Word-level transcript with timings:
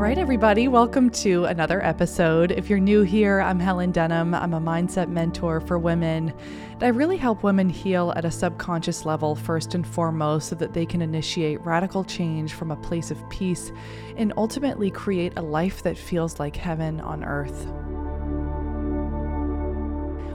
right, 0.00 0.16
everybody, 0.16 0.66
welcome 0.66 1.10
to 1.10 1.44
another 1.44 1.84
episode. 1.84 2.52
If 2.52 2.70
you're 2.70 2.78
new 2.78 3.02
here, 3.02 3.42
I'm 3.42 3.60
Helen 3.60 3.92
Denham. 3.92 4.34
I'm 4.34 4.54
a 4.54 4.60
mindset 4.60 5.10
mentor 5.10 5.60
for 5.60 5.78
women. 5.78 6.32
I 6.80 6.86
really 6.86 7.18
help 7.18 7.42
women 7.42 7.68
heal 7.68 8.10
at 8.16 8.24
a 8.24 8.30
subconscious 8.30 9.04
level, 9.04 9.34
first 9.34 9.74
and 9.74 9.86
foremost, 9.86 10.48
so 10.48 10.54
that 10.54 10.72
they 10.72 10.86
can 10.86 11.02
initiate 11.02 11.60
radical 11.66 12.02
change 12.02 12.54
from 12.54 12.70
a 12.70 12.76
place 12.76 13.10
of 13.10 13.28
peace 13.28 13.72
and 14.16 14.32
ultimately 14.38 14.90
create 14.90 15.34
a 15.36 15.42
life 15.42 15.82
that 15.82 15.98
feels 15.98 16.40
like 16.40 16.56
heaven 16.56 17.02
on 17.02 17.22
earth. 17.22 17.66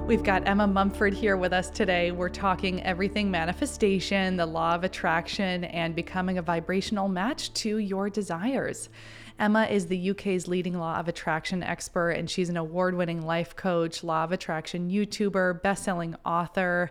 We've 0.05 0.21
got 0.21 0.47
Emma 0.47 0.67
Mumford 0.67 1.15
here 1.15 1.37
with 1.37 1.51
us 1.51 1.71
today. 1.71 2.11
We're 2.11 2.29
talking 2.29 2.83
everything 2.83 3.31
manifestation, 3.31 4.37
the 4.37 4.45
law 4.45 4.75
of 4.75 4.83
attraction, 4.83 5.63
and 5.63 5.95
becoming 5.95 6.37
a 6.37 6.43
vibrational 6.43 7.07
match 7.07 7.51
to 7.55 7.79
your 7.79 8.11
desires. 8.11 8.89
Emma 9.37 9.65
is 9.65 9.87
the 9.87 10.11
UK's 10.11 10.47
leading 10.47 10.77
law 10.77 10.97
of 10.97 11.09
attraction 11.09 11.61
expert, 11.61 12.11
and 12.11 12.29
she's 12.29 12.47
an 12.47 12.55
award 12.55 12.95
winning 12.95 13.25
life 13.25 13.55
coach, 13.55 14.03
law 14.03 14.23
of 14.23 14.31
attraction 14.31 14.89
YouTuber, 14.89 15.61
best 15.61 15.83
selling 15.83 16.15
author, 16.25 16.89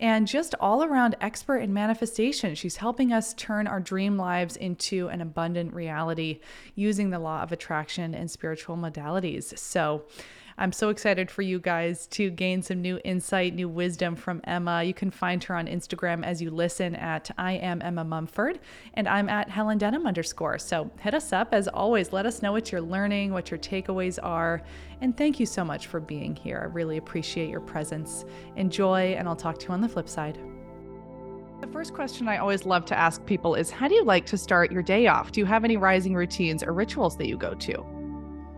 and 0.00 0.26
just 0.26 0.56
all 0.58 0.82
around 0.82 1.14
expert 1.20 1.58
in 1.58 1.72
manifestation. 1.72 2.56
She's 2.56 2.76
helping 2.76 3.12
us 3.12 3.32
turn 3.34 3.68
our 3.68 3.78
dream 3.78 4.16
lives 4.16 4.56
into 4.56 5.06
an 5.08 5.20
abundant 5.20 5.72
reality 5.72 6.40
using 6.74 7.10
the 7.10 7.20
law 7.20 7.42
of 7.42 7.52
attraction 7.52 8.12
and 8.12 8.28
spiritual 8.28 8.76
modalities. 8.76 9.56
So, 9.56 10.02
I'm 10.56 10.70
so 10.70 10.90
excited 10.90 11.30
for 11.30 11.42
you 11.42 11.58
guys 11.58 12.06
to 12.08 12.30
gain 12.30 12.62
some 12.62 12.80
new 12.80 13.00
insight, 13.04 13.54
new 13.54 13.68
wisdom 13.68 14.14
from 14.14 14.40
Emma. 14.44 14.84
You 14.84 14.94
can 14.94 15.10
find 15.10 15.42
her 15.44 15.56
on 15.56 15.66
Instagram 15.66 16.24
as 16.24 16.40
you 16.40 16.50
listen 16.50 16.94
at 16.94 17.28
I 17.36 17.54
am 17.54 17.82
Emma 17.82 18.04
Mumford, 18.04 18.60
and 18.94 19.08
I'm 19.08 19.28
at 19.28 19.50
Helen 19.50 19.78
Denham 19.78 20.06
underscore. 20.06 20.60
So 20.60 20.90
hit 21.00 21.12
us 21.12 21.32
up 21.32 21.48
as 21.52 21.66
always. 21.66 22.12
Let 22.12 22.24
us 22.24 22.40
know 22.40 22.52
what 22.52 22.70
you're 22.70 22.80
learning, 22.80 23.32
what 23.32 23.50
your 23.50 23.58
takeaways 23.58 24.20
are, 24.22 24.62
and 25.00 25.16
thank 25.16 25.40
you 25.40 25.46
so 25.46 25.64
much 25.64 25.88
for 25.88 25.98
being 25.98 26.36
here. 26.36 26.60
I 26.62 26.72
really 26.72 26.98
appreciate 26.98 27.50
your 27.50 27.60
presence. 27.60 28.24
Enjoy, 28.54 29.14
and 29.14 29.28
I'll 29.28 29.34
talk 29.34 29.58
to 29.58 29.66
you 29.66 29.72
on 29.72 29.80
the 29.80 29.88
flip 29.88 30.08
side. 30.08 30.38
The 31.60 31.66
first 31.72 31.94
question 31.94 32.28
I 32.28 32.38
always 32.38 32.64
love 32.64 32.84
to 32.86 32.98
ask 32.98 33.24
people 33.26 33.56
is 33.56 33.70
How 33.70 33.88
do 33.88 33.94
you 33.94 34.04
like 34.04 34.26
to 34.26 34.38
start 34.38 34.70
your 34.70 34.82
day 34.82 35.08
off? 35.08 35.32
Do 35.32 35.40
you 35.40 35.46
have 35.46 35.64
any 35.64 35.76
rising 35.76 36.14
routines 36.14 36.62
or 36.62 36.72
rituals 36.72 37.16
that 37.16 37.26
you 37.26 37.36
go 37.36 37.54
to? 37.54 37.93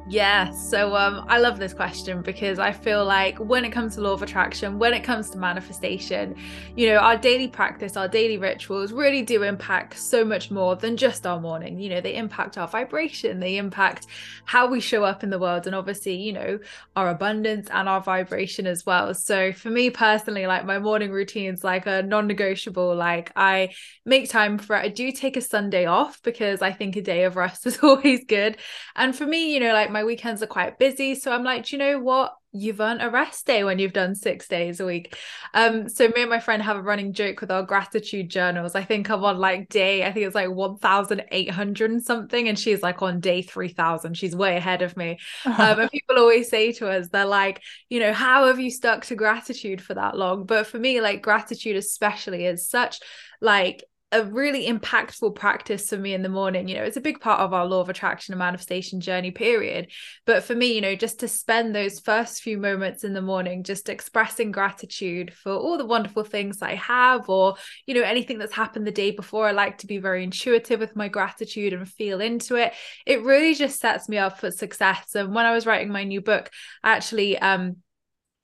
Yeah, 0.09 0.51
so 0.53 0.95
um, 0.95 1.25
I 1.27 1.39
love 1.39 1.59
this 1.59 1.75
question 1.75 2.23
because 2.23 2.61
I 2.61 2.71
feel 2.71 3.05
like 3.05 3.39
when 3.41 3.65
it 3.65 3.73
comes 3.73 3.97
to 3.97 4.01
law 4.03 4.13
of 4.13 4.23
attraction, 4.23 4.79
when 4.79 4.95
it 4.95 5.01
comes 5.03 5.31
to 5.31 5.39
manifestation, 5.39 6.37
you 6.77 6.87
know, 6.91 6.99
our 6.99 7.17
daily 7.17 7.49
practice, 7.49 7.97
our 7.97 8.07
daily 8.07 8.39
rituals 8.39 8.93
really 8.93 9.23
do 9.23 9.43
impact 9.43 9.99
so 9.99 10.25
much 10.25 10.49
more 10.49 10.77
than 10.77 10.97
just 10.97 11.27
our 11.27 11.41
morning. 11.41 11.81
You 11.81 11.91
know, 11.91 12.01
they 12.01 12.15
impact 12.15 12.57
our 12.57 12.69
vibration, 12.69 13.41
they 13.41 13.57
impact 13.57 14.07
how 14.45 14.69
we 14.69 14.79
show 14.79 15.03
up 15.03 15.25
in 15.25 15.31
the 15.31 15.41
world, 15.41 15.67
and 15.67 15.75
obviously, 15.75 16.15
you 16.15 16.33
know, 16.33 16.61
our 16.95 17.11
abundance 17.11 17.69
and 17.73 17.89
our 17.89 18.01
vibration 18.01 18.69
as 18.69 18.87
well. 18.87 19.13
So 19.13 19.53
for 19.53 19.71
me 19.71 19.91
personally, 19.91 20.47
like 20.47 20.65
my 20.65 20.79
morning 20.79 21.11
routines, 21.11 21.65
like 21.65 21.87
a 21.87 22.03
non 22.05 22.29
negotiable, 22.29 22.95
like 22.95 23.33
I 23.35 23.71
make 24.05 24.31
time 24.31 24.59
for 24.59 24.77
it. 24.77 24.85
I 24.85 24.89
do 24.89 25.11
take 25.11 25.37
a 25.37 25.41
Sunday 25.41 25.87
off 25.87 26.23
because 26.23 26.63
I 26.63 26.71
think 26.71 26.95
a 26.95 27.03
day 27.03 27.25
of 27.25 27.35
rest 27.35 27.67
is 27.67 27.79
always 27.83 28.25
good. 28.25 28.57
And 28.95 29.15
for 29.17 29.27
me, 29.27 29.53
you 29.53 29.61
know, 29.61 29.73
like 29.73 29.91
my 29.97 30.05
weekends 30.05 30.43
are 30.43 30.47
quite 30.47 30.79
busy. 30.79 31.15
So 31.15 31.33
I'm 31.33 31.43
like, 31.43 31.73
you 31.73 31.79
know 31.79 31.99
what? 31.99 32.35
You've 32.53 32.81
earned 32.81 33.01
a 33.01 33.09
rest 33.09 33.47
day 33.47 33.65
when 33.65 33.79
you've 33.79 33.95
done 33.95 34.15
six 34.15 34.47
days 34.47 34.79
a 34.79 34.85
week. 34.85 35.17
Um, 35.55 35.89
so 35.89 36.07
me 36.09 36.21
and 36.21 36.29
my 36.29 36.39
friend 36.39 36.63
have 36.63 36.77
a 36.77 36.83
running 36.83 37.15
joke 37.15 37.41
with 37.41 37.51
our 37.51 37.63
gratitude 37.63 38.29
journals. 38.29 38.75
I 38.75 38.85
think 38.85 39.09
I'm 39.09 39.25
on 39.25 39.39
like 39.39 39.71
day, 39.71 40.05
I 40.05 40.13
think 40.13 40.27
it's 40.27 40.35
like 40.35 40.51
1,800 40.51 41.91
and 41.91 42.05
something, 42.05 42.47
and 42.47 42.59
she's 42.59 42.83
like 42.83 43.01
on 43.01 43.21
day 43.21 43.41
3,000. 43.41 44.19
She's 44.19 44.37
way 44.37 44.59
ahead 44.59 44.83
of 44.83 44.97
me. 44.99 45.19
Um, 45.59 45.81
and 45.81 45.91
people 45.91 46.19
always 46.19 46.51
say 46.51 46.73
to 46.73 46.91
us, 46.91 47.09
they're 47.09 47.25
like, 47.25 47.63
you 47.89 47.99
know, 47.99 48.13
how 48.13 48.47
have 48.49 48.61
you 48.61 48.71
stuck 48.71 49.07
to 49.07 49.15
gratitude 49.15 49.81
for 49.81 49.95
that 49.95 50.17
long? 50.17 50.45
But 50.45 50.67
for 50.67 50.79
me, 50.79 51.01
like 51.01 51.23
gratitude 51.23 51.77
especially 51.77 52.45
is 52.45 52.69
such 52.69 53.01
like 53.41 53.83
a 54.17 54.25
really 54.25 54.67
impactful 54.67 55.35
practice 55.35 55.91
for 55.91 55.99
me 55.99 56.15
in 56.15 56.23
the 56.23 56.29
morning. 56.31 56.69
You 56.69 56.77
know, 56.77 56.85
it's 56.85 56.97
a 56.97 57.03
big 57.03 57.21
part 57.21 57.41
of 57.41 57.53
our 57.53 57.67
law 57.67 57.81
of 57.81 57.91
attraction 57.91 58.33
and 58.33 58.39
manifestation 58.39 59.01
journey 59.01 59.31
period. 59.31 59.89
But 60.25 60.43
for 60.43 60.55
me, 60.55 60.75
you 60.75 60.81
know, 60.81 60.95
just 60.95 61.21
to 61.21 61.29
spend 61.29 61.75
those 61.75 62.01
first 62.01 62.43
few 62.43 62.57
moments 62.57 63.05
in 63.05 63.13
the 63.13 63.21
morning 63.21 63.63
just 63.63 63.91
expressing 63.91 64.53
gratitude 64.53 65.35
for 65.35 65.53
all 65.53 65.77
the 65.77 65.85
wonderful 65.85 66.25
things 66.25 66.63
I 66.63 66.77
have 66.77 67.29
or, 67.29 67.57
you 67.87 67.95
know, 67.95 68.03
anything 68.03 68.39
that's 68.39 68.55
happened 68.55 68.87
the 68.87 68.93
day 68.93 69.11
before. 69.11 69.47
I 69.47 69.53
like 69.53 69.79
to 69.79 69.87
be 69.87 69.99
very 69.99 70.25
intuitive 70.25 70.81
with 70.81 70.97
my 70.97 71.09
gratitude 71.09 71.75
and 71.75 71.87
feel 71.87 72.23
into 72.23 72.57
it. 72.57 72.73
It 73.05 73.23
really 73.23 73.55
just 73.55 73.81
sets 73.81 74.09
me 74.09 74.17
up 74.17 74.41
for 74.41 74.51
success. 74.51 75.15
And 75.15 75.35
when 75.35 75.45
I 75.45 75.53
was 75.53 75.67
writing 75.67 75.93
my 75.93 76.05
new 76.05 76.23
book, 76.23 76.51
I 76.83 76.93
actually 76.93 77.39
um 77.39 77.77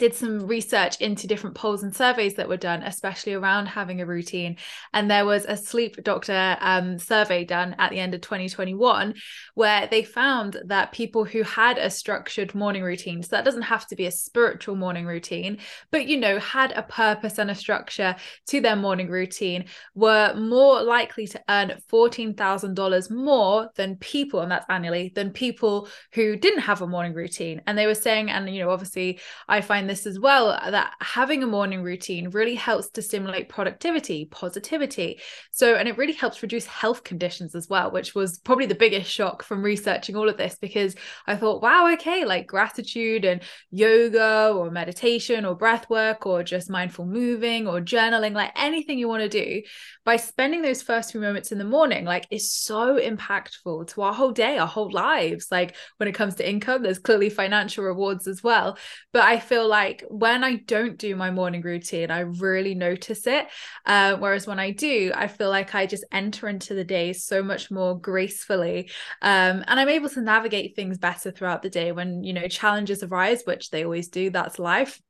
did 0.02 0.14
some 0.16 0.48
research 0.48 1.00
into 1.00 1.28
different 1.28 1.54
polls 1.54 1.84
and 1.84 1.94
surveys 1.94 2.34
that 2.34 2.48
were 2.48 2.56
done, 2.56 2.82
especially 2.82 3.34
around 3.34 3.66
having 3.66 4.00
a 4.00 4.04
routine. 4.06 4.56
And 4.92 5.08
there 5.08 5.24
was 5.24 5.44
a 5.44 5.56
sleep 5.56 6.02
doctor 6.02 6.56
um, 6.58 6.98
survey 6.98 7.44
done 7.44 7.76
at 7.78 7.92
the 7.92 8.00
end 8.00 8.12
of 8.12 8.20
2021 8.20 9.14
where 9.54 9.86
they 9.86 10.02
found 10.02 10.60
that 10.64 10.91
people 10.91 11.24
who 11.24 11.44
had 11.44 11.78
a 11.78 11.88
structured 11.88 12.52
morning 12.52 12.82
routine, 12.82 13.22
so 13.22 13.28
that 13.36 13.44
doesn't 13.44 13.62
have 13.62 13.86
to 13.86 13.94
be 13.94 14.06
a 14.06 14.10
spiritual 14.10 14.74
morning 14.74 15.06
routine, 15.06 15.58
but 15.92 16.08
you 16.08 16.16
know, 16.16 16.41
had 16.41 16.72
a 16.72 16.82
purpose 16.82 17.38
and 17.38 17.48
a 17.48 17.54
structure 17.54 18.16
to 18.48 18.60
their 18.60 18.74
morning 18.74 19.08
routine, 19.08 19.66
were 19.94 20.34
more 20.34 20.82
likely 20.82 21.28
to 21.28 21.41
earn 21.48 21.74
$14,000 21.92 23.10
more 23.12 23.70
than 23.76 23.94
people, 23.98 24.41
and 24.41 24.50
that's 24.50 24.66
annually, 24.68 25.12
than 25.14 25.30
people 25.30 25.88
who 26.14 26.34
didn't 26.34 26.62
have 26.62 26.82
a 26.82 26.88
morning 26.88 27.14
routine. 27.14 27.62
And 27.68 27.78
they 27.78 27.86
were 27.86 27.94
saying, 27.94 28.30
and 28.30 28.52
you 28.52 28.64
know, 28.64 28.70
obviously, 28.70 29.20
I 29.46 29.60
find 29.60 29.91
this 29.91 29.91
as 30.06 30.19
well 30.19 30.48
uh, 30.48 30.70
that 30.70 30.94
having 31.00 31.42
a 31.42 31.47
morning 31.47 31.82
routine 31.82 32.30
really 32.30 32.54
helps 32.54 32.91
to 32.91 33.03
stimulate 33.03 33.48
productivity, 33.48 34.26
positivity. 34.26 35.20
So, 35.50 35.75
and 35.75 35.88
it 35.88 35.98
really 35.98 36.12
helps 36.12 36.42
reduce 36.42 36.66
health 36.66 37.04
conditions 37.04 37.54
as 37.54 37.69
well, 37.69 37.91
which 37.91 38.14
was 38.14 38.38
probably 38.38 38.66
the 38.66 38.75
biggest 38.75 39.10
shock 39.10 39.42
from 39.42 39.62
researching 39.62 40.16
all 40.16 40.28
of 40.28 40.36
this 40.36 40.56
because 40.60 40.94
I 41.26 41.36
thought, 41.36 41.62
wow, 41.62 41.92
okay, 41.94 42.25
like 42.25 42.47
gratitude 42.47 43.25
and 43.25 43.42
yoga 43.70 44.53
or 44.54 44.70
meditation 44.70 45.44
or 45.44 45.54
breath 45.54 45.88
work 45.91 46.26
or 46.26 46.42
just 46.42 46.70
mindful 46.70 47.06
moving 47.06 47.66
or 47.66 47.80
journaling, 47.80 48.32
like 48.32 48.53
anything 48.56 48.98
you 48.98 49.09
want 49.09 49.22
to 49.22 49.28
do 49.28 49.62
by 50.04 50.16
spending 50.16 50.62
those 50.62 50.82
first 50.82 51.12
few 51.12 51.20
moments 51.20 51.53
in 51.53 51.59
the 51.59 51.64
morning, 51.64 52.04
like 52.04 52.26
is 52.30 52.53
so 52.53 52.98
impactful 52.98 53.88
to 53.88 54.03
our 54.03 54.12
whole 54.12 54.32
day, 54.32 54.59
our 54.59 54.66
whole 54.66 54.91
lives. 54.91 55.48
Like 55.50 55.76
when 55.98 56.09
it 56.09 56.14
comes 56.14 56.36
to 56.36 56.48
income, 56.48 56.82
there's 56.82 56.98
clearly 56.98 57.30
financial 57.30 57.84
rewards 57.84 58.26
as 58.26 58.42
well. 58.42 58.78
But 59.12 59.24
I 59.24 59.38
feel 59.38 59.69
like 59.69 59.81
when 60.09 60.44
I 60.44 60.56
don't 60.56 60.98
do 60.98 61.15
my 61.16 61.31
morning 61.31 61.62
routine, 61.62 62.10
I 62.10 62.20
really 62.20 62.75
notice 62.75 63.26
it. 63.26 63.48
Uh, 63.87 64.16
whereas 64.16 64.47
when 64.47 64.59
I 64.59 64.70
do, 64.70 65.12
I 65.15 65.28
feel 65.28 65.50
like 65.50 65.75
I 65.75 65.87
just 65.87 66.04
enter 66.12 66.48
into 66.48 66.75
the 66.75 66.84
day 66.84 67.12
so 67.12 67.43
much 67.43 67.70
more 67.70 67.98
gracefully. 67.98 68.91
Um, 69.21 69.65
and 69.66 69.81
I'm 69.81 69.88
able 69.88 70.09
to 70.10 70.21
navigate 70.21 70.76
things 70.76 70.98
better 70.98 71.31
throughout 71.31 71.62
the 71.62 71.71
day 71.71 71.92
when, 71.92 72.25
you 72.25 72.32
know, 72.32 72.48
challenges 72.48 73.03
arise, 73.03 73.42
which 73.44 73.71
they 73.71 73.84
always 73.84 74.09
do. 74.09 74.31
That's 74.31 74.59
life 74.59 75.00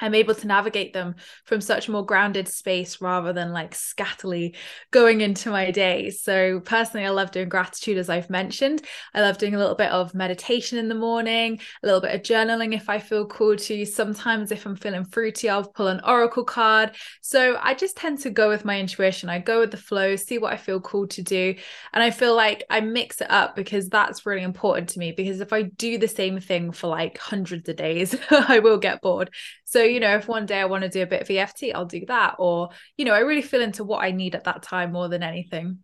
I'm 0.00 0.14
able 0.14 0.34
to 0.34 0.46
navigate 0.46 0.92
them 0.92 1.16
from 1.44 1.60
such 1.60 1.88
a 1.88 1.90
more 1.90 2.04
grounded 2.04 2.48
space 2.48 3.00
rather 3.00 3.32
than 3.32 3.52
like 3.52 3.74
scatterly 3.74 4.54
going 4.90 5.20
into 5.20 5.50
my 5.50 5.70
day. 5.70 6.10
So, 6.10 6.60
personally, 6.60 7.06
I 7.06 7.10
love 7.10 7.30
doing 7.30 7.48
gratitude, 7.48 7.98
as 7.98 8.08
I've 8.08 8.30
mentioned. 8.30 8.82
I 9.14 9.20
love 9.20 9.38
doing 9.38 9.54
a 9.54 9.58
little 9.58 9.74
bit 9.74 9.90
of 9.90 10.14
meditation 10.14 10.78
in 10.78 10.88
the 10.88 10.94
morning, 10.94 11.60
a 11.82 11.86
little 11.86 12.00
bit 12.00 12.14
of 12.14 12.22
journaling 12.22 12.74
if 12.74 12.88
I 12.88 12.98
feel 12.98 13.26
called 13.26 13.58
to. 13.60 13.84
Sometimes, 13.84 14.52
if 14.52 14.66
I'm 14.66 14.76
feeling 14.76 15.04
fruity, 15.04 15.48
I'll 15.48 15.68
pull 15.68 15.88
an 15.88 16.00
oracle 16.04 16.44
card. 16.44 16.92
So, 17.20 17.58
I 17.60 17.74
just 17.74 17.96
tend 17.96 18.20
to 18.20 18.30
go 18.30 18.48
with 18.48 18.64
my 18.64 18.78
intuition. 18.78 19.28
I 19.28 19.40
go 19.40 19.60
with 19.60 19.70
the 19.70 19.76
flow, 19.76 20.16
see 20.16 20.38
what 20.38 20.52
I 20.52 20.56
feel 20.56 20.80
called 20.80 21.10
to 21.10 21.22
do. 21.22 21.54
And 21.92 22.02
I 22.02 22.10
feel 22.10 22.36
like 22.36 22.64
I 22.70 22.80
mix 22.80 23.20
it 23.20 23.30
up 23.30 23.56
because 23.56 23.88
that's 23.88 24.26
really 24.26 24.42
important 24.42 24.90
to 24.90 24.98
me. 24.98 25.12
Because 25.12 25.40
if 25.40 25.52
I 25.52 25.62
do 25.62 25.98
the 25.98 26.08
same 26.08 26.40
thing 26.40 26.72
for 26.72 26.86
like 26.86 27.18
hundreds 27.18 27.68
of 27.68 27.76
days, 27.76 28.14
I 28.30 28.60
will 28.60 28.78
get 28.78 29.02
bored. 29.02 29.30
So, 29.68 29.82
you 29.82 30.00
know, 30.00 30.16
if 30.16 30.26
one 30.26 30.46
day 30.46 30.60
I 30.60 30.64
want 30.64 30.84
to 30.84 30.88
do 30.88 31.02
a 31.02 31.06
bit 31.06 31.20
of 31.20 31.30
EFT, 31.30 31.64
I'll 31.74 31.84
do 31.84 32.06
that. 32.06 32.36
Or, 32.38 32.70
you 32.96 33.04
know, 33.04 33.12
I 33.12 33.18
really 33.18 33.42
feel 33.42 33.60
into 33.60 33.84
what 33.84 34.02
I 34.02 34.12
need 34.12 34.34
at 34.34 34.44
that 34.44 34.62
time 34.62 34.92
more 34.92 35.10
than 35.10 35.22
anything. 35.22 35.80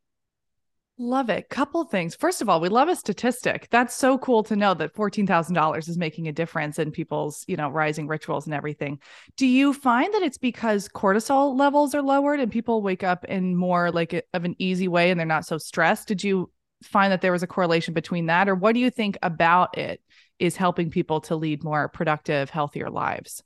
Love 0.96 1.28
it. 1.28 1.50
Couple 1.50 1.84
things. 1.84 2.14
First 2.14 2.40
of 2.40 2.48
all, 2.48 2.62
we 2.62 2.70
love 2.70 2.88
a 2.88 2.96
statistic. 2.96 3.68
That's 3.70 3.94
so 3.94 4.16
cool 4.16 4.42
to 4.44 4.56
know 4.56 4.72
that 4.72 4.94
$14,000 4.94 5.86
is 5.86 5.98
making 5.98 6.28
a 6.28 6.32
difference 6.32 6.78
in 6.78 6.92
people's, 6.92 7.44
you 7.46 7.58
know, 7.58 7.68
rising 7.68 8.06
rituals 8.06 8.46
and 8.46 8.54
everything. 8.54 9.00
Do 9.36 9.46
you 9.46 9.74
find 9.74 10.14
that 10.14 10.22
it's 10.22 10.38
because 10.38 10.88
cortisol 10.88 11.54
levels 11.54 11.94
are 11.94 12.00
lowered 12.00 12.40
and 12.40 12.50
people 12.50 12.80
wake 12.80 13.02
up 13.02 13.26
in 13.26 13.54
more 13.54 13.90
like 13.90 14.14
a, 14.14 14.22
of 14.32 14.46
an 14.46 14.56
easy 14.58 14.88
way 14.88 15.10
and 15.10 15.20
they're 15.20 15.26
not 15.26 15.44
so 15.44 15.58
stressed? 15.58 16.08
Did 16.08 16.24
you 16.24 16.50
find 16.82 17.12
that 17.12 17.20
there 17.20 17.32
was 17.32 17.42
a 17.42 17.48
correlation 17.48 17.92
between 17.92 18.26
that 18.26 18.48
or 18.48 18.54
what 18.54 18.72
do 18.72 18.80
you 18.80 18.88
think 18.88 19.18
about 19.22 19.76
it 19.76 20.00
is 20.38 20.56
helping 20.56 20.90
people 20.90 21.20
to 21.22 21.36
lead 21.36 21.62
more 21.62 21.88
productive, 21.88 22.48
healthier 22.48 22.88
lives? 22.88 23.42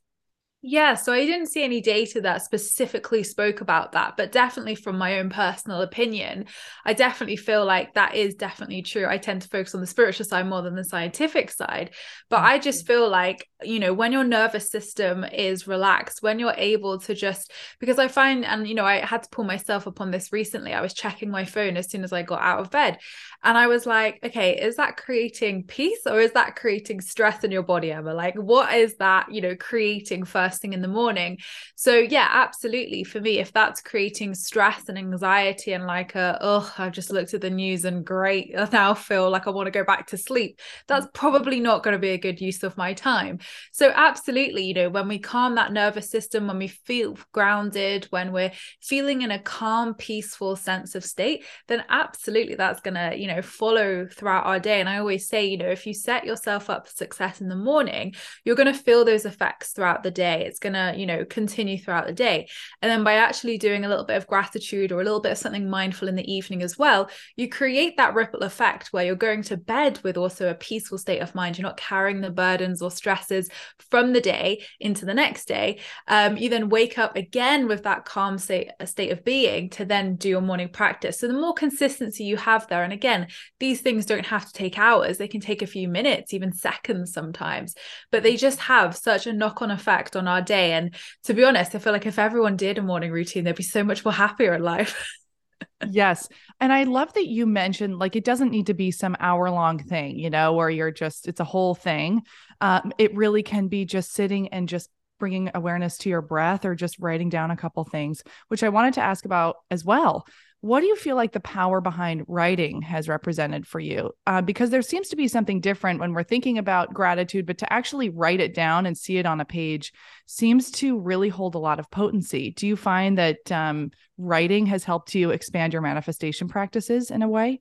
Yeah, 0.61 0.95
so 0.97 1.13
I 1.13 1.25
didn't 1.25 1.47
see 1.47 1.63
any 1.63 1.81
data 1.81 2.21
that 2.23 2.43
specifically 2.43 3.23
spoke 3.23 3.61
about 3.61 3.93
that, 3.93 4.17
but 4.17 4.33
definitely 4.33 4.75
from 4.75 4.99
my 4.99 5.21
own 5.21 5.31
personal 5.31 5.83
opinion, 5.83 6.47
I 6.85 6.95
definitely 6.95 7.37
feel 7.37 7.65
like 7.65 7.95
that 7.95 8.17
is 8.17 8.35
definitely 8.35 8.83
true. 8.83 9.07
I 9.07 9.19
tend 9.19 9.43
to 9.43 9.49
focus 9.49 9.77
on 9.77 9.81
the 9.81 9.87
spiritual 9.87 10.27
side 10.27 10.49
more 10.49 10.63
than 10.63 10.75
the 10.75 10.83
scientific 10.83 11.53
side, 11.53 11.95
but 12.29 12.41
I 12.41 12.59
just 12.59 12.81
mm-hmm. 12.81 12.93
feel 12.93 13.09
like, 13.09 13.49
you 13.63 13.79
know, 13.79 13.95
when 13.95 14.11
your 14.11 14.25
nervous 14.25 14.69
system 14.69 15.23
is 15.23 15.69
relaxed, 15.69 16.25
when 16.25 16.41
you're 16.41 16.55
able 16.57 16.99
to 17.03 17.15
just, 17.15 17.53
because 17.79 18.01
I 18.01 18.09
find, 18.09 18.45
and, 18.45 18.67
you 18.67 18.75
know, 18.75 18.85
I 18.85 18.97
had 18.97 19.23
to 19.23 19.29
pull 19.31 19.45
myself 19.45 19.87
up 19.87 20.01
on 20.01 20.11
this 20.11 20.33
recently, 20.33 20.75
I 20.75 20.81
was 20.81 20.93
checking 20.93 21.31
my 21.31 21.45
phone 21.45 21.77
as 21.77 21.89
soon 21.89 22.03
as 22.03 22.13
I 22.13 22.23
got 22.23 22.43
out 22.43 22.59
of 22.59 22.73
bed. 22.73 22.99
And 23.45 23.57
I 23.57 23.69
was 23.69 23.87
like, 23.87 24.19
okay, 24.25 24.61
is 24.61 24.75
that 24.77 24.97
creating 24.97 25.63
peace 25.69 26.01
or 26.05 26.19
is 26.19 26.33
that 26.33 26.57
creating 26.57 27.01
stress 27.01 27.45
in 27.45 27.53
your 27.53 27.63
body, 27.63 27.93
Emma? 27.93 28.13
Like, 28.13 28.35
what 28.35 28.75
is 28.75 28.97
that, 28.97 29.33
you 29.33 29.41
know, 29.41 29.55
creating 29.55 30.25
first? 30.25 30.48
First 30.49 30.63
thing 30.63 30.73
in 30.73 30.83
the 30.83 30.89
morning. 30.89 31.39
So 31.75 31.97
yeah, 31.97 32.29
absolutely. 32.31 33.05
For 33.05 33.21
me, 33.21 33.39
if 33.39 33.53
that's 33.53 33.81
creating 33.81 34.35
stress 34.35 34.89
and 34.89 34.99
anxiety 34.99 35.73
and 35.73 35.87
like 35.87 36.15
a, 36.15 36.39
oh, 36.41 36.73
I've 36.79 36.93
just 36.93 37.13
looked 37.13 37.35
at 37.35 37.41
the 37.41 37.51
news 37.51 37.85
and 37.85 38.05
great, 38.05 38.55
I 38.59 38.69
now 38.73 38.95
feel 38.95 39.31
like 39.31 39.47
I 39.47 39.51
want 39.51 39.67
to 39.67 39.71
go 39.71 39.85
back 39.85 40.09
to 40.09 40.17
sleep. 40.17 40.61
That's 40.87 41.07
mm. 41.07 41.13
probably 41.13 41.61
not 41.61 41.83
going 41.83 41.93
to 41.93 41.99
be 41.99 42.11
a 42.11 42.19
good 42.19 42.41
use 42.41 42.63
of 42.63 42.77
my 42.77 42.95
time. 42.95 43.39
So 43.73 43.93
absolutely, 43.95 44.65
you 44.65 44.75
know, 44.75 44.89
when 44.89 45.09
we 45.09 45.19
calm 45.19 45.55
that 45.57 45.73
nervous 45.73 46.11
system, 46.11 46.47
when 46.47 46.59
we 46.59 46.69
feel 46.69 47.19
grounded, 47.33 48.07
when 48.11 48.33
we're 48.33 48.53
feeling 48.83 49.23
in 49.23 49.31
a 49.31 49.39
calm, 49.39 49.95
peaceful 49.95 50.57
sense 50.57 50.95
of 50.95 51.05
state, 51.05 51.45
then 51.69 51.85
absolutely 51.89 52.55
that's 52.55 52.81
going 52.81 52.95
to, 52.95 53.17
you 53.17 53.27
know, 53.27 53.43
follow 53.43 54.07
throughout 54.07 54.47
our 54.47 54.59
day. 54.59 54.81
And 54.81 54.89
I 54.89 54.99
always 54.99 55.29
say, 55.29 55.47
you 55.47 55.59
know, 55.59 55.69
if 55.69 55.87
you 55.87 55.95
set 55.95 56.25
yourself 56.25 56.71
up 56.71 56.87
for 56.87 56.93
success 56.93 57.41
in 57.41 57.49
the 57.49 57.57
morning, 57.57 58.15
you're 58.45 58.57
going 58.57 58.73
to 58.73 58.79
feel 58.79 59.05
those 59.05 59.25
effects 59.25 59.73
throughout 59.73 60.03
the 60.03 60.11
day 60.11 60.38
day 60.39 60.47
it's 60.47 60.59
going 60.59 60.73
to 60.73 60.95
you 60.97 61.07
know 61.07 61.25
continue 61.25 61.79
throughout 61.79 62.07
the 62.07 62.13
day. 62.13 62.49
And 62.83 62.91
then 62.91 63.05
by 63.05 63.15
actually 63.15 63.59
doing 63.59 63.85
a 63.85 63.89
little 63.89 64.05
bit 64.05 64.17
of 64.17 64.27
gratitude 64.27 64.93
or 64.93 65.01
a 65.01 65.05
little 65.05 65.21
bit 65.21 65.33
of 65.33 65.39
something 65.39 65.69
mindful 65.69 66.09
in 66.09 66.15
the 66.15 66.33
evening 66.33 66.63
as 66.63 66.79
well 66.79 67.11
you 67.37 67.49
create 67.49 67.97
that 67.97 68.15
ripple 68.15 68.41
effect 68.41 68.89
where 68.93 69.05
you're 69.05 69.15
going 69.15 69.43
to 69.43 69.57
bed 69.57 70.01
with 70.03 70.17
also 70.17 70.49
a 70.49 70.55
peaceful 70.55 70.99
state 70.99 71.21
of 71.21 71.35
mind. 71.35 71.59
You're 71.59 71.67
not 71.67 71.77
carrying 71.77 72.21
the 72.21 72.31
burdens 72.31 72.83
or 72.83 72.91
stresses 72.91 73.49
from 73.91 74.13
the 74.13 74.21
day 74.21 74.65
into 74.81 75.05
the 75.05 75.15
next 75.15 75.47
day. 75.47 75.81
Um, 76.07 76.37
you 76.37 76.49
then 76.49 76.69
wake 76.69 76.99
up 76.99 77.17
again 77.17 77.69
with 77.69 77.85
that 77.85 78.05
calm 78.05 78.39
state, 78.39 78.71
state 78.85 79.11
of 79.11 79.25
being 79.25 79.71
to 79.71 79.85
then 79.85 80.17
do 80.17 80.29
your 80.29 80.41
morning 80.41 80.69
practice. 80.69 81.19
So 81.19 81.29
the 81.29 81.35
more 81.35 81.55
consistency 81.55 82.25
you 82.25 82.37
have 82.37 82.67
there 82.69 82.85
and 82.85 82.93
again 82.93 83.29
these 83.61 83.81
things 83.81 84.07
don't 84.07 84.27
have 84.27 84.47
to 84.47 84.53
take 84.53 84.79
hours. 84.79 85.19
They 85.19 85.29
can 85.29 85.41
take 85.41 85.63
a 85.63 85.67
few 85.67 85.89
minutes 85.89 86.35
even 86.35 86.53
seconds 86.53 87.13
sometimes 87.13 87.75
but 88.11 88.23
they 88.23 88.37
just 88.37 88.61
have 88.61 88.97
such 88.97 89.27
a 89.27 89.33
knock-on 89.33 89.71
effect 89.71 90.17
on 90.17 90.28
our 90.29 90.43
day. 90.43 90.73
And 90.73 90.95
to 91.25 91.35
be 91.35 91.45
honest, 91.45 91.75
I 91.75 91.79
feel 91.79 91.93
like 91.93 92.07
if 92.07 92.19
everyone 92.19 92.57
did 92.57 92.79
a 92.79 92.83
morning 92.83 93.11
routine, 93.11 93.45
they'd 93.45 93.55
be 93.55 93.63
so 93.63 93.83
much 93.83 94.05
more 94.05 94.13
happier 94.13 94.55
in 94.55 94.63
life. 94.63 95.07
yes. 95.89 96.29
And 96.61 96.73
I 96.73 96.85
love 96.85 97.13
that 97.15 97.27
you 97.27 97.47
mentioned 97.47 97.99
like 97.99 98.17
it 98.17 98.25
doesn't 98.25 98.51
need 98.51 98.67
to 98.67 98.75
be 98.75 98.91
some 98.91 99.17
hour 99.19 99.51
long 99.51 99.79
thing, 99.79 100.19
you 100.19 100.31
know, 100.31 100.53
where 100.53 100.71
you're 100.71 100.91
just, 100.91 101.27
it's 101.27 101.41
a 101.41 101.45
whole 101.45 101.75
thing. 101.75 102.23
Um, 102.61 102.93
it 102.99 103.15
really 103.15 103.43
can 103.43 103.69
be 103.69 103.85
just 103.85 104.13
sitting 104.13 104.49
and 104.49 104.69
just 104.69 104.91
bringing 105.19 105.51
awareness 105.55 105.99
to 105.99 106.09
your 106.09 106.23
breath 106.23 106.65
or 106.65 106.75
just 106.75 106.99
writing 106.99 107.29
down 107.29 107.51
a 107.51 107.57
couple 107.57 107.85
things, 107.85 108.23
which 108.49 108.63
I 108.63 108.69
wanted 108.69 108.95
to 108.95 109.03
ask 109.03 109.25
about 109.25 109.57
as 109.71 109.85
well. 109.85 110.27
What 110.61 110.81
do 110.81 110.87
you 110.87 110.97
feel 110.97 111.15
like 111.15 111.33
the 111.33 111.41
power 111.41 111.81
behind 111.81 112.25
writing 112.27 112.83
has 112.83 113.09
represented 113.09 113.65
for 113.65 113.79
you? 113.79 114.11
Uh, 114.27 114.43
because 114.43 114.71
there 114.71 114.83
seems 114.83 115.09
to 115.11 115.17
be 115.17 115.29
something 115.29 115.61
different 115.61 116.01
when 116.01 116.13
we're 116.13 116.25
thinking 116.25 116.59
about 116.59 116.93
gratitude, 116.93 117.47
but 117.47 117.59
to 117.59 117.73
actually 117.73 118.09
write 118.09 118.41
it 118.41 118.55
down 118.55 118.85
and 118.85 118.99
see 118.99 119.19
it 119.19 119.27
on 119.27 119.41
a 119.41 119.45
page 119.45 119.93
seems 120.27 120.73
to 120.73 120.99
really 120.99 121.29
hold 121.29 121.55
a 121.55 121.61
lot 121.61 121.79
of 121.79 121.91
potency. 121.93 122.51
Do 122.51 122.67
you 122.67 122.75
find 122.75 123.17
that 123.19 123.53
um, 123.53 123.93
writing 124.17 124.67
has 124.67 124.83
helped 124.83 125.15
you 125.15 125.31
expand 125.31 125.73
your 125.73 125.83
manifestation 125.83 126.49
practices 126.49 127.13
in 127.13 127.23
a 127.23 127.29
way? 127.29 127.61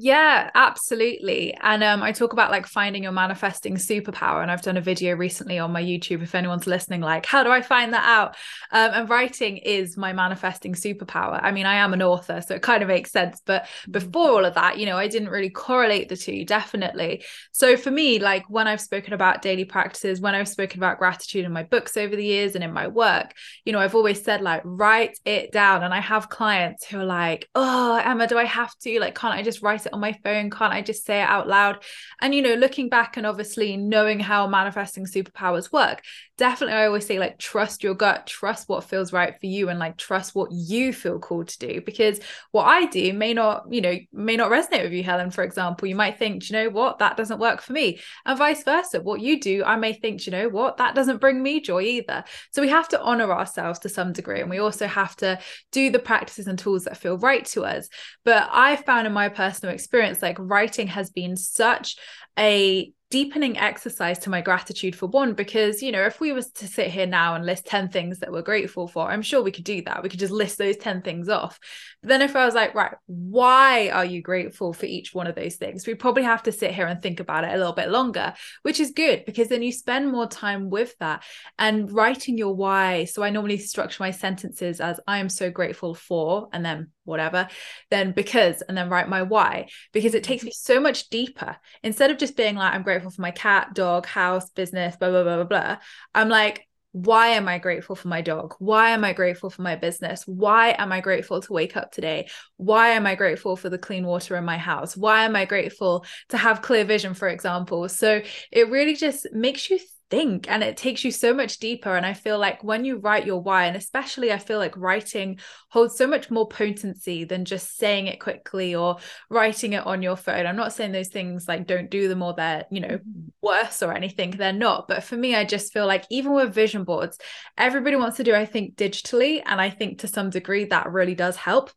Yeah, 0.00 0.48
absolutely. 0.54 1.52
And 1.60 1.82
um, 1.82 2.04
I 2.04 2.12
talk 2.12 2.32
about 2.32 2.52
like 2.52 2.68
finding 2.68 3.02
your 3.02 3.10
manifesting 3.10 3.74
superpower. 3.74 4.42
And 4.42 4.48
I've 4.48 4.62
done 4.62 4.76
a 4.76 4.80
video 4.80 5.16
recently 5.16 5.58
on 5.58 5.72
my 5.72 5.82
YouTube. 5.82 6.22
If 6.22 6.36
anyone's 6.36 6.68
listening, 6.68 7.00
like, 7.00 7.26
how 7.26 7.42
do 7.42 7.50
I 7.50 7.62
find 7.62 7.92
that 7.92 8.04
out? 8.04 8.36
Um, 8.70 8.92
and 8.94 9.10
writing 9.10 9.56
is 9.56 9.96
my 9.96 10.12
manifesting 10.12 10.74
superpower. 10.74 11.40
I 11.42 11.50
mean, 11.50 11.66
I 11.66 11.74
am 11.74 11.94
an 11.94 12.02
author, 12.02 12.40
so 12.46 12.54
it 12.54 12.62
kind 12.62 12.80
of 12.84 12.88
makes 12.88 13.10
sense. 13.10 13.42
But 13.44 13.64
mm-hmm. 13.64 13.90
before 13.90 14.30
all 14.30 14.44
of 14.44 14.54
that, 14.54 14.78
you 14.78 14.86
know, 14.86 14.96
I 14.96 15.08
didn't 15.08 15.30
really 15.30 15.50
correlate 15.50 16.08
the 16.08 16.16
two, 16.16 16.44
definitely. 16.44 17.24
So 17.50 17.76
for 17.76 17.90
me, 17.90 18.20
like 18.20 18.48
when 18.48 18.68
I've 18.68 18.80
spoken 18.80 19.14
about 19.14 19.42
daily 19.42 19.64
practices, 19.64 20.20
when 20.20 20.36
I've 20.36 20.46
spoken 20.46 20.78
about 20.78 21.00
gratitude 21.00 21.44
in 21.44 21.50
my 21.50 21.64
books 21.64 21.96
over 21.96 22.14
the 22.14 22.24
years 22.24 22.54
and 22.54 22.62
in 22.62 22.72
my 22.72 22.86
work, 22.86 23.34
you 23.64 23.72
know, 23.72 23.80
I've 23.80 23.96
always 23.96 24.22
said, 24.22 24.42
like, 24.42 24.62
write 24.64 25.18
it 25.24 25.50
down. 25.50 25.82
And 25.82 25.92
I 25.92 25.98
have 25.98 26.28
clients 26.28 26.86
who 26.86 27.00
are 27.00 27.04
like, 27.04 27.48
oh, 27.56 27.96
Emma, 27.96 28.28
do 28.28 28.38
I 28.38 28.44
have 28.44 28.72
to? 28.82 29.00
Like, 29.00 29.18
can't 29.18 29.34
I 29.34 29.42
just 29.42 29.60
write 29.60 29.86
it? 29.86 29.87
It 29.88 29.92
on 29.92 30.00
my 30.00 30.12
phone? 30.24 30.50
Can't 30.50 30.72
I 30.72 30.80
just 30.82 31.04
say 31.04 31.20
it 31.20 31.28
out 31.28 31.48
loud? 31.48 31.82
And, 32.20 32.34
you 32.34 32.42
know, 32.42 32.54
looking 32.54 32.88
back 32.88 33.16
and 33.16 33.26
obviously 33.26 33.76
knowing 33.76 34.20
how 34.20 34.46
manifesting 34.46 35.04
superpowers 35.04 35.72
work, 35.72 36.02
definitely 36.36 36.76
I 36.76 36.86
always 36.86 37.06
say, 37.06 37.18
like, 37.18 37.38
trust 37.38 37.82
your 37.82 37.94
gut, 37.94 38.26
trust 38.26 38.68
what 38.68 38.84
feels 38.84 39.12
right 39.12 39.38
for 39.38 39.46
you, 39.46 39.68
and 39.68 39.78
like, 39.78 39.96
trust 39.96 40.34
what 40.34 40.52
you 40.52 40.92
feel 40.92 41.18
called 41.18 41.48
to 41.48 41.58
do. 41.58 41.80
Because 41.80 42.20
what 42.52 42.64
I 42.64 42.86
do 42.86 43.12
may 43.12 43.34
not, 43.34 43.64
you 43.70 43.80
know, 43.80 43.96
may 44.12 44.36
not 44.36 44.50
resonate 44.50 44.84
with 44.84 44.92
you, 44.92 45.02
Helen, 45.02 45.30
for 45.30 45.42
example. 45.42 45.88
You 45.88 45.96
might 45.96 46.18
think, 46.18 46.48
you 46.48 46.56
know 46.56 46.70
what, 46.70 47.00
that 47.00 47.16
doesn't 47.16 47.40
work 47.40 47.60
for 47.60 47.72
me. 47.72 47.98
And 48.24 48.38
vice 48.38 48.62
versa. 48.62 49.00
What 49.00 49.20
you 49.20 49.40
do, 49.40 49.64
I 49.64 49.76
may 49.76 49.92
think, 49.92 50.26
you 50.26 50.32
know 50.32 50.48
what, 50.48 50.76
that 50.76 50.94
doesn't 50.94 51.20
bring 51.20 51.42
me 51.42 51.60
joy 51.60 51.82
either. 51.82 52.24
So 52.52 52.62
we 52.62 52.68
have 52.68 52.88
to 52.88 53.00
honor 53.00 53.32
ourselves 53.32 53.80
to 53.80 53.88
some 53.88 54.12
degree. 54.12 54.40
And 54.40 54.50
we 54.50 54.58
also 54.58 54.86
have 54.86 55.16
to 55.16 55.38
do 55.72 55.90
the 55.90 55.98
practices 55.98 56.46
and 56.46 56.58
tools 56.58 56.84
that 56.84 56.96
feel 56.96 57.18
right 57.18 57.44
to 57.46 57.64
us. 57.64 57.88
But 58.24 58.48
I 58.52 58.76
found 58.76 59.06
in 59.06 59.12
my 59.12 59.28
personal 59.28 59.74
experience 59.78 60.20
like 60.20 60.36
writing 60.40 60.88
has 60.88 61.10
been 61.10 61.36
such 61.36 61.96
a 62.38 62.92
deepening 63.10 63.56
exercise 63.56 64.18
to 64.18 64.28
my 64.28 64.42
gratitude 64.42 64.94
for 64.94 65.06
one 65.06 65.32
because 65.32 65.82
you 65.82 65.90
know 65.90 66.04
if 66.04 66.20
we 66.20 66.30
was 66.30 66.50
to 66.50 66.66
sit 66.66 66.90
here 66.90 67.06
now 67.06 67.34
and 67.34 67.46
list 67.46 67.64
10 67.64 67.88
things 67.88 68.18
that 68.18 68.30
we're 68.30 68.42
grateful 68.42 68.86
for 68.86 69.10
i'm 69.10 69.22
sure 69.22 69.42
we 69.42 69.50
could 69.50 69.64
do 69.64 69.80
that. 69.82 70.02
We 70.02 70.10
could 70.10 70.20
just 70.20 70.32
list 70.32 70.58
those 70.58 70.76
10 70.76 71.00
things 71.00 71.28
off. 71.30 71.58
But 72.02 72.08
then 72.10 72.22
if 72.22 72.36
i 72.36 72.44
was 72.44 72.54
like 72.54 72.74
right 72.74 72.94
why 73.06 73.88
are 73.88 74.04
you 74.04 74.20
grateful 74.20 74.74
for 74.74 74.84
each 74.84 75.14
one 75.14 75.26
of 75.26 75.34
those 75.34 75.56
things? 75.56 75.86
we 75.86 75.94
probably 75.94 76.24
have 76.24 76.42
to 76.42 76.52
sit 76.52 76.74
here 76.74 76.86
and 76.86 77.00
think 77.00 77.18
about 77.18 77.44
it 77.44 77.54
a 77.54 77.56
little 77.56 77.72
bit 77.72 77.88
longer 77.88 78.34
which 78.62 78.78
is 78.78 78.90
good 78.90 79.24
because 79.24 79.48
then 79.48 79.62
you 79.62 79.72
spend 79.72 80.10
more 80.10 80.26
time 80.26 80.68
with 80.68 80.94
that 80.98 81.22
and 81.58 81.90
writing 81.90 82.36
your 82.36 82.54
why. 82.54 83.06
So 83.06 83.22
i 83.22 83.30
normally 83.30 83.58
structure 83.58 84.02
my 84.02 84.10
sentences 84.10 84.80
as 84.80 85.00
i 85.06 85.18
am 85.18 85.30
so 85.30 85.50
grateful 85.50 85.94
for 85.94 86.48
and 86.52 86.62
then 86.62 86.90
whatever, 87.08 87.48
then 87.90 88.12
because, 88.12 88.62
and 88.62 88.76
then 88.76 88.88
write 88.88 89.08
my 89.08 89.22
why, 89.22 89.68
because 89.92 90.14
it 90.14 90.24
takes 90.24 90.42
me 90.44 90.50
mm-hmm. 90.50 90.74
so 90.74 90.80
much 90.80 91.08
deeper. 91.08 91.56
Instead 91.82 92.10
of 92.10 92.18
just 92.18 92.36
being 92.36 92.54
like, 92.54 92.74
I'm 92.74 92.82
grateful 92.82 93.10
for 93.10 93.22
my 93.22 93.30
cat, 93.30 93.74
dog, 93.74 94.06
house, 94.06 94.50
business, 94.50 94.96
blah, 94.96 95.10
blah, 95.10 95.22
blah, 95.22 95.36
blah, 95.36 95.44
blah. 95.44 95.76
I'm 96.14 96.28
like, 96.28 96.68
why 96.92 97.28
am 97.28 97.48
I 97.48 97.58
grateful 97.58 97.94
for 97.94 98.08
my 98.08 98.22
dog? 98.22 98.54
Why 98.58 98.90
am 98.90 99.04
I 99.04 99.12
grateful 99.12 99.50
for 99.50 99.62
my 99.62 99.76
business? 99.76 100.24
Why 100.26 100.74
am 100.78 100.90
I 100.90 101.00
grateful 101.00 101.42
to 101.42 101.52
wake 101.52 101.76
up 101.76 101.92
today? 101.92 102.28
Why 102.56 102.90
am 102.90 103.06
I 103.06 103.14
grateful 103.14 103.56
for 103.56 103.68
the 103.68 103.78
clean 103.78 104.06
water 104.06 104.36
in 104.36 104.44
my 104.44 104.56
house? 104.56 104.96
Why 104.96 105.24
am 105.24 105.36
I 105.36 105.44
grateful 105.44 106.06
to 106.30 106.38
have 106.38 106.62
clear 106.62 106.84
vision, 106.84 107.14
for 107.14 107.28
example? 107.28 107.88
So 107.88 108.22
it 108.50 108.70
really 108.70 108.96
just 108.96 109.26
makes 109.32 109.68
you 109.68 109.78
think 110.10 110.50
and 110.50 110.62
it 110.62 110.76
takes 110.76 111.04
you 111.04 111.10
so 111.10 111.34
much 111.34 111.58
deeper 111.58 111.94
and 111.96 112.06
i 112.06 112.14
feel 112.14 112.38
like 112.38 112.64
when 112.64 112.84
you 112.84 112.96
write 112.96 113.26
your 113.26 113.40
why 113.40 113.66
and 113.66 113.76
especially 113.76 114.32
i 114.32 114.38
feel 114.38 114.58
like 114.58 114.76
writing 114.76 115.38
holds 115.70 115.96
so 115.96 116.06
much 116.06 116.30
more 116.30 116.48
potency 116.48 117.24
than 117.24 117.44
just 117.44 117.76
saying 117.76 118.06
it 118.06 118.18
quickly 118.18 118.74
or 118.74 118.96
writing 119.28 119.74
it 119.74 119.86
on 119.86 120.00
your 120.00 120.16
phone. 120.16 120.46
I'm 120.46 120.56
not 120.56 120.72
saying 120.72 120.92
those 120.92 121.08
things 121.08 121.46
like 121.46 121.66
don't 121.66 121.90
do 121.90 122.08
them 122.08 122.22
or 122.22 122.32
they're 122.32 122.64
you 122.70 122.80
know 122.80 122.88
mm-hmm. 122.88 123.28
worse 123.42 123.82
or 123.82 123.92
anything. 123.92 124.30
They're 124.30 124.52
not 124.52 124.88
but 124.88 125.04
for 125.04 125.16
me 125.16 125.36
i 125.36 125.44
just 125.44 125.72
feel 125.72 125.86
like 125.86 126.04
even 126.10 126.32
with 126.32 126.54
vision 126.54 126.84
boards 126.84 127.18
everybody 127.56 127.96
wants 127.96 128.16
to 128.16 128.24
do 128.24 128.34
i 128.34 128.44
think 128.44 128.74
digitally 128.76 129.42
and 129.44 129.60
i 129.60 129.70
think 129.70 130.00
to 130.00 130.08
some 130.08 130.30
degree 130.30 130.64
that 130.64 130.90
really 130.90 131.14
does 131.14 131.36
help 131.36 131.70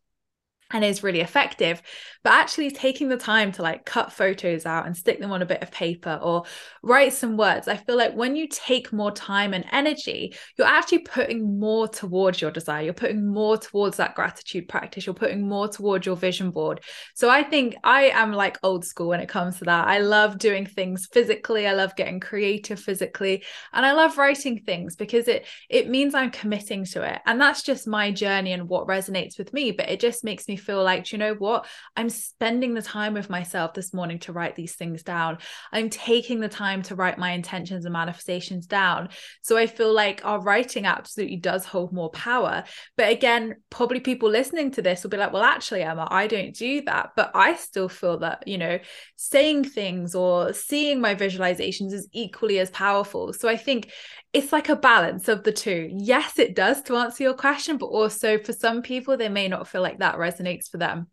and 0.72 0.84
is 0.84 1.02
really 1.02 1.20
effective 1.20 1.82
but 2.24 2.32
actually 2.32 2.70
taking 2.70 3.08
the 3.08 3.16
time 3.16 3.50
to 3.52 3.62
like 3.62 3.84
cut 3.84 4.12
photos 4.12 4.64
out 4.64 4.86
and 4.86 4.96
stick 4.96 5.20
them 5.20 5.32
on 5.32 5.42
a 5.42 5.46
bit 5.46 5.62
of 5.62 5.70
paper 5.70 6.18
or 6.22 6.44
write 6.82 7.12
some 7.12 7.36
words. 7.36 7.68
I 7.68 7.76
feel 7.76 7.96
like 7.96 8.14
when 8.14 8.36
you 8.36 8.48
take 8.48 8.92
more 8.92 9.10
time 9.10 9.54
and 9.54 9.64
energy 9.72 10.34
you're 10.56 10.66
actually 10.66 11.00
putting 11.00 11.58
more 11.58 11.88
towards 11.88 12.40
your 12.40 12.50
desire. 12.50 12.84
You're 12.84 12.94
putting 12.94 13.26
more 13.26 13.56
towards 13.56 13.96
that 13.96 14.14
gratitude 14.14 14.68
practice. 14.68 15.06
You're 15.06 15.14
putting 15.14 15.48
more 15.48 15.68
towards 15.68 16.06
your 16.06 16.16
vision 16.16 16.50
board. 16.50 16.80
So 17.14 17.28
i 17.28 17.42
think 17.42 17.74
i 17.84 18.04
am 18.04 18.32
like 18.32 18.58
old 18.62 18.84
school 18.84 19.08
when 19.08 19.20
it 19.20 19.28
comes 19.28 19.58
to 19.58 19.64
that. 19.64 19.88
I 19.88 19.98
love 19.98 20.38
doing 20.38 20.66
things 20.66 21.08
physically. 21.12 21.66
I 21.66 21.72
love 21.72 21.96
getting 21.96 22.20
creative 22.20 22.78
physically. 22.78 23.44
And 23.72 23.84
i 23.84 23.92
love 23.92 24.18
writing 24.18 24.62
things 24.64 24.96
because 24.96 25.28
it 25.28 25.46
it 25.68 25.88
means 25.88 26.14
i'm 26.14 26.30
committing 26.30 26.84
to 26.86 27.02
it. 27.02 27.20
And 27.26 27.40
that's 27.40 27.62
just 27.62 27.86
my 27.86 28.12
journey 28.12 28.52
and 28.52 28.68
what 28.68 28.86
resonates 28.86 29.38
with 29.38 29.52
me 29.52 29.72
but 29.72 29.88
it 29.88 30.00
just 30.00 30.24
makes 30.24 30.46
me 30.46 30.56
feel 30.62 30.82
like, 30.82 31.12
you 31.12 31.18
know 31.18 31.34
what? 31.34 31.66
I'm 31.96 32.08
spending 32.08 32.74
the 32.74 32.82
time 32.82 33.14
with 33.14 33.28
myself 33.28 33.74
this 33.74 33.92
morning 33.92 34.18
to 34.20 34.32
write 34.32 34.56
these 34.56 34.74
things 34.74 35.02
down. 35.02 35.38
I'm 35.72 35.90
taking 35.90 36.40
the 36.40 36.48
time 36.48 36.82
to 36.84 36.94
write 36.94 37.18
my 37.18 37.32
intentions 37.32 37.84
and 37.84 37.92
manifestations 37.92 38.66
down. 38.66 39.08
So 39.42 39.56
I 39.56 39.66
feel 39.66 39.92
like 39.92 40.24
our 40.24 40.40
writing 40.40 40.86
absolutely 40.86 41.36
does 41.36 41.64
hold 41.64 41.92
more 41.92 42.10
power. 42.10 42.64
But 42.96 43.10
again, 43.10 43.56
probably 43.70 44.00
people 44.00 44.30
listening 44.30 44.70
to 44.72 44.82
this 44.82 45.02
will 45.02 45.10
be 45.10 45.16
like, 45.16 45.32
well, 45.32 45.42
actually, 45.42 45.82
Emma, 45.82 46.06
I 46.10 46.26
don't 46.26 46.54
do 46.54 46.82
that. 46.82 47.10
But 47.16 47.32
I 47.34 47.56
still 47.56 47.88
feel 47.88 48.18
that, 48.18 48.46
you 48.46 48.58
know, 48.58 48.78
saying 49.16 49.64
things 49.64 50.14
or 50.14 50.52
seeing 50.52 51.00
my 51.00 51.14
visualizations 51.14 51.92
is 51.92 52.08
equally 52.12 52.58
as 52.58 52.70
powerful. 52.70 53.32
So 53.32 53.48
I 53.48 53.56
think 53.56 53.90
it's 54.32 54.52
like 54.52 54.68
a 54.68 54.76
balance 54.76 55.28
of 55.28 55.44
the 55.44 55.52
two. 55.52 55.90
Yes, 55.92 56.38
it 56.38 56.56
does 56.56 56.82
to 56.82 56.96
answer 56.96 57.24
your 57.24 57.34
question, 57.34 57.76
but 57.76 57.86
also 57.86 58.38
for 58.38 58.52
some 58.52 58.82
people, 58.82 59.16
they 59.16 59.28
may 59.28 59.48
not 59.48 59.68
feel 59.68 59.82
like 59.82 59.98
that 59.98 60.16
resonates 60.16 60.70
for 60.70 60.78
them. 60.78 61.08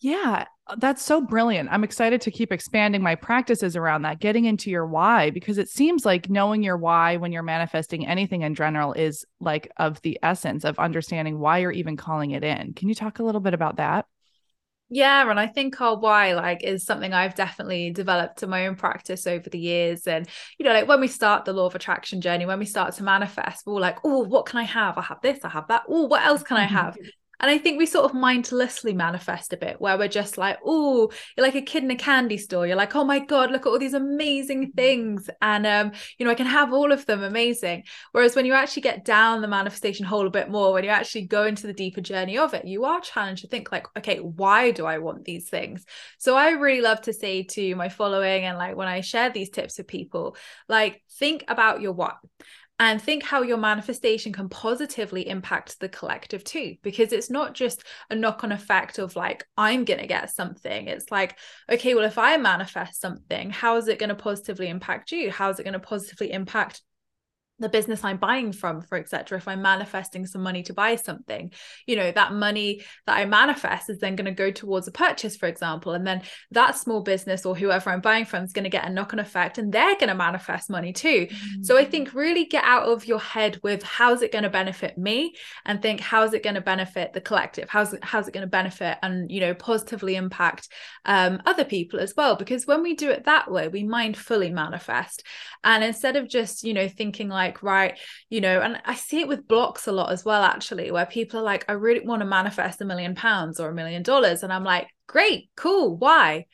Yeah, 0.00 0.44
that's 0.76 1.02
so 1.02 1.20
brilliant. 1.20 1.70
I'm 1.72 1.82
excited 1.82 2.20
to 2.20 2.30
keep 2.30 2.52
expanding 2.52 3.02
my 3.02 3.16
practices 3.16 3.74
around 3.74 4.02
that, 4.02 4.20
getting 4.20 4.44
into 4.44 4.70
your 4.70 4.86
why, 4.86 5.30
because 5.30 5.58
it 5.58 5.68
seems 5.68 6.04
like 6.06 6.30
knowing 6.30 6.62
your 6.62 6.76
why 6.76 7.16
when 7.16 7.32
you're 7.32 7.42
manifesting 7.42 8.06
anything 8.06 8.42
in 8.42 8.54
general 8.54 8.92
is 8.92 9.24
like 9.40 9.70
of 9.76 10.00
the 10.02 10.18
essence 10.22 10.64
of 10.64 10.78
understanding 10.78 11.40
why 11.40 11.58
you're 11.58 11.72
even 11.72 11.96
calling 11.96 12.30
it 12.30 12.44
in. 12.44 12.74
Can 12.74 12.88
you 12.88 12.94
talk 12.94 13.18
a 13.18 13.24
little 13.24 13.40
bit 13.40 13.54
about 13.54 13.76
that? 13.76 14.06
Yeah, 14.90 15.28
and 15.30 15.38
I 15.38 15.46
think 15.46 15.78
our 15.82 15.98
why 15.98 16.32
like 16.32 16.62
is 16.64 16.84
something 16.84 17.12
I've 17.12 17.34
definitely 17.34 17.90
developed 17.90 18.42
in 18.42 18.48
my 18.48 18.66
own 18.66 18.74
practice 18.74 19.26
over 19.26 19.50
the 19.50 19.58
years. 19.58 20.06
And 20.06 20.26
you 20.58 20.64
know, 20.64 20.72
like 20.72 20.88
when 20.88 21.00
we 21.00 21.08
start 21.08 21.44
the 21.44 21.52
law 21.52 21.66
of 21.66 21.74
attraction 21.74 22.22
journey, 22.22 22.46
when 22.46 22.58
we 22.58 22.64
start 22.64 22.94
to 22.94 23.02
manifest, 23.02 23.66
we're 23.66 23.80
like, 23.80 23.98
oh, 24.04 24.20
what 24.20 24.46
can 24.46 24.58
I 24.58 24.62
have? 24.62 24.96
I 24.96 25.02
have 25.02 25.20
this, 25.20 25.44
I 25.44 25.50
have 25.50 25.68
that. 25.68 25.82
Oh, 25.88 26.04
what 26.04 26.24
else 26.24 26.42
can 26.42 26.56
I 26.56 26.64
have? 26.64 26.96
And 27.40 27.50
I 27.50 27.58
think 27.58 27.78
we 27.78 27.86
sort 27.86 28.04
of 28.04 28.14
mindlessly 28.14 28.92
manifest 28.92 29.52
a 29.52 29.56
bit 29.56 29.80
where 29.80 29.96
we're 29.96 30.08
just 30.08 30.38
like, 30.38 30.58
oh, 30.64 31.10
you're 31.36 31.46
like 31.46 31.54
a 31.54 31.62
kid 31.62 31.84
in 31.84 31.90
a 31.90 31.96
candy 31.96 32.36
store. 32.36 32.66
You're 32.66 32.76
like, 32.76 32.96
oh 32.96 33.04
my 33.04 33.20
God, 33.20 33.50
look 33.50 33.66
at 33.66 33.68
all 33.68 33.78
these 33.78 33.94
amazing 33.94 34.66
mm-hmm. 34.66 34.76
things. 34.76 35.30
And, 35.40 35.66
um, 35.66 35.92
you 36.18 36.26
know, 36.26 36.32
I 36.32 36.36
can 36.36 36.46
have 36.46 36.72
all 36.72 36.90
of 36.90 37.06
them 37.06 37.22
amazing. 37.22 37.84
Whereas 38.12 38.34
when 38.34 38.44
you 38.44 38.54
actually 38.54 38.82
get 38.82 39.04
down 39.04 39.40
the 39.40 39.48
manifestation 39.48 40.04
hole 40.04 40.26
a 40.26 40.30
bit 40.30 40.50
more, 40.50 40.72
when 40.72 40.84
you 40.84 40.90
actually 40.90 41.26
go 41.26 41.44
into 41.44 41.66
the 41.66 41.72
deeper 41.72 42.00
journey 42.00 42.38
of 42.38 42.54
it, 42.54 42.64
you 42.64 42.84
are 42.84 43.00
challenged 43.00 43.42
to 43.42 43.48
think 43.48 43.70
like, 43.70 43.86
okay, 43.96 44.18
why 44.18 44.70
do 44.70 44.86
I 44.86 44.98
want 44.98 45.24
these 45.24 45.48
things? 45.48 45.84
So 46.18 46.36
I 46.36 46.50
really 46.50 46.80
love 46.80 47.00
to 47.02 47.12
say 47.12 47.44
to 47.44 47.74
my 47.76 47.88
following 47.88 48.44
and 48.44 48.58
like 48.58 48.76
when 48.76 48.88
I 48.88 49.00
share 49.00 49.30
these 49.30 49.50
tips 49.50 49.78
with 49.78 49.86
people, 49.86 50.36
like 50.68 51.02
think 51.18 51.44
about 51.48 51.80
your 51.80 51.92
what 51.92 52.16
and 52.80 53.02
think 53.02 53.24
how 53.24 53.42
your 53.42 53.56
manifestation 53.56 54.32
can 54.32 54.48
positively 54.48 55.28
impact 55.28 55.80
the 55.80 55.88
collective 55.88 56.44
too 56.44 56.76
because 56.82 57.12
it's 57.12 57.30
not 57.30 57.54
just 57.54 57.82
a 58.10 58.14
knock 58.14 58.44
on 58.44 58.52
effect 58.52 58.98
of 58.98 59.16
like 59.16 59.44
i'm 59.56 59.84
going 59.84 60.00
to 60.00 60.06
get 60.06 60.30
something. 60.30 60.86
It's 60.88 61.10
like 61.10 61.36
okay 61.70 61.94
well 61.94 62.04
if 62.04 62.18
i 62.18 62.36
manifest 62.36 63.00
something 63.00 63.50
how 63.50 63.76
is 63.76 63.88
it 63.88 63.98
going 63.98 64.08
to 64.08 64.14
positively 64.14 64.68
impact 64.68 65.12
you? 65.12 65.30
How 65.30 65.50
is 65.50 65.58
it 65.58 65.64
going 65.64 65.72
to 65.72 65.80
positively 65.80 66.32
impact 66.32 66.82
the 67.58 67.68
business 67.68 68.04
I'm 68.04 68.18
buying 68.18 68.52
from, 68.52 68.82
for 68.82 68.98
etc. 68.98 69.38
If 69.38 69.48
I'm 69.48 69.62
manifesting 69.62 70.26
some 70.26 70.42
money 70.42 70.62
to 70.64 70.72
buy 70.72 70.96
something, 70.96 71.52
you 71.86 71.96
know, 71.96 72.10
that 72.12 72.32
money 72.32 72.82
that 73.06 73.16
I 73.16 73.24
manifest 73.24 73.90
is 73.90 73.98
then 73.98 74.16
going 74.16 74.26
to 74.26 74.32
go 74.32 74.50
towards 74.50 74.86
a 74.88 74.92
purchase, 74.92 75.36
for 75.36 75.46
example. 75.46 75.92
And 75.92 76.06
then 76.06 76.22
that 76.52 76.78
small 76.78 77.02
business 77.02 77.44
or 77.44 77.56
whoever 77.56 77.90
I'm 77.90 78.00
buying 78.00 78.24
from 78.24 78.44
is 78.44 78.52
going 78.52 78.64
to 78.64 78.70
get 78.70 78.86
a 78.86 78.90
knock 78.90 79.12
on 79.12 79.18
effect 79.18 79.58
and 79.58 79.72
they're 79.72 79.96
going 79.96 80.08
to 80.08 80.14
manifest 80.14 80.70
money 80.70 80.92
too. 80.92 81.26
Mm-hmm. 81.26 81.62
So 81.62 81.76
I 81.76 81.84
mm. 81.84 81.90
think 81.90 82.14
really 82.14 82.44
get 82.44 82.64
out 82.64 82.84
of 82.84 83.06
your 83.06 83.20
head 83.20 83.58
with 83.62 83.82
how's 83.82 84.22
it 84.22 84.32
going 84.32 84.44
to 84.44 84.50
benefit 84.50 84.96
me 84.98 85.34
and 85.64 85.82
think 85.82 86.00
how's 86.00 86.34
it 86.34 86.42
going 86.42 86.54
to 86.54 86.60
benefit 86.60 87.12
the 87.12 87.20
collective? 87.20 87.68
How's 87.68 87.92
it, 87.92 88.04
how's 88.04 88.28
it 88.28 88.34
going 88.34 88.46
to 88.46 88.50
benefit 88.50 88.98
and, 89.02 89.30
you 89.30 89.40
know, 89.40 89.54
positively 89.54 90.16
impact 90.16 90.68
um, 91.04 91.40
other 91.46 91.64
people 91.64 91.98
as 92.00 92.14
well? 92.16 92.36
Because 92.36 92.66
when 92.66 92.82
we 92.82 92.94
do 92.94 93.10
it 93.10 93.24
that 93.24 93.50
way, 93.50 93.68
we 93.68 93.84
mindfully 93.84 94.52
manifest. 94.52 95.24
And 95.64 95.82
instead 95.82 96.16
of 96.16 96.28
just, 96.28 96.62
you 96.62 96.74
know, 96.74 96.88
thinking 96.88 97.28
like, 97.28 97.47
like 97.48 97.62
right 97.62 97.98
you 98.28 98.40
know 98.40 98.60
and 98.60 98.80
i 98.84 98.94
see 98.94 99.20
it 99.20 99.28
with 99.28 99.48
blocks 99.48 99.86
a 99.86 99.92
lot 99.92 100.12
as 100.12 100.24
well 100.24 100.42
actually 100.42 100.90
where 100.90 101.06
people 101.06 101.40
are 101.40 101.44
like 101.44 101.64
i 101.68 101.72
really 101.72 102.06
want 102.06 102.20
to 102.20 102.26
manifest 102.26 102.80
a 102.80 102.84
million 102.84 103.14
pounds 103.14 103.58
or 103.58 103.68
a 103.68 103.74
million 103.74 104.02
dollars 104.02 104.42
and 104.42 104.52
i'm 104.52 104.64
like 104.64 104.88
great 105.06 105.50
cool 105.56 105.96
why 105.96 106.44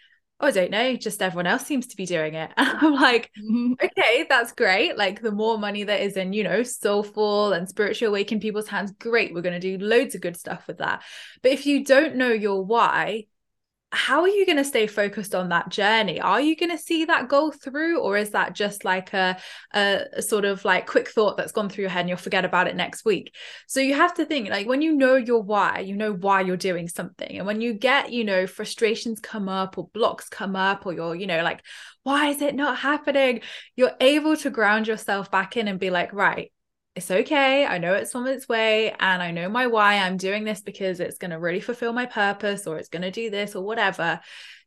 oh, 0.41 0.49
I 0.49 0.51
don't 0.51 0.71
know, 0.71 0.97
just 0.97 1.23
everyone 1.23 1.47
else 1.47 1.65
seems 1.65 1.87
to 1.89 1.97
be 1.97 2.07
doing 2.07 2.35
it. 2.35 2.51
And 2.57 2.79
I'm 2.79 2.95
like, 2.95 3.31
okay, 3.83 4.27
that's 4.29 4.53
great. 4.53 4.97
Like 4.97 5.23
the 5.23 5.31
more 5.33 5.59
money 5.59 5.85
that 5.85 6.01
is 6.01 6.17
in, 6.17 6.33
you 6.33 6.45
know, 6.45 6.63
soulful 6.63 7.53
and 7.53 7.69
spiritual 7.69 8.09
awakening 8.09 8.41
people's 8.41 8.69
hands, 8.69 8.93
great. 8.99 9.33
We're 9.33 9.43
going 9.43 9.61
to 9.61 9.79
do 9.79 9.83
loads 9.83 10.15
of 10.15 10.21
good 10.21 10.37
stuff 10.37 10.67
with 10.67 10.79
that. 10.79 11.03
But 11.43 11.53
if 11.53 11.67
you 11.67 11.85
don't 11.85 12.17
know 12.17 12.33
your 12.33 12.65
why, 12.65 13.27
how 13.95 14.23
are 14.23 14.29
you 14.29 14.45
going 14.45 14.59
to 14.59 14.65
stay 14.65 14.87
focused 14.87 15.35
on 15.35 15.49
that 15.51 15.69
journey? 15.69 16.21
Are 16.21 16.41
you 16.41 16.57
going 16.57 16.71
to 16.71 16.79
see 16.79 17.05
that 17.05 17.29
go 17.29 17.51
through 17.51 18.01
or 18.01 18.17
is 18.17 18.31
that 18.31 18.55
just 18.55 18.85
like 18.85 19.13
a, 19.13 19.39
a, 19.73 20.21
sort 20.21 20.45
of 20.45 20.65
like 20.65 20.87
quick 20.87 21.09
thought 21.09 21.37
that's 21.37 21.53
gone 21.53 21.69
through 21.69 21.83
your 21.83 21.91
head 21.91 22.01
and 22.01 22.09
you'll 22.09 22.19
forget 22.19 22.45
about 22.45 22.67
it 22.67 22.77
next 22.77 23.05
week? 23.05 23.35
So 23.67 23.81
you 23.81 23.95
have 23.95 24.15
to 24.15 24.25
think 24.25 24.49
like 24.49 24.67
when 24.67 24.83
you 24.83 24.95
know 24.95 25.17
your 25.17 25.43
why 25.43 25.81
you 25.81 25.97
know 25.97 26.13
why 26.13 26.41
you're 26.41 26.57
doing 26.57 26.89
something. 26.89 27.39
And 27.39 27.47
when 27.47 27.61
you 27.61 27.75
get 27.75 28.13
you 28.13 28.25
know 28.25 28.47
frustrations 28.47 29.21
come 29.21 29.49
up 29.49 29.79
or 29.79 29.89
blocks 29.89 30.29
come 30.29 30.57
up 30.57 30.87
or 30.87 30.93
you're 30.93 31.15
you 31.15 31.27
know 31.27 31.43
like 31.43 31.63
why 32.03 32.29
is 32.29 32.43
it 32.43 32.55
not 32.55 32.79
happening? 32.79 33.41
You're 33.77 33.97
able 34.01 34.37
to 34.39 34.51
ground 34.51 34.87
yourself 34.87 35.31
back 35.31 35.57
in 35.57 35.69
and 35.69 35.79
be 35.81 35.91
like 35.91 36.13
right 36.13 36.53
it's 36.95 37.11
okay. 37.11 37.67
I 37.67 37.79
know 37.79 37.95
it's 37.95 38.15
on 38.15 38.27
its 38.29 38.49
way 38.49 38.93
and 39.01 39.23
I 39.23 39.33
know 39.33 39.49
my 39.49 39.67
why. 39.67 39.99
I'm 39.99 40.17
doing 40.17 40.45
this 40.45 40.61
because 40.61 41.01
it's 41.01 41.19
going 41.19 41.33
to 41.33 41.41
really 41.41 41.61
fulfill 41.61 41.93
my 41.93 42.07
purpose 42.07 42.67
or 42.67 42.79
it's 42.79 42.89
going 42.89 43.03
to 43.03 43.11
do 43.11 43.31
this 43.31 43.57
or 43.57 43.65
whatever. 43.65 44.21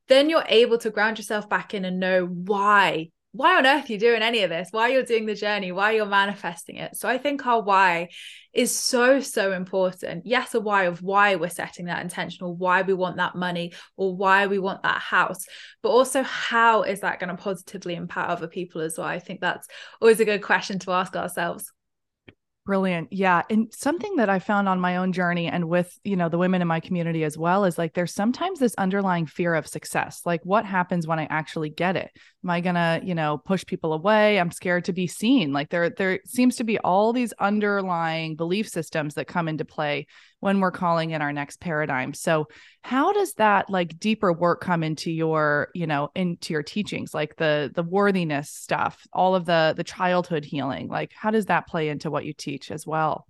Then 0.10 0.30
you're 0.30 0.44
able 0.48 0.78
to 0.80 0.90
ground 0.90 1.18
yourself 1.18 1.48
back 1.48 1.74
in 1.74 1.86
and 1.86 2.00
know 2.00 2.26
why. 2.26 3.12
Why 3.32 3.58
on 3.58 3.68
earth 3.68 3.90
you're 3.90 4.00
doing 4.00 4.24
any 4.24 4.42
of 4.42 4.50
this? 4.50 4.70
Why 4.72 4.88
you're 4.88 5.04
doing 5.04 5.26
the 5.26 5.36
journey? 5.36 5.72
Why 5.72 5.92
you're 5.92 6.06
manifesting 6.06 6.78
it? 6.78 6.98
So 6.98 7.08
I 7.08 7.18
think 7.18 7.46
our 7.46 7.62
why 7.62 8.10
is 8.52 8.76
so 8.76 9.20
so 9.20 9.52
important. 9.52 10.26
Yes, 10.26 10.56
a 10.56 10.60
why 10.60 10.86
of 10.86 11.04
why 11.04 11.36
we're 11.36 11.50
setting 11.50 11.86
that 11.86 12.02
intentional, 12.02 12.56
why 12.56 12.82
we 12.82 12.94
want 12.94 13.18
that 13.18 13.36
money 13.36 13.74
or 13.96 14.16
why 14.16 14.48
we 14.48 14.60
want 14.60 14.84
that 14.84 15.00
house, 15.00 15.46
but 15.84 15.90
also 15.90 16.24
how 16.24 16.82
is 16.82 17.02
that 17.02 17.20
going 17.20 17.30
to 17.30 17.42
positively 17.42 17.96
impact 17.96 18.30
other 18.30 18.48
people 18.48 18.82
as 18.82 18.98
well? 18.98 19.08
I 19.08 19.20
think 19.20 19.40
that's 19.40 19.68
always 20.02 20.20
a 20.20 20.26
good 20.26 20.42
question 20.42 20.80
to 20.80 20.92
ask 20.92 21.16
ourselves. 21.16 21.72
Brilliant. 22.68 23.14
Yeah. 23.14 23.44
And 23.50 23.74
something 23.74 24.18
that 24.18 24.30
I 24.30 24.40
found 24.40 24.68
on 24.68 24.82
my 24.82 24.98
own 24.98 25.14
journey 25.14 25.48
and 25.48 25.70
with, 25.70 25.98
you 26.04 26.18
know, 26.18 26.28
the 26.28 26.38
women 26.38 26.62
in 26.62 26.68
my 26.68 26.82
community 26.82 27.24
as 27.24 27.38
well 27.38 27.64
is 27.64 27.78
like 27.78 27.94
there's 27.94 28.14
sometimes 28.14 28.60
this 28.60 28.76
underlying 28.78 29.26
fear 29.26 29.56
of 29.56 29.66
success. 29.66 30.22
Like 30.26 30.42
what 30.44 30.66
happens 30.66 31.08
when 31.08 31.18
I 31.18 31.28
actually 31.30 31.70
get 31.70 31.96
it? 31.96 32.12
Am 32.44 32.50
I 32.50 32.60
going 32.60 32.76
to, 32.76 33.00
you 33.02 33.16
know, 33.16 33.38
push 33.38 33.66
people 33.66 33.94
away? 33.94 34.38
I'm 34.38 34.52
scared 34.52 34.84
to 34.86 34.94
be 34.94 35.08
seen. 35.08 35.54
Like 35.54 35.70
there 35.70 35.90
there 35.90 36.20
seems 36.26 36.58
to 36.58 36.66
be 36.66 36.78
all 36.80 37.14
these 37.14 37.32
underlying 37.40 38.36
belief 38.36 38.68
systems 38.68 39.14
that 39.14 39.28
come 39.28 39.48
into 39.48 39.64
play 39.64 40.06
when 40.40 40.60
we're 40.60 40.72
calling 40.72 41.12
in 41.12 41.22
our 41.22 41.34
next 41.34 41.60
paradigm. 41.60 42.14
So 42.14 42.48
how 42.82 43.12
does 43.14 43.34
that 43.34 43.70
like 43.70 44.00
deeper 44.00 44.32
work 44.32 44.62
come 44.62 44.84
into 44.84 45.12
your, 45.12 45.70
you 45.74 45.88
know, 45.88 46.10
into 46.16 46.54
your 46.54 46.64
teachings, 46.64 47.14
like 47.14 47.36
the 47.36 47.72
the 47.74 47.84
worthiness 47.84 48.50
stuff, 48.50 49.06
all 49.12 49.36
of 49.36 49.46
the 49.46 49.74
the 49.76 49.84
childhood 49.84 50.46
healing? 50.46 50.88
Like 50.88 51.12
how 51.14 51.32
does 51.32 51.48
that 51.48 51.68
play 51.68 51.90
into 51.90 52.12
what 52.12 52.26
you 52.26 52.34
teach 52.34 52.72
as 52.72 52.86
well? 52.86 53.26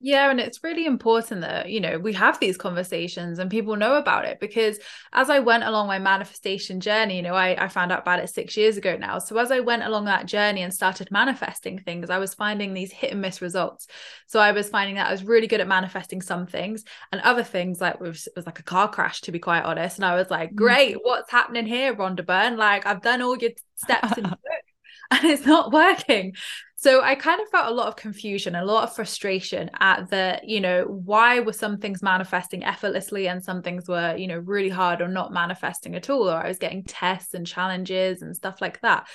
Yeah, 0.00 0.30
and 0.30 0.38
it's 0.38 0.62
really 0.62 0.86
important 0.86 1.40
that, 1.40 1.70
you 1.70 1.80
know, 1.80 1.98
we 1.98 2.12
have 2.12 2.38
these 2.38 2.56
conversations 2.56 3.40
and 3.40 3.50
people 3.50 3.74
know 3.74 3.96
about 3.96 4.26
it 4.26 4.38
because 4.38 4.78
as 5.12 5.28
I 5.28 5.40
went 5.40 5.64
along 5.64 5.88
my 5.88 5.98
manifestation 5.98 6.78
journey, 6.78 7.16
you 7.16 7.22
know, 7.22 7.34
I, 7.34 7.64
I 7.64 7.66
found 7.66 7.90
out 7.90 8.02
about 8.02 8.20
it 8.20 8.30
six 8.30 8.56
years 8.56 8.76
ago 8.76 8.96
now. 8.96 9.18
So 9.18 9.36
as 9.38 9.50
I 9.50 9.58
went 9.58 9.82
along 9.82 10.04
that 10.04 10.26
journey 10.26 10.62
and 10.62 10.72
started 10.72 11.10
manifesting 11.10 11.80
things, 11.80 12.10
I 12.10 12.18
was 12.18 12.32
finding 12.32 12.74
these 12.74 12.92
hit 12.92 13.10
and 13.10 13.20
miss 13.20 13.42
results. 13.42 13.88
So 14.28 14.38
I 14.38 14.52
was 14.52 14.68
finding 14.68 14.94
that 14.94 15.08
I 15.08 15.10
was 15.10 15.24
really 15.24 15.48
good 15.48 15.60
at 15.60 15.66
manifesting 15.66 16.22
some 16.22 16.46
things 16.46 16.84
and 17.10 17.20
other 17.22 17.42
things 17.42 17.80
like 17.80 17.98
was, 17.98 18.28
was 18.36 18.46
like 18.46 18.60
a 18.60 18.64
car 18.64 18.88
crash, 18.88 19.22
to 19.22 19.32
be 19.32 19.40
quite 19.40 19.64
honest. 19.64 19.98
And 19.98 20.04
I 20.04 20.14
was 20.14 20.30
like, 20.30 20.52
mm. 20.52 20.56
great, 20.56 20.98
what's 21.02 21.32
happening 21.32 21.66
here, 21.66 21.92
Rhonda 21.92 22.24
Byrne? 22.24 22.56
Like 22.56 22.86
I've 22.86 23.02
done 23.02 23.20
all 23.20 23.36
your 23.36 23.50
steps 23.74 24.16
in 24.16 24.26
and 25.10 25.24
it's 25.24 25.44
not 25.44 25.72
working. 25.72 26.34
So 26.80 27.02
I 27.02 27.16
kind 27.16 27.40
of 27.40 27.48
felt 27.48 27.66
a 27.66 27.74
lot 27.74 27.88
of 27.88 27.96
confusion, 27.96 28.54
a 28.54 28.64
lot 28.64 28.84
of 28.84 28.94
frustration 28.94 29.68
at 29.80 30.10
the, 30.10 30.40
you 30.44 30.60
know, 30.60 30.84
why 30.84 31.40
were 31.40 31.52
some 31.52 31.78
things 31.78 32.04
manifesting 32.04 32.62
effortlessly 32.62 33.26
and 33.26 33.42
some 33.42 33.62
things 33.62 33.88
were, 33.88 34.14
you 34.16 34.28
know, 34.28 34.38
really 34.38 34.68
hard 34.68 35.00
or 35.00 35.08
not 35.08 35.32
manifesting 35.32 35.96
at 35.96 36.08
all, 36.08 36.30
or 36.30 36.36
I 36.36 36.46
was 36.46 36.58
getting 36.58 36.84
tests 36.84 37.34
and 37.34 37.44
challenges 37.44 38.22
and 38.22 38.36
stuff 38.36 38.60
like 38.60 38.80
that. 38.82 39.08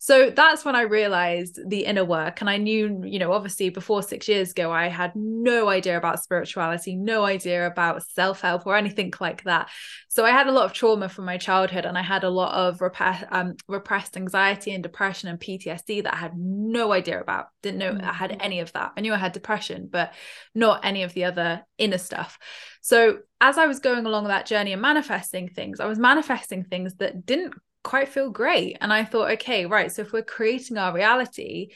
So 0.00 0.30
that's 0.30 0.64
when 0.64 0.76
I 0.76 0.82
realized 0.82 1.58
the 1.68 1.84
inner 1.84 2.04
work. 2.04 2.40
And 2.40 2.48
I 2.48 2.56
knew, 2.56 3.02
you 3.04 3.18
know, 3.18 3.32
obviously 3.32 3.68
before 3.70 4.00
six 4.02 4.28
years 4.28 4.52
ago, 4.52 4.70
I 4.70 4.86
had 4.86 5.12
no 5.16 5.68
idea 5.68 5.96
about 5.96 6.22
spirituality, 6.22 6.94
no 6.94 7.24
idea 7.24 7.66
about 7.66 8.04
self 8.04 8.40
help 8.40 8.64
or 8.64 8.76
anything 8.76 9.12
like 9.20 9.42
that. 9.42 9.68
So 10.08 10.24
I 10.24 10.30
had 10.30 10.46
a 10.46 10.52
lot 10.52 10.66
of 10.66 10.72
trauma 10.72 11.08
from 11.08 11.24
my 11.24 11.36
childhood 11.36 11.84
and 11.84 11.98
I 11.98 12.02
had 12.02 12.22
a 12.22 12.30
lot 12.30 12.54
of 12.54 12.80
rep- 12.80 13.28
um, 13.32 13.56
repressed 13.66 14.16
anxiety 14.16 14.70
and 14.70 14.84
depression 14.84 15.28
and 15.30 15.40
PTSD 15.40 16.04
that 16.04 16.14
I 16.14 16.18
had 16.18 16.32
no 16.36 16.92
idea 16.92 17.20
about. 17.20 17.48
Didn't 17.62 17.78
know 17.78 17.92
mm-hmm. 17.92 18.08
I 18.08 18.12
had 18.12 18.30
mm. 18.30 18.36
any 18.38 18.60
of 18.60 18.72
that. 18.74 18.92
I 18.96 19.00
knew 19.00 19.12
I 19.12 19.18
had 19.18 19.32
depression, 19.32 19.88
but 19.90 20.14
not 20.54 20.84
any 20.84 21.02
of 21.02 21.12
the 21.12 21.24
other 21.24 21.64
inner 21.76 21.98
stuff. 21.98 22.38
So 22.82 23.18
as 23.40 23.58
I 23.58 23.66
was 23.66 23.80
going 23.80 24.06
along 24.06 24.28
that 24.28 24.46
journey 24.46 24.72
and 24.72 24.80
manifesting 24.80 25.48
things, 25.48 25.80
I 25.80 25.86
was 25.86 25.98
manifesting 25.98 26.62
things 26.62 26.94
that 26.96 27.26
didn't 27.26 27.54
quite 27.88 28.08
feel 28.08 28.28
great. 28.28 28.76
And 28.82 28.92
I 28.92 29.02
thought, 29.04 29.30
okay, 29.32 29.64
right. 29.64 29.90
So 29.90 30.02
if 30.02 30.12
we're 30.12 30.22
creating 30.22 30.76
our 30.76 30.92
reality, 30.92 31.70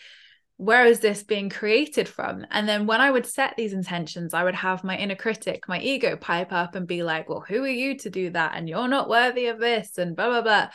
where 0.58 0.84
is 0.84 1.00
this 1.00 1.22
being 1.22 1.48
created 1.48 2.06
from? 2.06 2.46
And 2.50 2.68
then 2.68 2.86
when 2.86 3.00
I 3.00 3.10
would 3.10 3.24
set 3.24 3.56
these 3.56 3.72
intentions, 3.72 4.34
I 4.34 4.44
would 4.44 4.54
have 4.54 4.84
my 4.84 4.98
inner 4.98 5.14
critic, 5.14 5.66
my 5.68 5.80
ego 5.80 6.16
pipe 6.16 6.52
up 6.52 6.74
and 6.74 6.86
be 6.86 7.02
like, 7.02 7.30
well, 7.30 7.40
who 7.40 7.64
are 7.64 7.78
you 7.82 7.96
to 8.00 8.10
do 8.10 8.28
that? 8.30 8.52
And 8.54 8.68
you're 8.68 8.88
not 8.88 9.08
worthy 9.08 9.46
of 9.46 9.58
this, 9.58 9.96
and 9.96 10.14
blah, 10.14 10.28
blah, 10.28 10.42
blah. 10.42 10.68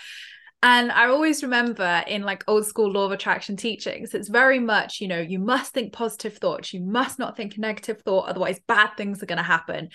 And 0.63 0.91
I 0.91 1.07
always 1.09 1.43
remember 1.43 2.03
in 2.07 2.23
like 2.23 2.43
old 2.47 2.65
school 2.65 2.91
law 2.91 3.05
of 3.05 3.11
attraction 3.11 3.57
teachings, 3.57 4.15
it's 4.15 4.29
very 4.29 4.57
much, 4.57 4.99
you 5.01 5.07
know, 5.07 5.19
you 5.19 5.37
must 5.37 5.71
think 5.71 5.93
positive 5.93 6.39
thoughts. 6.39 6.73
You 6.73 6.81
must 6.81 7.19
not 7.19 7.37
think 7.37 7.55
a 7.55 7.61
negative 7.61 8.01
thought, 8.01 8.27
otherwise, 8.27 8.59
bad 8.67 8.97
things 8.97 9.21
are 9.21 9.27
going 9.27 9.37
to 9.37 9.43
happen. 9.43 9.89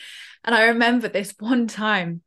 And 0.45 0.55
I 0.55 0.67
remember 0.67 1.09
this 1.09 1.35
one 1.41 1.67
time 1.67 2.23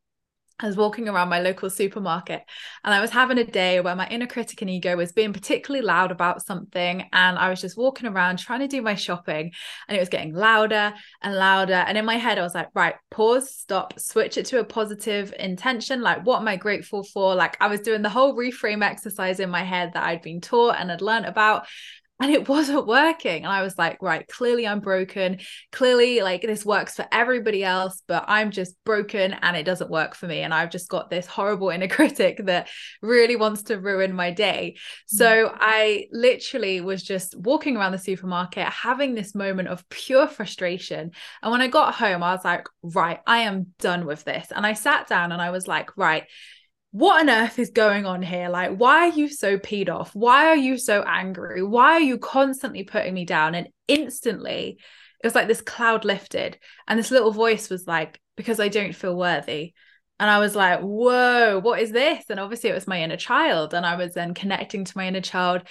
I 0.59 0.67
was 0.67 0.77
walking 0.77 1.09
around 1.09 1.27
my 1.27 1.41
local 1.41 1.69
supermarket 1.69 2.41
and 2.83 2.93
I 2.93 3.01
was 3.01 3.11
having 3.11 3.37
a 3.37 3.43
day 3.43 3.81
where 3.81 3.95
my 3.95 4.07
inner 4.07 4.25
critic 4.25 4.61
and 4.61 4.69
ego 4.69 4.95
was 4.95 5.11
being 5.11 5.33
particularly 5.33 5.85
loud 5.85 6.11
about 6.11 6.45
something. 6.45 7.01
And 7.11 7.37
I 7.37 7.49
was 7.49 7.59
just 7.59 7.77
walking 7.77 8.07
around 8.07 8.39
trying 8.39 8.61
to 8.61 8.67
do 8.67 8.81
my 8.81 8.95
shopping 8.95 9.51
and 9.87 9.97
it 9.97 9.99
was 9.99 10.07
getting 10.07 10.33
louder 10.33 10.93
and 11.21 11.35
louder. 11.35 11.73
And 11.73 11.97
in 11.97 12.05
my 12.05 12.15
head, 12.15 12.39
I 12.39 12.43
was 12.43 12.55
like, 12.55 12.69
right, 12.73 12.95
pause, 13.11 13.53
stop, 13.53 13.99
switch 13.99 14.37
it 14.37 14.45
to 14.47 14.59
a 14.59 14.63
positive 14.63 15.33
intention. 15.37 16.01
Like, 16.01 16.25
what 16.25 16.39
am 16.39 16.47
I 16.47 16.55
grateful 16.55 17.03
for? 17.03 17.35
Like, 17.35 17.57
I 17.59 17.67
was 17.67 17.81
doing 17.81 18.01
the 18.01 18.09
whole 18.09 18.33
reframe 18.33 18.81
exercise 18.83 19.41
in 19.41 19.49
my 19.49 19.63
head 19.63 19.91
that 19.93 20.05
I'd 20.05 20.21
been 20.21 20.39
taught 20.39 20.77
and 20.79 20.89
had 20.89 21.01
learned 21.01 21.25
about 21.25 21.67
and 22.19 22.31
it 22.31 22.47
wasn't 22.55 22.87
working. 22.87 23.43
And 23.43 23.51
i 23.51 23.61
was 23.61 23.77
like 23.77 24.01
right 24.01 24.27
clearly 24.27 24.67
i'm 24.67 24.79
broken. 24.79 25.39
Clearly 25.71 26.21
like 26.21 26.41
this 26.41 26.65
works 26.65 26.95
for 26.95 27.05
everybody 27.11 27.63
else 27.63 28.01
but 28.07 28.25
i'm 28.27 28.51
just 28.51 28.75
broken 28.83 29.33
and 29.33 29.57
it 29.57 29.65
doesn't 29.65 29.89
work 29.89 30.15
for 30.15 30.27
me. 30.27 30.41
And 30.41 30.53
i've 30.53 30.69
just 30.69 30.89
got 30.89 31.09
this 31.09 31.25
horrible 31.25 31.69
inner 31.69 31.87
critic 31.95 32.41
that 32.45 32.69
really 33.01 33.35
wants 33.35 33.63
to 33.63 33.79
ruin 33.79 34.13
my 34.13 34.31
day. 34.31 34.75
So 35.07 35.49
mm. 35.49 35.57
i 35.59 36.07
literally 36.11 36.81
was 36.81 37.03
just 37.03 37.37
walking 37.37 37.77
around 37.77 37.91
the 37.91 37.97
supermarket 37.97 38.67
having 38.67 39.15
this 39.15 39.35
moment 39.35 39.67
of 39.67 39.87
pure 39.89 40.27
frustration. 40.27 41.11
And 41.41 41.51
when 41.51 41.61
i 41.61 41.67
got 41.67 41.95
home 41.95 42.23
i 42.23 42.33
was 42.33 42.45
like 42.45 42.67
right 42.81 43.19
i 43.27 43.39
am 43.39 43.67
done 43.79 44.05
with 44.05 44.23
this. 44.23 44.51
And 44.55 44.65
i 44.65 44.73
sat 44.73 45.07
down 45.07 45.31
and 45.31 45.41
i 45.41 45.51
was 45.51 45.67
like 45.67 45.95
right 45.97 46.25
what 46.95 47.19
on 47.19 47.29
earth 47.29 47.59
is 47.59 47.71
going 47.71 48.05
on 48.05 48.21
here? 48.21 48.47
Like, 48.47 48.77
why 48.77 49.09
are 49.09 49.11
you 49.11 49.27
so 49.27 49.57
peed 49.57 49.89
off? 49.89 50.15
Why 50.15 50.45
are 50.47 50.55
you 50.55 50.77
so 50.77 51.03
angry? 51.05 51.61
Why 51.61 51.91
are 51.95 51.99
you 51.99 52.17
constantly 52.17 52.83
putting 52.83 53.13
me 53.13 53.25
down? 53.25 53.53
And 53.53 53.67
instantly, 53.89 54.79
it 55.21 55.27
was 55.27 55.35
like 55.35 55.49
this 55.49 55.59
cloud 55.59 56.05
lifted, 56.05 56.57
and 56.87 56.97
this 56.97 57.11
little 57.11 57.31
voice 57.31 57.69
was 57.69 57.85
like, 57.85 58.21
because 58.37 58.61
I 58.61 58.69
don't 58.69 58.95
feel 58.95 59.13
worthy. 59.13 59.73
And 60.21 60.29
I 60.29 60.39
was 60.39 60.55
like, 60.55 60.79
whoa, 60.79 61.59
what 61.59 61.81
is 61.81 61.91
this? 61.91 62.23
And 62.29 62.39
obviously, 62.39 62.69
it 62.69 62.75
was 62.75 62.87
my 62.87 63.01
inner 63.01 63.17
child. 63.17 63.73
And 63.73 63.85
I 63.85 63.97
was 63.97 64.13
then 64.13 64.33
connecting 64.33 64.85
to 64.85 64.97
my 64.97 65.07
inner 65.07 65.19
child 65.19 65.63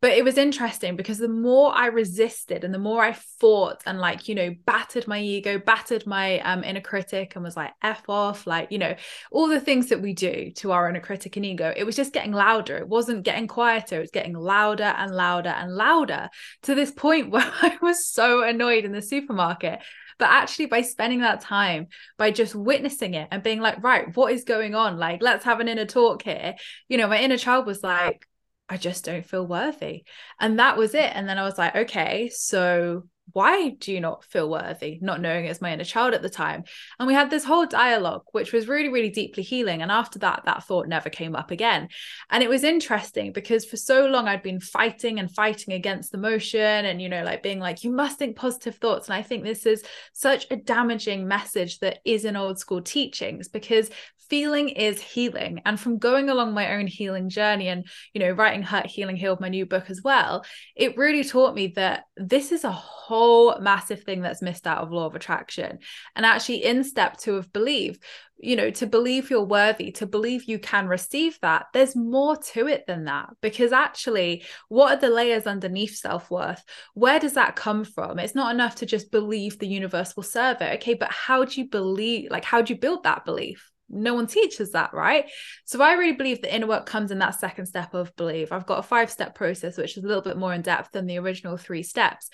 but 0.00 0.12
it 0.12 0.22
was 0.22 0.38
interesting 0.38 0.94
because 0.94 1.18
the 1.18 1.28
more 1.28 1.74
I 1.74 1.86
resisted 1.86 2.62
and 2.62 2.72
the 2.72 2.78
more 2.78 3.02
I 3.02 3.14
fought 3.40 3.82
and 3.84 3.98
like, 3.98 4.28
you 4.28 4.36
know, 4.36 4.54
battered 4.64 5.08
my 5.08 5.20
ego, 5.20 5.58
battered 5.58 6.06
my 6.06 6.38
um, 6.40 6.62
inner 6.62 6.80
critic 6.80 7.34
and 7.34 7.44
was 7.44 7.56
like, 7.56 7.72
F 7.82 8.02
off, 8.08 8.46
like, 8.46 8.70
you 8.70 8.78
know, 8.78 8.94
all 9.32 9.48
the 9.48 9.60
things 9.60 9.88
that 9.88 10.00
we 10.00 10.14
do 10.14 10.52
to 10.56 10.70
our 10.70 10.88
inner 10.88 11.00
critic 11.00 11.36
and 11.36 11.44
ego, 11.44 11.72
it 11.76 11.82
was 11.82 11.96
just 11.96 12.12
getting 12.12 12.30
louder. 12.30 12.76
It 12.76 12.88
wasn't 12.88 13.24
getting 13.24 13.48
quieter. 13.48 13.96
It 13.96 14.02
was 14.02 14.10
getting 14.12 14.34
louder 14.34 14.84
and 14.84 15.12
louder 15.12 15.48
and 15.48 15.74
louder 15.74 16.28
to 16.62 16.76
this 16.76 16.92
point 16.92 17.30
where 17.32 17.52
I 17.60 17.76
was 17.82 18.06
so 18.06 18.44
annoyed 18.44 18.84
in 18.84 18.92
the 18.92 19.02
supermarket. 19.02 19.80
But 20.16 20.30
actually, 20.30 20.66
by 20.66 20.82
spending 20.82 21.20
that 21.20 21.40
time, 21.40 21.88
by 22.16 22.30
just 22.30 22.54
witnessing 22.54 23.14
it 23.14 23.28
and 23.32 23.42
being 23.42 23.60
like, 23.60 23.82
right, 23.82 24.16
what 24.16 24.32
is 24.32 24.44
going 24.44 24.76
on? 24.76 24.96
Like, 24.96 25.22
let's 25.22 25.44
have 25.44 25.58
an 25.58 25.68
inner 25.68 25.86
talk 25.86 26.22
here. 26.22 26.54
You 26.88 26.98
know, 26.98 27.08
my 27.08 27.20
inner 27.20 27.38
child 27.38 27.66
was 27.66 27.82
like, 27.82 28.26
I 28.68 28.76
just 28.76 29.04
don't 29.04 29.24
feel 29.24 29.46
worthy. 29.46 30.04
And 30.38 30.58
that 30.58 30.76
was 30.76 30.94
it. 30.94 31.10
And 31.14 31.28
then 31.28 31.38
I 31.38 31.44
was 31.44 31.58
like, 31.58 31.74
okay, 31.74 32.28
so 32.28 33.04
why 33.32 33.70
do 33.70 33.92
you 33.92 34.00
not 34.00 34.24
feel 34.24 34.48
worthy? 34.48 34.98
Not 35.02 35.20
knowing 35.20 35.44
it's 35.44 35.60
my 35.60 35.72
inner 35.72 35.84
child 35.84 36.14
at 36.14 36.22
the 36.22 36.30
time. 36.30 36.64
And 36.98 37.06
we 37.06 37.14
had 37.14 37.30
this 37.30 37.44
whole 37.44 37.66
dialogue, 37.66 38.22
which 38.32 38.52
was 38.52 38.68
really, 38.68 38.88
really 38.88 39.10
deeply 39.10 39.42
healing. 39.42 39.82
And 39.82 39.90
after 39.90 40.18
that, 40.20 40.42
that 40.46 40.64
thought 40.64 40.88
never 40.88 41.10
came 41.10 41.36
up 41.36 41.50
again. 41.50 41.88
And 42.30 42.42
it 42.42 42.48
was 42.48 42.64
interesting 42.64 43.32
because 43.32 43.64
for 43.64 43.76
so 43.76 44.06
long 44.06 44.28
I'd 44.28 44.42
been 44.42 44.60
fighting 44.60 45.18
and 45.18 45.30
fighting 45.30 45.74
against 45.74 46.10
the 46.10 46.18
motion 46.18 46.60
and, 46.60 47.02
you 47.02 47.08
know, 47.08 47.22
like 47.22 47.42
being 47.42 47.60
like, 47.60 47.84
you 47.84 47.90
must 47.90 48.18
think 48.18 48.36
positive 48.36 48.76
thoughts. 48.76 49.08
And 49.08 49.14
I 49.14 49.22
think 49.22 49.44
this 49.44 49.66
is 49.66 49.84
such 50.12 50.46
a 50.50 50.56
damaging 50.56 51.28
message 51.28 51.80
that 51.80 51.98
is 52.04 52.24
in 52.24 52.36
old 52.36 52.58
school 52.58 52.80
teachings 52.80 53.48
because 53.48 53.90
feeling 54.28 54.68
is 54.68 55.00
healing 55.00 55.60
and 55.64 55.78
from 55.78 55.98
going 55.98 56.28
along 56.28 56.52
my 56.52 56.74
own 56.74 56.86
healing 56.86 57.28
journey 57.28 57.68
and 57.68 57.86
you 58.12 58.20
know 58.20 58.30
writing 58.30 58.62
hurt 58.62 58.86
healing 58.86 59.16
healed 59.16 59.40
my 59.40 59.48
new 59.48 59.66
book 59.66 59.90
as 59.90 60.02
well 60.02 60.44
it 60.76 60.96
really 60.96 61.24
taught 61.24 61.54
me 61.54 61.68
that 61.68 62.04
this 62.16 62.52
is 62.52 62.64
a 62.64 62.72
whole 63.08 63.58
massive 63.58 64.02
thing 64.02 64.20
that's 64.20 64.42
missed 64.42 64.66
out 64.66 64.78
of 64.78 64.92
law 64.92 65.06
of 65.06 65.14
attraction. 65.14 65.78
And 66.14 66.26
actually 66.26 66.64
in 66.64 66.84
step 66.84 67.16
two 67.16 67.36
of 67.36 67.52
believe 67.52 67.98
you 68.40 68.54
know 68.54 68.70
to 68.70 68.86
believe 68.86 69.30
you're 69.30 69.42
worthy 69.42 69.90
to 69.90 70.06
believe 70.06 70.44
you 70.44 70.60
can 70.60 70.86
receive 70.86 71.36
that 71.42 71.66
there's 71.72 71.96
more 71.96 72.36
to 72.36 72.66
it 72.66 72.84
than 72.86 73.04
that. 73.04 73.30
Because 73.40 73.72
actually 73.72 74.44
what 74.68 74.92
are 74.92 75.00
the 75.00 75.08
layers 75.08 75.46
underneath 75.46 75.96
self-worth? 75.96 76.62
Where 76.94 77.18
does 77.18 77.34
that 77.34 77.56
come 77.56 77.84
from? 77.84 78.18
It's 78.18 78.34
not 78.34 78.54
enough 78.54 78.76
to 78.76 78.86
just 78.86 79.10
believe 79.10 79.58
the 79.58 79.66
universe 79.66 80.14
will 80.14 80.22
serve 80.22 80.60
it 80.60 80.74
okay 80.74 80.94
but 80.94 81.10
how 81.10 81.44
do 81.44 81.60
you 81.60 81.68
believe 81.68 82.30
like 82.30 82.44
how 82.44 82.62
do 82.62 82.72
you 82.72 82.78
build 82.78 83.04
that 83.04 83.24
belief 83.24 83.70
no 83.90 84.14
one 84.14 84.26
teaches 84.26 84.72
that, 84.72 84.92
right? 84.92 85.26
So 85.64 85.82
I 85.82 85.94
really 85.94 86.12
believe 86.12 86.42
the 86.42 86.54
inner 86.54 86.66
work 86.66 86.86
comes 86.86 87.10
in 87.10 87.18
that 87.20 87.40
second 87.40 87.66
step 87.66 87.94
of 87.94 88.14
believe. 88.16 88.52
I've 88.52 88.66
got 88.66 88.78
a 88.78 88.82
five 88.82 89.10
step 89.10 89.34
process, 89.34 89.76
which 89.76 89.96
is 89.96 90.04
a 90.04 90.06
little 90.06 90.22
bit 90.22 90.36
more 90.36 90.52
in 90.52 90.62
depth 90.62 90.92
than 90.92 91.06
the 91.06 91.18
original 91.18 91.56
three 91.56 91.82
steps. 91.82 92.28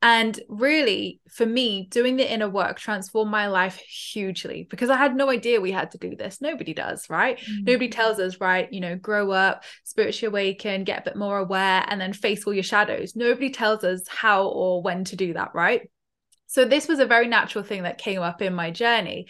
And 0.00 0.38
really, 0.48 1.20
for 1.28 1.44
me, 1.44 1.88
doing 1.90 2.16
the 2.16 2.32
inner 2.32 2.48
work 2.48 2.78
transformed 2.78 3.32
my 3.32 3.48
life 3.48 3.78
hugely 3.78 4.66
because 4.70 4.90
I 4.90 4.96
had 4.96 5.16
no 5.16 5.28
idea 5.28 5.60
we 5.60 5.72
had 5.72 5.90
to 5.90 5.98
do 5.98 6.14
this. 6.14 6.40
Nobody 6.40 6.72
does, 6.72 7.10
right? 7.10 7.38
Mm-hmm. 7.38 7.64
Nobody 7.64 7.88
tells 7.88 8.20
us, 8.20 8.40
right? 8.40 8.72
You 8.72 8.80
know, 8.80 8.94
grow 8.94 9.32
up, 9.32 9.64
spiritually 9.82 10.30
awaken, 10.30 10.84
get 10.84 11.00
a 11.00 11.04
bit 11.04 11.16
more 11.16 11.38
aware, 11.38 11.84
and 11.88 12.00
then 12.00 12.12
face 12.12 12.44
all 12.46 12.54
your 12.54 12.62
shadows. 12.62 13.16
Nobody 13.16 13.50
tells 13.50 13.82
us 13.82 14.02
how 14.06 14.46
or 14.46 14.82
when 14.82 15.02
to 15.04 15.16
do 15.16 15.32
that, 15.32 15.50
right? 15.52 15.90
So 16.46 16.64
this 16.64 16.88
was 16.88 16.98
a 16.98 17.06
very 17.06 17.26
natural 17.26 17.62
thing 17.64 17.82
that 17.82 17.98
came 17.98 18.22
up 18.22 18.40
in 18.40 18.54
my 18.54 18.70
journey. 18.70 19.26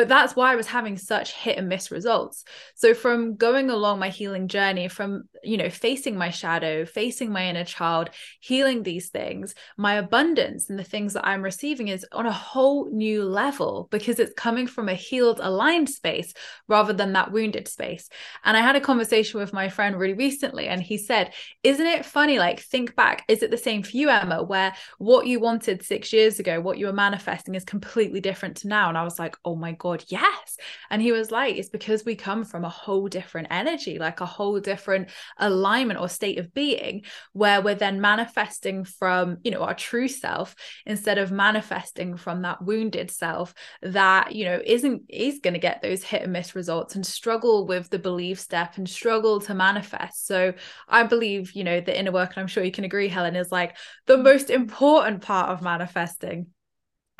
But 0.00 0.08
that's 0.08 0.34
why 0.34 0.50
I 0.50 0.56
was 0.56 0.66
having 0.66 0.96
such 0.96 1.34
hit 1.34 1.58
and 1.58 1.68
miss 1.68 1.90
results. 1.90 2.44
So 2.74 2.94
from 2.94 3.36
going 3.36 3.68
along 3.68 3.98
my 3.98 4.08
healing 4.08 4.48
journey, 4.48 4.88
from, 4.88 5.24
you 5.44 5.58
know, 5.58 5.68
facing 5.68 6.16
my 6.16 6.30
shadow, 6.30 6.86
facing 6.86 7.30
my 7.30 7.46
inner 7.50 7.66
child, 7.66 8.08
healing 8.40 8.82
these 8.82 9.10
things, 9.10 9.54
my 9.76 9.96
abundance 9.96 10.70
and 10.70 10.78
the 10.78 10.84
things 10.84 11.12
that 11.12 11.26
I'm 11.26 11.42
receiving 11.42 11.88
is 11.88 12.06
on 12.12 12.24
a 12.24 12.32
whole 12.32 12.90
new 12.90 13.24
level 13.24 13.88
because 13.90 14.18
it's 14.18 14.32
coming 14.38 14.66
from 14.66 14.88
a 14.88 14.94
healed, 14.94 15.38
aligned 15.38 15.90
space 15.90 16.32
rather 16.66 16.94
than 16.94 17.12
that 17.12 17.30
wounded 17.30 17.68
space. 17.68 18.08
And 18.42 18.56
I 18.56 18.62
had 18.62 18.76
a 18.76 18.80
conversation 18.80 19.38
with 19.38 19.52
my 19.52 19.68
friend 19.68 19.98
really 19.98 20.14
recently, 20.14 20.68
and 20.68 20.82
he 20.82 20.96
said, 20.96 21.34
Isn't 21.62 21.86
it 21.86 22.06
funny? 22.06 22.38
Like, 22.38 22.60
think 22.60 22.96
back, 22.96 23.22
is 23.28 23.42
it 23.42 23.50
the 23.50 23.58
same 23.58 23.82
for 23.82 23.94
you, 23.94 24.08
Emma, 24.08 24.42
where 24.42 24.74
what 24.96 25.26
you 25.26 25.40
wanted 25.40 25.84
six 25.84 26.10
years 26.10 26.40
ago, 26.40 26.58
what 26.58 26.78
you 26.78 26.86
were 26.86 26.94
manifesting 26.94 27.54
is 27.54 27.64
completely 27.64 28.22
different 28.22 28.56
to 28.58 28.68
now? 28.68 28.88
And 28.88 28.96
I 28.96 29.04
was 29.04 29.18
like, 29.18 29.36
Oh 29.44 29.56
my 29.56 29.72
God 29.72 29.89
yes. 30.08 30.56
And 30.90 31.00
he 31.00 31.12
was 31.12 31.30
like 31.30 31.56
it's 31.56 31.68
because 31.68 32.04
we 32.04 32.14
come 32.14 32.44
from 32.44 32.64
a 32.64 32.68
whole 32.68 33.08
different 33.08 33.48
energy 33.50 33.98
like 33.98 34.20
a 34.20 34.26
whole 34.26 34.60
different 34.60 35.08
alignment 35.38 36.00
or 36.00 36.08
state 36.08 36.38
of 36.38 36.52
being 36.54 37.02
where 37.32 37.60
we're 37.60 37.74
then 37.74 38.00
manifesting 38.00 38.84
from 38.84 39.38
you 39.42 39.50
know 39.50 39.62
our 39.62 39.74
true 39.74 40.08
self 40.08 40.54
instead 40.86 41.18
of 41.18 41.32
manifesting 41.32 42.16
from 42.16 42.42
that 42.42 42.62
wounded 42.62 43.10
self 43.10 43.54
that 43.82 44.34
you 44.34 44.44
know 44.44 44.60
isn't 44.64 45.02
is 45.08 45.40
going 45.40 45.54
to 45.54 45.60
get 45.60 45.82
those 45.82 46.02
hit 46.02 46.22
and 46.22 46.32
miss 46.32 46.54
results 46.54 46.94
and 46.94 47.06
struggle 47.06 47.66
with 47.66 47.88
the 47.90 47.98
belief 47.98 48.38
step 48.38 48.76
and 48.76 48.88
struggle 48.88 49.40
to 49.40 49.54
manifest. 49.54 50.26
So 50.26 50.54
i 50.88 51.02
believe 51.02 51.52
you 51.52 51.64
know 51.64 51.80
the 51.80 51.98
inner 51.98 52.12
work 52.12 52.30
and 52.30 52.38
i'm 52.38 52.46
sure 52.46 52.64
you 52.64 52.72
can 52.72 52.84
agree 52.84 53.08
helen 53.08 53.36
is 53.36 53.52
like 53.52 53.76
the 54.06 54.16
most 54.16 54.50
important 54.50 55.22
part 55.22 55.50
of 55.50 55.62
manifesting 55.62 56.46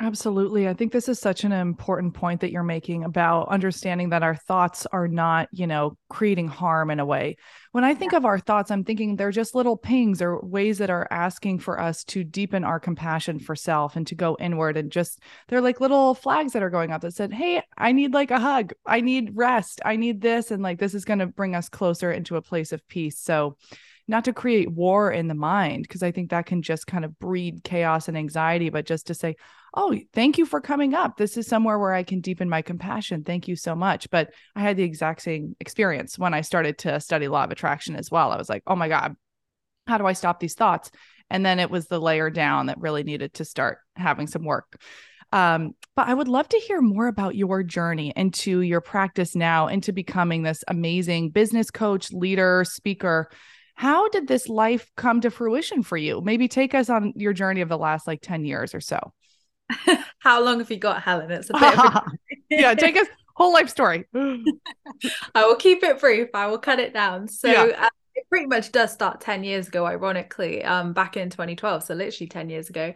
Absolutely. 0.01 0.67
I 0.67 0.73
think 0.73 0.91
this 0.91 1.07
is 1.07 1.19
such 1.19 1.43
an 1.43 1.51
important 1.51 2.15
point 2.15 2.41
that 2.41 2.51
you're 2.51 2.63
making 2.63 3.03
about 3.03 3.49
understanding 3.49 4.09
that 4.09 4.23
our 4.23 4.33
thoughts 4.33 4.87
are 4.91 5.07
not, 5.07 5.47
you 5.51 5.67
know, 5.67 5.95
creating 6.09 6.47
harm 6.47 6.89
in 6.89 6.99
a 6.99 7.05
way. 7.05 7.37
When 7.71 7.83
I 7.83 7.93
think 7.93 8.13
yeah. 8.13 8.17
of 8.17 8.25
our 8.25 8.39
thoughts, 8.39 8.71
I'm 8.71 8.83
thinking 8.83 9.15
they're 9.15 9.29
just 9.29 9.53
little 9.53 9.77
pings 9.77 10.19
or 10.19 10.39
ways 10.41 10.79
that 10.79 10.89
are 10.89 11.07
asking 11.11 11.59
for 11.59 11.79
us 11.79 12.03
to 12.05 12.23
deepen 12.23 12.63
our 12.63 12.79
compassion 12.79 13.37
for 13.37 13.55
self 13.55 13.95
and 13.95 14.07
to 14.07 14.15
go 14.15 14.35
inward 14.39 14.75
and 14.75 14.91
just 14.91 15.19
they're 15.49 15.61
like 15.61 15.79
little 15.79 16.15
flags 16.15 16.53
that 16.53 16.63
are 16.63 16.71
going 16.71 16.91
up 16.91 17.01
that 17.01 17.13
said, 17.13 17.31
"Hey, 17.31 17.61
I 17.77 17.91
need 17.91 18.11
like 18.11 18.31
a 18.31 18.39
hug. 18.39 18.73
I 18.87 19.01
need 19.01 19.35
rest. 19.35 19.81
I 19.85 19.97
need 19.97 20.19
this." 20.19 20.49
And 20.49 20.63
like 20.63 20.79
this 20.79 20.95
is 20.95 21.05
going 21.05 21.19
to 21.19 21.27
bring 21.27 21.53
us 21.53 21.69
closer 21.69 22.11
into 22.11 22.37
a 22.37 22.41
place 22.41 22.71
of 22.71 22.87
peace. 22.87 23.19
So, 23.19 23.55
not 24.07 24.25
to 24.25 24.33
create 24.33 24.71
war 24.71 25.11
in 25.11 25.27
the 25.27 25.35
mind 25.35 25.83
because 25.83 26.03
I 26.03 26.11
think 26.11 26.29
that 26.29 26.45
can 26.45 26.61
just 26.61 26.87
kind 26.87 27.05
of 27.05 27.17
breed 27.19 27.63
chaos 27.63 28.07
and 28.07 28.17
anxiety, 28.17 28.69
but 28.69 28.85
just 28.85 29.07
to 29.07 29.13
say, 29.13 29.35
oh, 29.73 29.97
thank 30.13 30.37
you 30.37 30.45
for 30.45 30.59
coming 30.59 30.93
up. 30.93 31.17
This 31.17 31.37
is 31.37 31.47
somewhere 31.47 31.79
where 31.79 31.93
I 31.93 32.03
can 32.03 32.19
deepen 32.19 32.49
my 32.49 32.61
compassion. 32.61 33.23
Thank 33.23 33.47
you 33.47 33.55
so 33.55 33.75
much. 33.75 34.09
But 34.09 34.31
I 34.55 34.61
had 34.61 34.77
the 34.77 34.83
exact 34.83 35.21
same 35.21 35.55
experience 35.59 36.19
when 36.19 36.33
I 36.33 36.41
started 36.41 36.77
to 36.79 36.99
study 36.99 37.27
law 37.27 37.45
of 37.45 37.51
attraction 37.51 37.95
as 37.95 38.11
well. 38.11 38.31
I 38.31 38.37
was 38.37 38.49
like, 38.49 38.63
oh 38.67 38.75
my 38.75 38.89
God, 38.89 39.15
how 39.87 39.97
do 39.97 40.05
I 40.05 40.13
stop 40.13 40.39
these 40.39 40.55
thoughts? 40.55 40.91
And 41.29 41.45
then 41.45 41.59
it 41.59 41.71
was 41.71 41.87
the 41.87 41.99
layer 41.99 42.29
down 42.29 42.65
that 42.65 42.79
really 42.79 43.03
needed 43.03 43.35
to 43.35 43.45
start 43.45 43.77
having 43.95 44.27
some 44.27 44.43
work. 44.43 44.81
Um, 45.31 45.75
but 45.95 46.09
I 46.09 46.13
would 46.13 46.27
love 46.27 46.49
to 46.49 46.57
hear 46.57 46.81
more 46.81 47.07
about 47.07 47.35
your 47.35 47.63
journey 47.63 48.11
into 48.15 48.59
your 48.59 48.81
practice 48.81 49.35
now, 49.35 49.67
into 49.67 49.93
becoming 49.93 50.43
this 50.43 50.63
amazing 50.67 51.29
business 51.29 51.71
coach, 51.71 52.11
leader, 52.11 52.65
speaker. 52.65 53.29
How 53.81 54.09
did 54.09 54.27
this 54.27 54.47
life 54.47 54.91
come 54.95 55.21
to 55.21 55.31
fruition 55.31 55.81
for 55.81 55.97
you? 55.97 56.21
Maybe 56.21 56.47
take 56.47 56.75
us 56.75 56.87
on 56.87 57.13
your 57.15 57.33
journey 57.33 57.61
of 57.61 57.69
the 57.69 57.79
last 57.79 58.05
like 58.05 58.21
10 58.21 58.45
years 58.45 58.75
or 58.75 58.79
so. 58.79 59.11
How 60.19 60.39
long 60.39 60.59
have 60.59 60.69
you 60.69 60.77
got, 60.77 61.01
Helen? 61.01 61.31
It's 61.31 61.49
a 61.49 61.53
bit 61.53 61.79
of 61.79 61.85
a... 61.85 62.05
yeah, 62.51 62.75
take 62.75 62.95
us 62.95 63.07
whole 63.35 63.51
life 63.51 63.69
story. 63.69 64.05
I 64.13 65.45
will 65.47 65.55
keep 65.55 65.81
it 65.81 65.99
brief. 65.99 66.27
I 66.35 66.45
will 66.45 66.59
cut 66.59 66.77
it 66.77 66.93
down. 66.93 67.27
So 67.27 67.47
yeah. 67.47 67.85
uh, 67.85 67.89
it 68.13 68.29
pretty 68.29 68.45
much 68.45 68.71
does 68.71 68.93
start 68.93 69.19
10 69.19 69.43
years 69.43 69.67
ago, 69.67 69.83
ironically, 69.87 70.63
um, 70.63 70.93
back 70.93 71.17
in 71.17 71.31
2012. 71.31 71.81
So 71.81 71.95
literally 71.95 72.27
10 72.27 72.51
years 72.51 72.69
ago. 72.69 72.93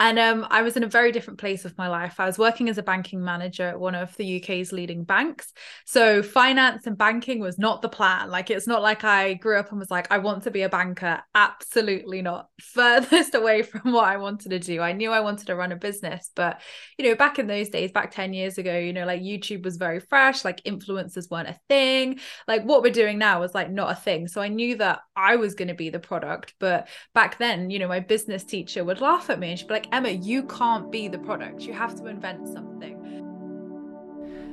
And 0.00 0.18
um, 0.18 0.46
I 0.48 0.62
was 0.62 0.78
in 0.78 0.82
a 0.82 0.88
very 0.88 1.12
different 1.12 1.38
place 1.38 1.66
of 1.66 1.76
my 1.76 1.86
life. 1.86 2.18
I 2.18 2.24
was 2.24 2.38
working 2.38 2.70
as 2.70 2.78
a 2.78 2.82
banking 2.82 3.22
manager 3.22 3.68
at 3.68 3.78
one 3.78 3.94
of 3.94 4.16
the 4.16 4.42
UK's 4.42 4.72
leading 4.72 5.04
banks. 5.04 5.52
So 5.84 6.22
finance 6.22 6.86
and 6.86 6.96
banking 6.96 7.38
was 7.38 7.58
not 7.58 7.82
the 7.82 7.90
plan. 7.90 8.30
Like 8.30 8.48
it's 8.48 8.66
not 8.66 8.80
like 8.80 9.04
I 9.04 9.34
grew 9.34 9.58
up 9.58 9.68
and 9.70 9.78
was 9.78 9.90
like, 9.90 10.10
I 10.10 10.16
want 10.16 10.44
to 10.44 10.50
be 10.50 10.62
a 10.62 10.70
banker. 10.70 11.20
Absolutely 11.34 12.22
not. 12.22 12.48
Furthest 12.62 13.34
away 13.34 13.62
from 13.62 13.92
what 13.92 14.06
I 14.06 14.16
wanted 14.16 14.48
to 14.52 14.58
do. 14.58 14.80
I 14.80 14.92
knew 14.92 15.12
I 15.12 15.20
wanted 15.20 15.48
to 15.48 15.54
run 15.54 15.70
a 15.70 15.76
business, 15.76 16.30
but 16.34 16.62
you 16.96 17.04
know, 17.04 17.14
back 17.14 17.38
in 17.38 17.46
those 17.46 17.68
days, 17.68 17.92
back 17.92 18.10
10 18.10 18.32
years 18.32 18.56
ago, 18.56 18.78
you 18.78 18.94
know, 18.94 19.04
like 19.04 19.20
YouTube 19.20 19.64
was 19.64 19.76
very 19.76 20.00
fresh, 20.00 20.46
like 20.46 20.64
influencers 20.64 21.30
weren't 21.30 21.50
a 21.50 21.60
thing. 21.68 22.20
Like 22.48 22.62
what 22.62 22.82
we're 22.82 22.90
doing 22.90 23.18
now 23.18 23.38
was 23.40 23.54
like 23.54 23.70
not 23.70 23.92
a 23.92 24.00
thing. 24.00 24.28
So 24.28 24.40
I 24.40 24.48
knew 24.48 24.76
that 24.76 25.00
I 25.14 25.36
was 25.36 25.54
going 25.54 25.68
to 25.68 25.74
be 25.74 25.90
the 25.90 26.00
product. 26.00 26.54
But 26.58 26.88
back 27.12 27.36
then, 27.36 27.68
you 27.68 27.78
know, 27.78 27.88
my 27.88 28.00
business 28.00 28.44
teacher 28.44 28.82
would 28.82 29.02
laugh 29.02 29.28
at 29.28 29.38
me 29.38 29.50
and 29.50 29.58
she'd 29.58 29.68
be 29.68 29.74
like, 29.74 29.89
Emma, 29.92 30.10
you 30.10 30.44
can't 30.44 30.90
be 30.90 31.08
the 31.08 31.18
product. 31.18 31.62
You 31.62 31.72
have 31.72 31.96
to 31.96 32.06
invent 32.06 32.48
something 32.48 32.99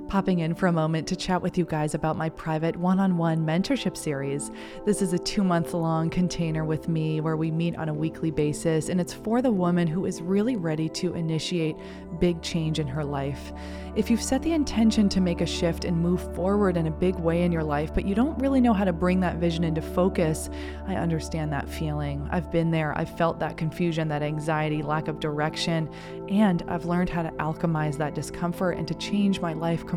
popping 0.08 0.40
in 0.40 0.56
for 0.56 0.68
a 0.68 0.72
moment 0.72 1.08
to 1.08 1.16
chat 1.16 1.42
with 1.42 1.58
you 1.58 1.66
guys 1.66 1.94
about 1.94 2.16
my 2.16 2.30
private 2.30 2.78
one 2.78 3.00
on 3.00 3.18
one 3.18 3.46
mentorship 3.46 3.98
series. 3.98 4.52
This 4.86 5.02
is 5.02 5.14
a 5.14 5.20
two 5.20 5.44
month 5.44 5.74
long 5.74 6.10
container 6.10 6.64
with 6.64 6.88
me 6.88 7.20
where 7.20 7.36
we 7.36 7.52
meet 7.52 7.76
on 7.76 7.90
a 7.90 7.94
weekly 7.94 8.32
basis, 8.32 8.90
and 8.90 9.02
it's 9.02 9.14
for 9.14 9.42
the 9.42 9.52
woman 9.52 9.88
who 9.88 10.06
is 10.06 10.22
really 10.22 10.56
ready 10.56 10.88
to 10.90 11.14
initiate 11.14 11.76
big 12.20 12.42
change 12.42 12.80
in 12.80 12.88
her 12.88 13.04
life. 13.04 13.52
If 13.96 14.10
you've 14.10 14.22
set 14.22 14.44
the 14.44 14.54
intention 14.54 15.10
to 15.10 15.20
make 15.20 15.42
a 15.42 15.46
shift 15.46 15.84
and 15.84 15.98
move 15.98 16.34
forward 16.36 16.78
in 16.78 16.88
a 16.88 16.92
big 16.92 17.16
way 17.16 17.44
in 17.44 17.52
your 17.52 17.64
life, 17.64 17.94
but 17.94 18.06
you 18.06 18.16
don't 18.16 18.38
really 18.40 18.62
know 18.62 18.74
how 18.74 18.86
to 18.86 18.94
bring 18.94 19.20
that 19.22 19.38
vision 19.38 19.64
into 19.64 19.82
focus, 19.82 20.50
I 20.86 20.96
understand 20.96 21.52
that 21.52 21.68
feeling. 21.68 22.28
I've 22.32 22.52
been 22.52 22.72
there, 22.72 22.98
I've 22.98 23.18
felt 23.18 23.40
that 23.40 23.58
confusion, 23.58 24.08
that 24.10 24.22
anxiety, 24.22 24.84
lack 24.84 25.08
of 25.08 25.20
direction, 25.20 25.90
and 26.30 26.64
I've 26.68 26.86
learned 26.86 27.10
how 27.10 27.24
to 27.24 27.32
alchemize 27.32 27.98
that 27.98 28.14
discomfort 28.14 28.78
and 28.78 28.88
to 28.88 28.94
change 28.94 29.42
my 29.42 29.54
life 29.54 29.86
completely, 29.86 29.97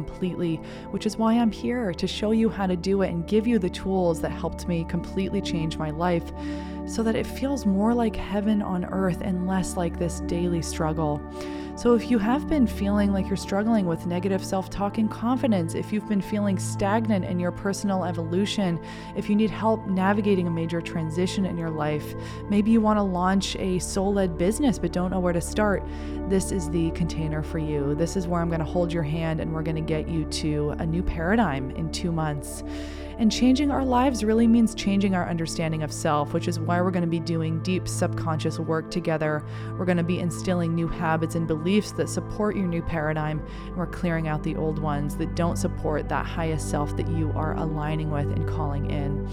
which 0.90 1.06
is 1.06 1.16
why 1.16 1.34
I'm 1.34 1.50
here 1.50 1.92
to 1.94 2.06
show 2.06 2.32
you 2.32 2.48
how 2.48 2.66
to 2.66 2.76
do 2.76 3.02
it 3.02 3.10
and 3.10 3.26
give 3.26 3.46
you 3.46 3.58
the 3.58 3.70
tools 3.70 4.20
that 4.20 4.30
helped 4.30 4.68
me 4.68 4.84
completely 4.84 5.40
change 5.40 5.76
my 5.76 5.90
life 5.90 6.32
so 6.90 7.04
that 7.04 7.14
it 7.14 7.24
feels 7.26 7.64
more 7.64 7.94
like 7.94 8.16
heaven 8.16 8.60
on 8.60 8.84
earth 8.86 9.20
and 9.22 9.46
less 9.46 9.76
like 9.76 9.98
this 9.98 10.20
daily 10.20 10.60
struggle. 10.60 11.22
So, 11.76 11.94
if 11.94 12.10
you 12.10 12.18
have 12.18 12.46
been 12.46 12.66
feeling 12.66 13.12
like 13.12 13.26
you're 13.28 13.36
struggling 13.38 13.86
with 13.86 14.04
negative 14.04 14.44
self 14.44 14.68
talk 14.68 14.98
and 14.98 15.10
confidence, 15.10 15.74
if 15.74 15.92
you've 15.92 16.08
been 16.08 16.20
feeling 16.20 16.58
stagnant 16.58 17.24
in 17.24 17.38
your 17.38 17.52
personal 17.52 18.04
evolution, 18.04 18.78
if 19.16 19.30
you 19.30 19.36
need 19.36 19.50
help 19.50 19.86
navigating 19.86 20.46
a 20.46 20.50
major 20.50 20.82
transition 20.82 21.46
in 21.46 21.56
your 21.56 21.70
life, 21.70 22.14
maybe 22.50 22.70
you 22.70 22.80
want 22.80 22.98
to 22.98 23.02
launch 23.02 23.56
a 23.56 23.78
soul 23.78 24.12
led 24.12 24.36
business 24.36 24.78
but 24.78 24.92
don't 24.92 25.10
know 25.10 25.20
where 25.20 25.32
to 25.32 25.40
start, 25.40 25.82
this 26.28 26.52
is 26.52 26.68
the 26.70 26.90
container 26.90 27.42
for 27.42 27.58
you. 27.58 27.94
This 27.94 28.16
is 28.16 28.26
where 28.26 28.42
I'm 28.42 28.48
going 28.48 28.60
to 28.60 28.66
hold 28.66 28.92
your 28.92 29.04
hand 29.04 29.40
and 29.40 29.54
we're 29.54 29.62
going 29.62 29.76
to 29.76 29.80
get 29.80 30.06
you 30.06 30.24
to 30.24 30.70
a 30.80 30.84
new 30.84 31.02
paradigm 31.02 31.70
in 31.70 31.90
two 31.92 32.12
months. 32.12 32.62
And 33.20 33.30
changing 33.30 33.70
our 33.70 33.84
lives 33.84 34.24
really 34.24 34.46
means 34.46 34.74
changing 34.74 35.14
our 35.14 35.28
understanding 35.28 35.82
of 35.82 35.92
self, 35.92 36.32
which 36.32 36.48
is 36.48 36.58
why 36.58 36.80
we're 36.80 36.90
going 36.90 37.04
to 37.04 37.06
be 37.06 37.20
doing 37.20 37.62
deep 37.62 37.86
subconscious 37.86 38.58
work 38.58 38.90
together. 38.90 39.44
We're 39.76 39.84
going 39.84 39.98
to 39.98 40.02
be 40.02 40.20
instilling 40.20 40.74
new 40.74 40.88
habits 40.88 41.34
and 41.34 41.46
beliefs 41.46 41.92
that 41.92 42.08
support 42.08 42.56
your 42.56 42.66
new 42.66 42.80
paradigm, 42.80 43.46
and 43.66 43.76
we're 43.76 43.88
clearing 43.88 44.26
out 44.26 44.42
the 44.42 44.56
old 44.56 44.78
ones 44.78 45.18
that 45.18 45.34
don't 45.34 45.58
support 45.58 46.08
that 46.08 46.24
highest 46.24 46.70
self 46.70 46.96
that 46.96 47.08
you 47.08 47.30
are 47.36 47.54
aligning 47.58 48.10
with 48.10 48.24
and 48.24 48.48
calling 48.48 48.90
in 48.90 49.28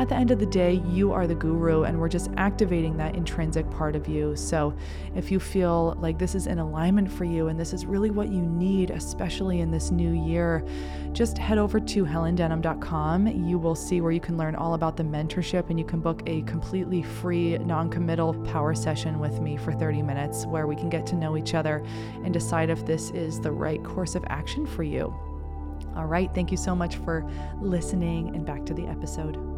at 0.00 0.08
the 0.08 0.14
end 0.14 0.30
of 0.30 0.38
the 0.38 0.46
day, 0.46 0.80
you 0.88 1.12
are 1.12 1.26
the 1.26 1.34
guru, 1.34 1.82
and 1.82 2.00
we're 2.00 2.08
just 2.08 2.30
activating 2.38 2.96
that 2.96 3.14
intrinsic 3.14 3.70
part 3.70 3.94
of 3.94 4.08
you. 4.08 4.34
So, 4.34 4.74
if 5.14 5.30
you 5.30 5.38
feel 5.38 5.94
like 6.00 6.18
this 6.18 6.34
is 6.34 6.46
in 6.46 6.58
alignment 6.58 7.12
for 7.12 7.24
you 7.24 7.48
and 7.48 7.60
this 7.60 7.74
is 7.74 7.84
really 7.84 8.08
what 8.08 8.30
you 8.30 8.40
need, 8.40 8.90
especially 8.90 9.60
in 9.60 9.70
this 9.70 9.90
new 9.90 10.12
year, 10.12 10.64
just 11.12 11.36
head 11.36 11.58
over 11.58 11.78
to 11.78 12.06
helendenham.com. 12.06 13.26
You 13.26 13.58
will 13.58 13.74
see 13.74 14.00
where 14.00 14.10
you 14.10 14.20
can 14.20 14.38
learn 14.38 14.54
all 14.54 14.72
about 14.72 14.96
the 14.96 15.02
mentorship 15.02 15.68
and 15.68 15.78
you 15.78 15.84
can 15.84 16.00
book 16.00 16.22
a 16.24 16.40
completely 16.42 17.02
free, 17.02 17.58
non 17.58 17.90
committal 17.90 18.32
power 18.44 18.74
session 18.74 19.20
with 19.20 19.42
me 19.42 19.58
for 19.58 19.70
30 19.70 20.00
minutes 20.00 20.46
where 20.46 20.66
we 20.66 20.76
can 20.76 20.88
get 20.88 21.04
to 21.08 21.14
know 21.14 21.36
each 21.36 21.52
other 21.52 21.84
and 22.24 22.32
decide 22.32 22.70
if 22.70 22.86
this 22.86 23.10
is 23.10 23.38
the 23.38 23.52
right 23.52 23.84
course 23.84 24.14
of 24.14 24.24
action 24.28 24.64
for 24.64 24.82
you. 24.82 25.14
All 25.94 26.06
right, 26.06 26.34
thank 26.34 26.50
you 26.50 26.56
so 26.56 26.74
much 26.74 26.96
for 26.96 27.30
listening, 27.60 28.34
and 28.34 28.46
back 28.46 28.64
to 28.64 28.72
the 28.72 28.86
episode. 28.86 29.49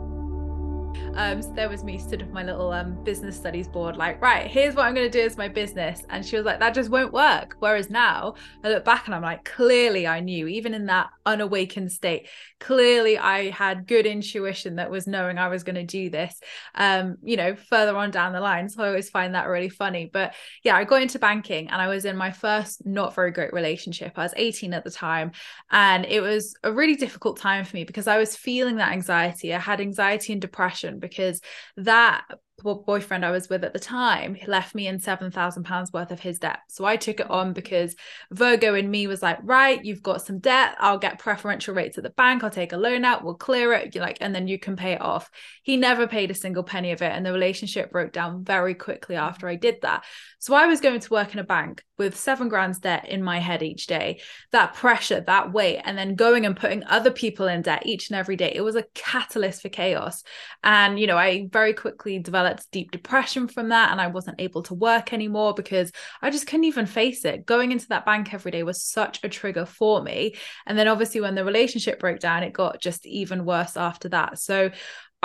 Um, 1.14 1.42
so 1.42 1.52
there 1.52 1.68
was 1.68 1.85
me 1.85 1.98
stood 1.98 2.22
with 2.22 2.33
my 2.33 2.42
little 2.42 2.72
um, 2.72 3.02
business 3.05 3.37
studies 3.37 3.68
board, 3.68 3.96
like, 3.96 4.20
right, 4.20 4.50
here's 4.50 4.74
what 4.74 4.87
I'm 4.87 4.94
going 4.94 5.11
to 5.11 5.18
do 5.18 5.24
as 5.24 5.37
my 5.37 5.48
business. 5.48 6.02
And 6.09 6.24
she 6.24 6.37
was 6.37 6.44
like, 6.44 6.59
that 6.61 6.74
just 6.74 6.90
won't 6.90 7.12
work. 7.12 7.57
Whereas 7.59 7.90
now 7.90 8.35
I 8.64 8.70
look 8.70 8.85
back 8.85 9.07
and 9.07 9.14
I'm 9.14 9.22
like, 9.22 9.44
clearly 9.44 10.07
I 10.07 10.20
knew, 10.20 10.46
even 10.46 10.74
in 10.74 10.87
that 10.87 11.11
unawakened 11.26 11.92
state, 11.92 12.28
clearly 12.61 13.18
I 13.18 13.50
had 13.50 13.87
good 13.87 14.07
intuition 14.07 14.76
that 14.76 14.90
was 14.90 15.07
knowing 15.07 15.38
I 15.38 15.48
was 15.48 15.64
going 15.64 15.74
to 15.76 15.85
do 15.85 16.11
this, 16.11 16.40
um, 16.74 17.16
you 17.22 17.37
know, 17.37 17.57
further 17.57 17.96
on 17.96 18.11
down 18.11 18.33
the 18.33 18.40
line. 18.40 18.68
So 18.68 18.83
I 18.83 18.88
always 18.88 19.11
find 19.11 19.35
that 19.35 19.48
really 19.48 19.68
funny. 19.68 20.11
But 20.12 20.35
yeah, 20.62 20.76
I 20.76 20.85
got 20.85 21.02
into 21.02 21.18
banking 21.18 21.68
and 21.68 21.81
I 21.81 21.88
was 21.88 22.05
in 22.05 22.16
my 22.16 22.31
first 22.31 22.87
not 22.87 23.14
very 23.14 23.33
great 23.33 23.52
relationship. 23.52 24.12
I 24.16 24.22
was 24.22 24.35
18 24.37 24.72
at 24.72 24.85
the 24.85 24.90
time. 24.90 25.33
And 25.70 26.07
it 26.07 26.20
was 26.20 26.55
a 26.62 26.72
really 26.72 26.96
difficult 26.96 27.38
time 27.38 27.64
for 27.64 27.76
me 27.76 27.85
because 27.85 28.07
I 28.07 28.18
was 28.18 28.37
feeling 28.37 28.76
that 28.76 28.92
anxiety. 28.92 29.55
I 29.55 29.59
had 29.59 29.81
anxiety 29.81 30.33
and 30.33 30.40
depression 30.40 30.81
because 30.98 31.40
that 31.76 32.24
boyfriend 32.62 33.24
I 33.24 33.30
was 33.30 33.48
with 33.48 33.64
at 33.64 33.72
the 33.72 33.78
time 33.78 34.36
left 34.46 34.74
me 34.74 34.86
in 34.86 34.98
£7,000 34.98 35.92
worth 35.92 36.10
of 36.10 36.20
his 36.20 36.38
debt. 36.38 36.60
So 36.68 36.84
I 36.84 36.96
took 36.96 37.20
it 37.20 37.30
on 37.30 37.52
because 37.52 37.96
Virgo 38.30 38.74
in 38.74 38.90
me 38.90 39.06
was 39.06 39.22
like, 39.22 39.38
right, 39.42 39.84
you've 39.84 40.02
got 40.02 40.22
some 40.22 40.38
debt. 40.38 40.76
I'll 40.78 40.98
get 40.98 41.18
preferential 41.18 41.74
rates 41.74 41.98
at 41.98 42.04
the 42.04 42.10
bank. 42.10 42.44
I'll 42.44 42.50
take 42.50 42.72
a 42.72 42.76
loan 42.76 43.04
out. 43.04 43.24
We'll 43.24 43.34
clear 43.34 43.72
it. 43.72 43.94
You're 43.94 44.04
like, 44.04 44.18
and 44.20 44.34
then 44.34 44.48
you 44.48 44.58
can 44.58 44.76
pay 44.76 44.92
it 44.92 45.00
off. 45.00 45.30
He 45.62 45.76
never 45.76 46.06
paid 46.06 46.30
a 46.30 46.34
single 46.34 46.62
penny 46.62 46.92
of 46.92 47.02
it. 47.02 47.12
And 47.12 47.26
the 47.26 47.32
relationship 47.32 47.90
broke 47.90 48.12
down 48.12 48.44
very 48.44 48.74
quickly 48.74 49.16
after 49.16 49.48
I 49.48 49.56
did 49.56 49.78
that. 49.82 50.04
So 50.38 50.54
I 50.54 50.66
was 50.66 50.80
going 50.80 51.00
to 51.00 51.12
work 51.12 51.32
in 51.32 51.40
a 51.40 51.44
bank 51.44 51.82
with 51.98 52.16
seven 52.16 52.48
grand's 52.48 52.78
debt 52.78 53.09
in 53.09 53.22
my 53.22 53.38
head 53.38 53.62
each 53.62 53.87
day. 53.87 54.20
That 54.50 54.74
pressure, 54.74 55.20
that 55.20 55.52
weight, 55.52 55.81
and 55.85 55.96
then 55.96 56.14
going 56.14 56.46
and 56.46 56.57
putting 56.57 56.85
other 56.85 57.11
people 57.11 57.46
in 57.48 57.62
debt 57.62 57.87
each 57.87 58.11
and 58.11 58.18
every 58.18 58.37
day. 58.37 58.52
It 58.55 58.62
was 58.62 58.76
a 58.76 58.85
catalyst 58.94 59.62
for 59.62 59.68
chaos. 59.68 60.22
And, 60.64 60.98
you 60.98 61.07
know, 61.07 61.18
I 61.18 61.48
very 61.50 61.74
quickly 61.74 62.18
developed 62.18 62.70
deep 62.70 62.90
depression 62.90 63.48
from 63.48 63.68
that. 63.68 63.90
And 63.90 64.00
I 64.00 64.07
wasn't 64.09 64.40
able 64.40 64.62
to 64.64 64.74
work 64.74 65.12
anymore 65.12 65.55
because 65.55 65.92
I 66.20 66.31
just 66.31 66.46
couldn't 66.46 66.64
even 66.64 66.87
face 66.87 67.24
it. 67.24 67.46
Going 67.46 67.72
into 67.72 67.88
that 67.88 68.07
bank 68.07 68.33
every 68.33 68.50
day 68.50 68.62
was 68.62 68.83
such 68.83 69.22
a 69.22 69.28
trigger 69.28 69.66
for 69.66 70.02
me. 70.02 70.37
And 70.66 70.78
then 70.78 70.88
obviously, 70.88 71.20
when 71.20 71.35
the 71.35 71.44
relationship 71.44 72.00
broke 72.00 72.20
down, 72.20 72.42
it 72.42 72.52
got 72.52 72.81
just 72.81 73.07
even 73.07 73.44
worse 73.44 73.76
after 73.76 74.09
that. 74.11 74.38
So 74.38 74.70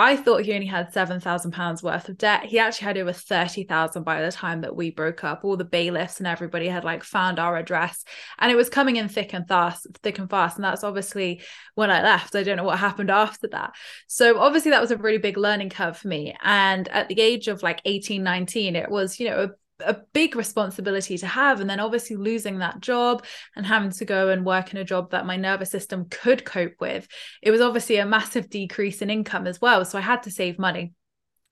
I 0.00 0.14
thought 0.14 0.44
he 0.44 0.54
only 0.54 0.66
had 0.66 0.92
seven 0.92 1.18
thousand 1.18 1.50
pounds 1.50 1.82
worth 1.82 2.08
of 2.08 2.18
debt. 2.18 2.44
He 2.44 2.60
actually 2.60 2.84
had 2.84 2.98
over 2.98 3.12
thirty 3.12 3.64
thousand 3.64 4.04
by 4.04 4.22
the 4.22 4.30
time 4.30 4.60
that 4.60 4.76
we 4.76 4.92
broke 4.92 5.24
up. 5.24 5.40
All 5.42 5.56
the 5.56 5.64
bailiffs 5.64 6.18
and 6.18 6.26
everybody 6.26 6.68
had 6.68 6.84
like 6.84 7.02
found 7.02 7.40
our 7.40 7.56
address, 7.56 8.04
and 8.38 8.52
it 8.52 8.54
was 8.54 8.68
coming 8.68 8.94
in 8.96 9.08
thick 9.08 9.34
and 9.34 9.48
fast, 9.48 9.88
thick 10.04 10.20
and 10.20 10.30
fast. 10.30 10.56
And 10.56 10.64
that's 10.64 10.84
obviously 10.84 11.40
when 11.74 11.90
I 11.90 12.02
left. 12.02 12.36
I 12.36 12.44
don't 12.44 12.56
know 12.56 12.64
what 12.64 12.78
happened 12.78 13.10
after 13.10 13.48
that. 13.48 13.72
So 14.06 14.38
obviously 14.38 14.70
that 14.70 14.80
was 14.80 14.92
a 14.92 14.96
really 14.96 15.18
big 15.18 15.36
learning 15.36 15.70
curve 15.70 15.96
for 15.96 16.06
me. 16.06 16.36
And 16.42 16.86
at 16.88 17.08
the 17.08 17.20
age 17.20 17.48
of 17.48 17.64
like 17.64 17.82
18, 17.84 18.22
19, 18.22 18.76
it 18.76 18.90
was 18.90 19.18
you 19.18 19.28
know 19.28 19.42
a 19.42 19.48
a 19.80 19.96
big 20.12 20.36
responsibility 20.36 21.18
to 21.18 21.26
have. 21.26 21.60
And 21.60 21.68
then 21.68 21.80
obviously 21.80 22.16
losing 22.16 22.58
that 22.58 22.80
job 22.80 23.24
and 23.56 23.66
having 23.66 23.90
to 23.90 24.04
go 24.04 24.28
and 24.28 24.44
work 24.44 24.72
in 24.72 24.78
a 24.78 24.84
job 24.84 25.10
that 25.10 25.26
my 25.26 25.36
nervous 25.36 25.70
system 25.70 26.06
could 26.10 26.44
cope 26.44 26.74
with 26.80 27.06
it 27.42 27.50
was 27.50 27.60
obviously 27.60 27.96
a 27.96 28.06
massive 28.06 28.50
decrease 28.50 29.02
in 29.02 29.10
income 29.10 29.46
as 29.46 29.60
well. 29.60 29.84
So 29.84 29.98
i 29.98 30.02
had 30.02 30.22
to 30.24 30.30
save 30.30 30.58
money 30.58 30.92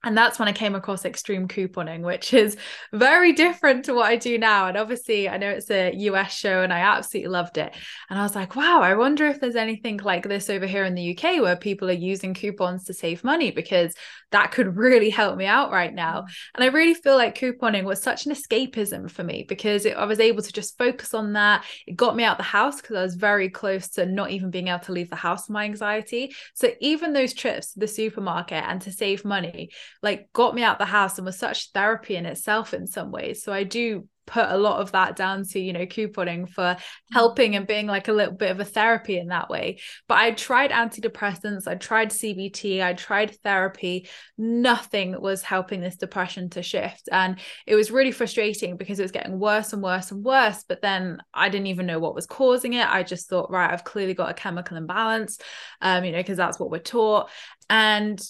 and 0.07 0.17
that's 0.17 0.39
when 0.39 0.47
I 0.47 0.53
came 0.53 0.77
across 0.77 1.05
extreme 1.05 1.49
couponing, 1.49 2.03
which 2.03 2.33
is 2.33 2.57
very 2.93 3.33
different 3.33 3.85
to 3.87 3.93
what 3.93 4.07
I 4.07 4.15
do 4.15 4.39
now. 4.39 4.69
And 4.69 4.77
obviously, 4.77 5.29
I 5.29 5.37
know 5.37 5.51
it's 5.51 5.69
a 5.69 5.93
US 5.95 6.33
show 6.33 6.63
and 6.63 6.73
I 6.73 6.79
absolutely 6.79 7.31
loved 7.31 7.59
it. 7.59 7.75
And 8.09 8.17
I 8.17 8.23
was 8.23 8.37
like, 8.37 8.55
wow, 8.55 8.83
I 8.83 8.95
wonder 8.95 9.27
if 9.27 9.41
there's 9.41 9.57
anything 9.57 9.97
like 9.99 10.23
this 10.29 10.49
over 10.49 10.65
here 10.65 10.85
in 10.85 10.95
the 10.95 11.19
UK 11.19 11.43
where 11.43 11.57
people 11.57 11.91
are 11.91 11.93
using 11.93 12.35
coupons 12.35 12.85
to 12.85 12.95
save 12.95 13.25
money 13.25 13.51
because 13.51 13.95
that 14.31 14.53
could 14.53 14.77
really 14.77 15.11
help 15.11 15.37
me 15.37 15.47
out 15.47 15.71
right 15.71 15.95
now. 15.95 16.23
Mm. 16.23 16.27
And 16.55 16.65
I 16.65 16.69
really 16.69 16.95
feel 16.95 17.17
like 17.17 17.39
couponing 17.39 17.85
was 17.85 18.03
such 18.03 18.27
an 18.27 18.33
escapism 18.33 19.11
for 19.11 19.25
me 19.25 19.45
because 19.49 19.87
it, 19.87 19.97
I 19.97 20.05
was 20.05 20.21
able 20.21 20.43
to 20.43 20.53
just 20.53 20.79
focus 20.79 21.15
on 21.15 21.33
that. 21.33 21.65
It 21.87 21.97
got 21.97 22.15
me 22.15 22.23
out 22.25 22.37
the 22.37 22.45
house 22.45 22.81
because 22.81 22.97
I 22.97 23.03
was 23.03 23.15
very 23.15 23.49
close 23.49 23.89
to 23.91 24.07
not 24.07 24.31
even 24.31 24.51
being 24.51 24.69
able 24.69 24.81
to 24.81 24.93
leave 24.93 25.11
the 25.11 25.17
house 25.17 25.47
for 25.47 25.53
my 25.53 25.65
anxiety. 25.65 26.35
So 26.55 26.71
even 26.81 27.13
those 27.13 27.35
trips 27.35 27.73
to 27.73 27.81
the 27.81 27.89
supermarket 27.89 28.63
and 28.65 28.81
to 28.83 28.93
save 28.93 29.25
money, 29.25 29.71
like 30.03 30.33
got 30.33 30.55
me 30.55 30.63
out 30.63 30.79
the 30.79 30.85
house 30.85 31.19
and 31.19 31.27
was 31.27 31.39
such 31.39 31.73
therapy 31.73 32.17
in 32.17 32.27
itself 32.27 32.75
in 32.75 32.87
some 32.87 33.11
ways. 33.11 33.43
So 33.43 33.53
I 33.53 33.65
do 33.65 34.09
put 34.27 34.47
a 34.49 34.59
lot 34.59 34.81
of 34.81 34.93
that 34.93 35.17
down 35.17 35.45
to 35.45 35.61
you 35.61 35.73
know 35.73 35.87
couponing 35.87 36.49
for 36.49 36.77
helping 37.13 37.55
and 37.55 37.67
being 37.67 37.87
like 37.87 38.09
a 38.09 38.13
little 38.13 38.35
bit 38.35 38.51
of 38.51 38.61
a 38.61 38.65
therapy 38.65 39.19
in 39.19 39.29
that 39.29 39.49
way. 39.49 39.79
But 40.09 40.19
i 40.19 40.33
tried 40.33 40.73
antidepressants 40.73 41.67
i 41.67 41.77
tried 41.77 42.11
cbt 42.11 42.83
i 42.83 42.93
tried 42.93 43.37
therapy. 43.43 44.09
Nothing 44.37 45.21
was 45.21 45.43
helping 45.43 45.81
this 45.81 45.97
depression 45.97 46.51
to 46.51 46.63
shift. 46.63 47.09
And 47.11 47.39
it 47.67 47.77
was 47.77 47.91
really 47.91 48.13
frustrating 48.13 48.77
because 48.77 48.99
it 48.99 49.05
was 49.05 49.13
getting 49.13 49.39
worse 49.39 49.73
and 49.73 49.83
worse 49.83 50.11
and 50.11 50.25
worse 50.25 50.65
but 50.69 50.83
then 50.83 51.19
i 51.33 51.49
didn't 51.49 51.69
even 51.69 51.87
know 51.87 51.99
what 51.99 52.15
was 52.15 52.27
causing 52.27 52.75
it. 52.75 52.87
I 52.87 53.03
just 53.03 53.29
thought 53.29 53.51
right 53.51 53.73
i've 53.73 53.85
clearly 53.85 54.15
got 54.15 54.31
a 54.31 54.35
chemical 54.35 54.77
imbalance 54.77 55.39
um 55.81 56.05
you 56.05 56.13
know 56.13 56.19
because 56.19 56.37
that's 56.37 56.59
what 56.59 56.71
we're 56.71 56.79
taught. 56.79 57.31
And 57.71 58.21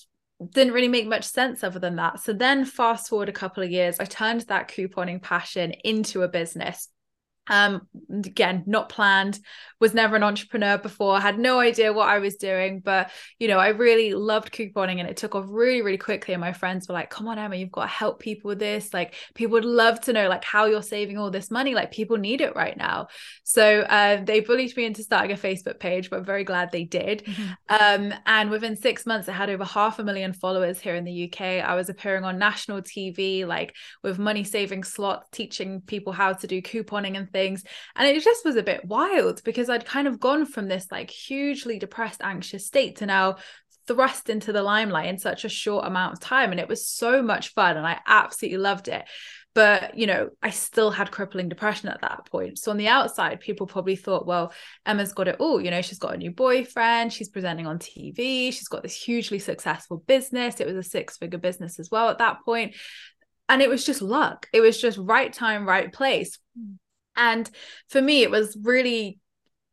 didn't 0.53 0.75
really 0.75 0.89
make 0.89 1.07
much 1.07 1.25
sense 1.25 1.65
other 1.65 1.79
than 1.79 1.97
that. 1.97 2.21
So 2.21 2.33
then 2.33 2.65
fast 2.65 3.09
forward 3.09 3.29
a 3.29 3.33
couple 3.33 3.63
of 3.63 3.71
years, 3.71 3.99
I 3.99 4.05
turned 4.05 4.43
that 4.43 4.69
couponing 4.69 5.23
passion 5.23 5.73
into 5.85 6.23
a 6.23 6.29
business 6.29 6.89
um 7.49 7.87
again 8.25 8.63
not 8.67 8.89
planned 8.89 9.39
was 9.81 9.95
never 9.95 10.17
an 10.17 10.23
entrepreneur 10.23 10.79
before 10.79 11.21
had 11.21 11.39
no 11.39 11.61
idea 11.61 11.93
what 11.93 12.09
i 12.09 12.19
was 12.19 12.37
doing 12.37 12.81
but 12.81 13.11
you 13.39 13.49
know 13.49 13.59
i 13.59 13.69
really 13.69 14.15
loved 14.15 14.53
couponing 14.53 15.01
and 15.01 15.09
it 15.09 15.17
took 15.17 15.35
off 15.35 15.45
really 15.49 15.83
really 15.83 15.99
quickly 15.99 16.35
and 16.35 16.41
my 16.41 16.53
friends 16.53 16.89
were 16.89 16.95
like 16.95 17.11
come 17.11 17.29
on 17.29 17.39
emma 17.39 17.57
you've 17.57 17.71
got 17.73 17.83
to 17.83 17.89
help 17.89 18.21
people 18.21 18.49
with 18.49 18.59
this. 18.59 18.93
Like 18.93 19.15
people 19.35 19.53
would 19.53 19.65
love 19.65 20.01
to 20.03 20.13
know 20.13 20.29
like 20.29 20.45
how 20.45 20.67
you're 20.67 20.83
saving 20.83 21.19
all 21.19 21.31
this 21.31 21.51
money 21.51 21.75
like 21.75 21.93
people 21.93 22.17
need 22.17 22.41
it 22.41 22.55
right 22.55 22.77
now. 22.77 23.09
So 23.45 23.81
uh, 23.81 24.25
they 24.25 24.41
bullied 24.41 24.77
me 24.77 24.85
into 24.85 25.03
starting 25.03 25.33
a 25.33 25.39
facebook 25.39 25.79
page 25.79 26.11
but 26.11 26.19
i'm 26.19 26.25
very 26.25 26.45
glad 26.45 26.71
they 26.71 26.85
did. 26.85 27.25
Mm-hmm. 27.25 27.53
um 27.69 28.15
and 28.27 28.51
within 28.51 28.77
six 28.77 29.07
months 29.07 29.29
i 29.29 29.33
had 29.33 29.51
over 29.51 29.65
half 29.65 29.99
a 29.99 30.05
million 30.05 30.33
followers 30.33 30.81
here 30.81 30.95
in 30.95 31.05
the 31.05 31.25
uk 31.25 31.41
i 31.41 31.75
was 31.75 31.89
appearing 31.89 32.25
on 32.25 32.39
national 32.39 32.81
tv 32.83 33.47
like 33.47 33.75
with 34.03 34.19
money 34.19 34.45
saving 34.45 34.85
slots 34.85 35.29
teaching 35.31 35.81
people 35.83 36.13
how 36.13 36.33
to 36.33 36.47
do 36.47 36.61
couponing 36.63 37.17
and 37.17 37.31
things. 37.37 37.63
And 37.95 38.09
it 38.09 38.23
just 38.25 38.45
was 38.47 38.57
a 38.57 38.63
bit 38.63 38.85
wild 38.87 39.43
because 39.45 39.69
I'd 39.69 39.85
kind 39.85 40.09
of 40.09 40.19
gone 40.19 40.47
from 40.47 40.69
this 40.69 40.87
like 40.91 41.11
hugely 41.11 41.79
depressed, 41.79 42.23
anxious 42.23 42.67
state 42.67 42.97
to 42.97 43.07
now 43.07 43.37
thrust 43.87 44.31
into 44.31 44.53
the 44.53 44.63
limelight 44.63 45.09
in 45.09 45.19
such 45.19 45.45
a 45.45 45.51
short 45.51 45.87
amount 45.87 46.15
of 46.15 46.21
time. 46.21 46.51
And 46.51 46.59
it 46.59 46.69
was 46.69 46.89
so 46.89 47.23
much 47.23 47.53
fun 47.53 47.77
and 47.77 47.87
I 47.87 47.99
absolutely 48.07 48.59
loved 48.59 48.89
it. 48.89 49.05
But, 49.55 49.97
you 49.97 50.07
know, 50.07 50.31
I 50.43 50.51
still 50.51 50.91
had 50.91 51.11
crippling 51.11 51.49
depression 51.49 51.89
at 51.89 52.03
that 52.03 52.27
point. 52.31 52.59
So 52.59 52.71
on 52.71 52.77
the 52.77 52.89
outside, 52.89 53.41
people 53.41 53.67
probably 53.67 53.97
thought, 53.97 54.27
well, 54.27 54.53
Emma's 54.85 55.15
got 55.15 55.29
it 55.29 55.37
all. 55.39 55.61
You 55.63 55.71
know, 55.71 55.81
she's 55.81 55.99
got 55.99 56.15
a 56.15 56.19
new 56.19 56.31
boyfriend, 56.31 57.13
she's 57.13 57.31
presenting 57.31 57.67
on 57.67 57.79
TV, 57.79 58.53
she's 58.53 58.69
got 58.69 58.83
this 58.83 58.95
hugely 58.95 59.39
successful 59.39 60.03
business. 60.07 60.61
It 60.61 60.67
was 60.67 60.77
a 60.77 60.83
six 60.83 61.17
figure 61.17 61.39
business 61.39 61.79
as 61.79 61.91
well 61.91 62.11
at 62.11 62.19
that 62.19 62.45
point. 62.45 62.75
And 63.49 63.63
it 63.63 63.71
was 63.71 63.85
just 63.87 64.03
luck. 64.03 64.47
It 64.53 64.61
was 64.61 64.81
just 64.81 64.99
right 64.99 65.33
time, 65.33 65.67
right 65.67 65.93
place. 65.93 66.39
And 67.17 67.49
for 67.89 68.01
me, 68.01 68.23
it 68.23 68.31
was 68.31 68.57
really, 68.63 69.19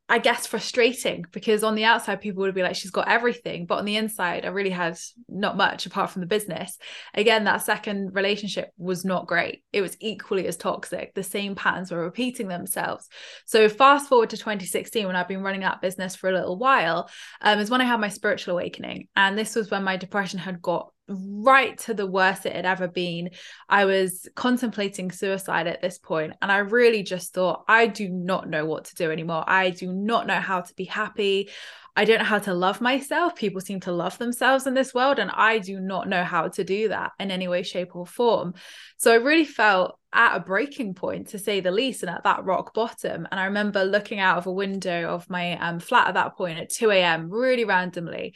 I 0.10 0.20
guess, 0.20 0.46
frustrating 0.46 1.26
because 1.32 1.64
on 1.64 1.76
the 1.76 1.86
outside, 1.86 2.22
people 2.22 2.42
would 2.42 2.56
be 2.56 2.64
like, 2.64 2.76
she's 2.76 2.92
got 2.92 3.08
everything. 3.08 3.66
But 3.66 3.80
on 3.80 3.86
the 3.86 3.98
inside, 3.98 4.46
I 4.46 4.50
really 4.50 4.70
had 4.70 4.98
not 5.28 5.58
much 5.58 5.86
apart 5.86 6.10
from 6.12 6.22
the 6.22 6.28
business. 6.28 6.78
Again, 7.14 7.44
that 7.46 7.64
second 7.64 8.14
relationship 8.14 8.70
was 8.78 9.04
not 9.06 9.28
great. 9.28 9.64
It 9.72 9.82
was 9.82 9.98
equally 10.00 10.48
as 10.48 10.58
toxic. 10.58 11.14
The 11.14 11.24
same 11.24 11.56
patterns 11.56 11.92
were 11.92 12.04
repeating 12.04 12.48
themselves. 12.48 13.08
So, 13.46 13.68
fast 13.70 14.10
forward 14.10 14.30
to 14.32 14.38
2016, 14.38 15.06
when 15.06 15.16
I've 15.16 15.28
been 15.28 15.44
running 15.44 15.62
that 15.62 15.82
business 15.82 16.16
for 16.16 16.30
a 16.30 16.34
little 16.34 16.58
while, 16.58 17.10
um, 17.42 17.60
is 17.60 17.70
when 17.70 17.82
I 17.82 17.86
had 17.86 18.00
my 18.00 18.10
spiritual 18.10 18.54
awakening. 18.54 19.08
And 19.16 19.38
this 19.38 19.56
was 19.56 19.72
when 19.72 19.84
my 19.84 19.98
depression 19.98 20.40
had 20.40 20.62
got 20.62 20.94
right 21.14 21.78
to 21.80 21.94
the 21.94 22.08
worst 22.08 22.46
it 22.46 22.56
had 22.56 22.66
ever 22.66 22.88
been. 22.88 23.32
I 23.70 23.86
was 23.86 24.28
contemplating 24.36 25.12
suicide 25.12 25.68
at 25.68 25.82
this 25.82 25.98
point, 25.98 26.34
and 26.42 26.52
I 26.52 26.58
really 26.58 27.04
just 27.04 27.34
thought, 27.34 27.64
I 27.68 27.88
do 27.88 28.10
not 28.10 28.50
know 28.50 28.66
what 28.66 28.86
to 28.86 28.96
do 28.96 29.12
anymore. 29.12 29.44
I 29.48 29.70
do 29.70 29.92
not 29.92 30.28
know 30.28 30.40
how 30.40 30.62
to 30.62 30.74
be 30.76 30.86
happy. 30.86 31.50
I 31.96 32.06
don't 32.06 32.20
know 32.20 32.26
how 32.26 32.40
to 32.40 32.56
love 32.56 32.82
myself. 32.82 33.36
People 33.36 33.62
seem 33.62 33.80
to 33.82 33.92
love 33.92 34.18
themselves 34.18 34.66
in 34.66 34.74
this 34.74 34.94
world, 34.94 35.20
and 35.20 35.30
I 35.32 35.60
do 35.60 35.80
not 35.80 36.10
know 36.10 36.24
how 36.24 36.48
to 36.48 36.64
do 36.64 36.90
that 36.90 37.12
in 37.20 37.30
any 37.30 37.48
way, 37.48 37.62
shape, 37.62 37.96
or 37.96 38.08
form. 38.08 38.56
So 38.98 39.12
I 39.12 39.16
really 39.16 39.46
felt 39.46 40.00
at 40.12 40.36
a 40.36 40.40
breaking 40.40 40.96
point, 40.96 41.30
to 41.30 41.40
say 41.40 41.60
the 41.60 41.72
least, 41.72 42.02
and 42.02 42.10
at 42.10 42.24
that 42.24 42.46
rock 42.46 42.74
bottom. 42.74 43.28
And 43.32 43.40
I 43.40 43.46
remember 43.46 43.84
looking 43.84 44.20
out 44.20 44.38
of 44.38 44.48
a 44.48 44.52
window 44.52 45.10
of 45.10 45.30
my 45.30 45.58
um, 45.60 45.80
flat 45.80 46.08
at 46.08 46.14
that 46.16 46.36
point 46.36 46.60
at 46.60 46.70
2 46.70 46.90
a.m., 46.92 47.30
really 47.30 47.66
randomly, 47.66 48.34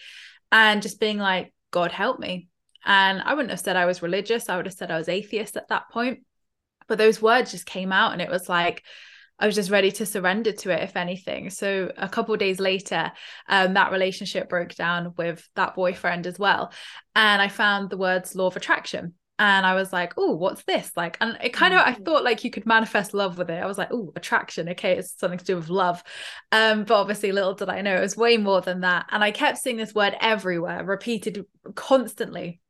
and 0.52 0.82
just 0.82 1.00
being 1.00 1.18
like, 1.18 1.54
God 1.72 1.92
help 1.92 2.20
me. 2.20 2.50
And 2.88 3.22
I 3.22 3.34
wouldn't 3.34 3.52
have 3.52 3.60
said 3.60 3.76
I 3.76 3.86
was 3.86 4.02
religious. 4.02 4.50
I 4.50 4.56
would 4.56 4.66
have 4.66 4.74
said 4.74 4.90
I 4.90 4.98
was 4.98 5.10
atheist 5.10 5.58
at 5.58 5.68
that 5.68 5.90
point. 5.92 6.22
But 6.88 6.98
those 6.98 7.22
words 7.22 7.52
just 7.52 7.66
came 7.66 7.92
out 7.92 8.14
and 8.14 8.22
it 8.22 8.32
was 8.32 8.48
like, 8.48 8.84
I 9.40 9.46
was 9.46 9.56
just 9.56 9.70
ready 9.70 9.92
to 9.92 10.06
surrender 10.06 10.54
to 10.54 10.72
it, 10.72 10.82
if 10.82 10.96
anything. 10.96 11.50
So 11.50 11.92
a 11.98 12.08
couple 12.08 12.36
days 12.38 12.60
later, 12.60 13.12
um, 13.48 13.74
that 13.74 13.92
relationship 13.92 14.50
broke 14.50 14.74
down 14.74 15.14
with 15.18 15.48
that 15.56 15.76
boyfriend 15.76 16.26
as 16.26 16.40
well. 16.40 16.72
And 17.14 17.42
I 17.42 17.50
found 17.50 17.90
the 17.90 17.98
words 17.98 18.36
law 18.36 18.48
of 18.48 18.56
attraction. 18.56 19.14
And 19.38 19.66
I 19.68 19.76
was 19.76 19.94
like, 19.94 20.14
oh, 20.18 20.36
what's 20.36 20.64
this? 20.64 20.90
Like, 20.96 21.18
and 21.22 21.38
it 21.44 21.54
kind 21.54 21.74
of, 21.74 21.82
I 21.82 21.94
mm. 21.94 22.04
thought 22.04 22.24
like 22.24 22.44
you 22.44 22.50
could 22.50 22.66
manifest 22.66 23.14
love 23.14 23.38
with 23.38 23.52
it. 23.52 23.62
I 23.62 23.68
was 23.68 23.78
like, 23.78 23.90
oh, 23.92 24.12
attraction. 24.16 24.70
Okay, 24.70 24.98
it's 24.98 25.20
something 25.20 25.38
to 25.38 25.46
do 25.46 25.58
with 25.58 25.70
love. 25.70 26.04
Um, 26.52 26.86
but 26.86 26.96
obviously, 26.96 27.32
little 27.32 27.54
did 27.54 27.70
I 27.70 27.82
know 27.82 27.98
it 27.98 28.02
was 28.02 28.18
way 28.18 28.38
more 28.38 28.62
than 28.62 28.80
that. 28.80 29.08
And 29.12 29.24
I 29.24 29.30
kept 29.30 29.60
seeing 29.60 29.78
this 29.78 29.94
word 29.94 30.16
everywhere, 30.20 30.84
repeated 30.84 31.46
constantly 31.76 32.62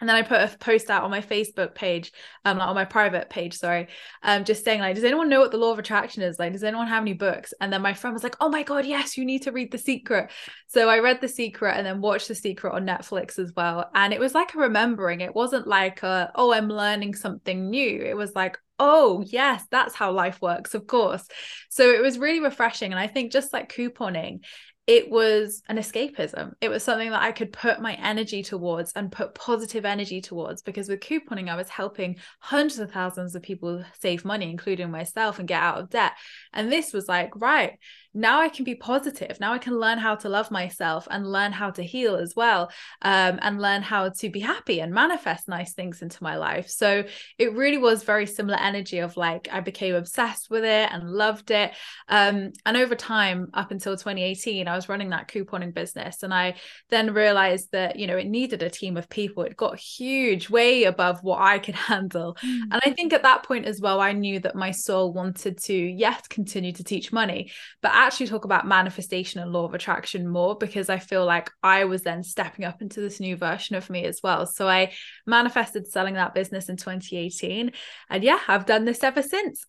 and 0.00 0.08
then 0.08 0.16
I 0.16 0.22
put 0.22 0.40
a 0.42 0.58
post 0.58 0.90
out 0.90 1.04
on 1.04 1.10
my 1.10 1.22
Facebook 1.22 1.74
page, 1.74 2.12
um, 2.44 2.60
on 2.60 2.74
my 2.74 2.84
private 2.84 3.30
page, 3.30 3.54
sorry, 3.54 3.88
um, 4.22 4.44
just 4.44 4.62
saying 4.62 4.80
like, 4.80 4.94
does 4.94 5.04
anyone 5.04 5.30
know 5.30 5.40
what 5.40 5.52
the 5.52 5.56
law 5.56 5.72
of 5.72 5.78
attraction 5.78 6.22
is? 6.22 6.38
Like, 6.38 6.52
does 6.52 6.64
anyone 6.64 6.86
have 6.86 7.02
any 7.02 7.14
books? 7.14 7.54
And 7.60 7.72
then 7.72 7.80
my 7.80 7.94
friend 7.94 8.12
was 8.12 8.22
like, 8.22 8.36
oh 8.40 8.50
my 8.50 8.62
god, 8.62 8.84
yes, 8.84 9.16
you 9.16 9.24
need 9.24 9.42
to 9.42 9.52
read 9.52 9.72
The 9.72 9.78
Secret. 9.78 10.30
So 10.66 10.90
I 10.90 10.98
read 10.98 11.22
The 11.22 11.28
Secret 11.28 11.76
and 11.76 11.86
then 11.86 12.02
watched 12.02 12.28
The 12.28 12.34
Secret 12.34 12.74
on 12.74 12.86
Netflix 12.86 13.38
as 13.38 13.52
well. 13.56 13.90
And 13.94 14.12
it 14.12 14.20
was 14.20 14.34
like 14.34 14.54
a 14.54 14.58
remembering. 14.58 15.22
It 15.22 15.34
wasn't 15.34 15.66
like 15.66 16.02
a, 16.02 16.30
oh, 16.34 16.52
I'm 16.52 16.68
learning 16.68 17.14
something 17.14 17.70
new. 17.70 18.02
It 18.02 18.16
was 18.16 18.34
like, 18.34 18.58
oh 18.78 19.24
yes 19.26 19.64
that's 19.70 19.94
how 19.94 20.12
life 20.12 20.38
works 20.42 20.74
of 20.74 20.86
course 20.86 21.26
so 21.70 21.90
it 21.90 22.02
was 22.02 22.18
really 22.18 22.40
refreshing 22.40 22.92
and 22.92 23.00
i 23.00 23.06
think 23.06 23.32
just 23.32 23.50
like 23.50 23.72
couponing 23.72 24.40
it 24.86 25.10
was 25.10 25.62
an 25.68 25.78
escapism. 25.78 26.52
It 26.60 26.68
was 26.68 26.84
something 26.84 27.10
that 27.10 27.22
I 27.22 27.32
could 27.32 27.52
put 27.52 27.80
my 27.80 27.94
energy 27.94 28.44
towards 28.44 28.92
and 28.92 29.10
put 29.10 29.34
positive 29.34 29.84
energy 29.84 30.20
towards 30.20 30.62
because 30.62 30.88
with 30.88 31.00
couponing, 31.00 31.48
I 31.48 31.56
was 31.56 31.68
helping 31.68 32.16
hundreds 32.38 32.78
of 32.78 32.92
thousands 32.92 33.34
of 33.34 33.42
people 33.42 33.84
save 33.98 34.24
money, 34.24 34.48
including 34.48 34.92
myself, 34.92 35.40
and 35.40 35.48
get 35.48 35.60
out 35.60 35.78
of 35.78 35.90
debt. 35.90 36.12
And 36.52 36.70
this 36.70 36.92
was 36.92 37.08
like, 37.08 37.32
right, 37.34 37.72
now 38.16 38.40
I 38.40 38.48
can 38.48 38.64
be 38.64 38.74
positive. 38.74 39.38
Now 39.38 39.52
I 39.52 39.58
can 39.58 39.78
learn 39.78 39.98
how 39.98 40.14
to 40.16 40.28
love 40.28 40.50
myself 40.50 41.06
and 41.10 41.30
learn 41.30 41.52
how 41.52 41.70
to 41.70 41.82
heal 41.82 42.16
as 42.16 42.34
well, 42.34 42.70
um, 43.02 43.38
and 43.42 43.60
learn 43.60 43.82
how 43.82 44.08
to 44.08 44.30
be 44.30 44.40
happy 44.40 44.80
and 44.80 44.92
manifest 44.92 45.48
nice 45.48 45.74
things 45.74 46.00
into 46.00 46.22
my 46.22 46.36
life. 46.36 46.68
So 46.68 47.04
it 47.38 47.52
really 47.52 47.78
was 47.78 48.04
very 48.04 48.26
similar 48.26 48.58
energy 48.58 48.98
of 49.00 49.16
like 49.16 49.48
I 49.52 49.60
became 49.60 49.94
obsessed 49.94 50.48
with 50.50 50.64
it 50.64 50.90
and 50.90 51.10
loved 51.10 51.50
it. 51.50 51.72
Um, 52.08 52.52
and 52.64 52.76
over 52.76 52.94
time, 52.94 53.50
up 53.52 53.70
until 53.70 53.96
2018, 53.96 54.66
I 54.66 54.74
was 54.74 54.88
running 54.88 55.10
that 55.10 55.28
couponing 55.28 55.74
business, 55.74 56.22
and 56.22 56.32
I 56.32 56.54
then 56.88 57.12
realized 57.12 57.72
that 57.72 57.96
you 57.96 58.06
know 58.06 58.16
it 58.16 58.26
needed 58.26 58.62
a 58.62 58.70
team 58.70 58.96
of 58.96 59.10
people. 59.10 59.42
It 59.42 59.56
got 59.56 59.78
huge, 59.78 60.48
way 60.48 60.84
above 60.84 61.22
what 61.22 61.40
I 61.40 61.58
could 61.58 61.74
handle. 61.74 62.36
Mm. 62.42 62.60
And 62.72 62.80
I 62.84 62.90
think 62.92 63.12
at 63.12 63.24
that 63.24 63.42
point 63.42 63.66
as 63.66 63.80
well, 63.80 64.00
I 64.00 64.12
knew 64.12 64.40
that 64.40 64.54
my 64.54 64.70
soul 64.70 65.12
wanted 65.12 65.58
to 65.64 65.74
yes 65.74 66.26
continue 66.28 66.72
to 66.72 66.84
teach 66.84 67.12
money, 67.12 67.52
but 67.82 67.92
actually 68.06 68.28
talk 68.28 68.44
about 68.44 68.66
manifestation 68.66 69.40
and 69.40 69.52
law 69.52 69.64
of 69.64 69.74
attraction 69.74 70.28
more 70.28 70.56
because 70.56 70.88
I 70.88 70.98
feel 70.98 71.24
like 71.24 71.50
I 71.62 71.84
was 71.84 72.02
then 72.02 72.22
stepping 72.22 72.64
up 72.64 72.80
into 72.80 73.00
this 73.00 73.20
new 73.20 73.36
version 73.36 73.76
of 73.76 73.90
me 73.90 74.04
as 74.04 74.20
well. 74.22 74.46
So 74.46 74.68
I 74.68 74.92
manifested 75.26 75.86
selling 75.86 76.14
that 76.14 76.34
business 76.34 76.68
in 76.68 76.76
2018. 76.76 77.72
And 78.08 78.24
yeah, 78.24 78.38
I've 78.48 78.66
done 78.66 78.84
this 78.84 79.02
ever 79.02 79.22
since. 79.22 79.64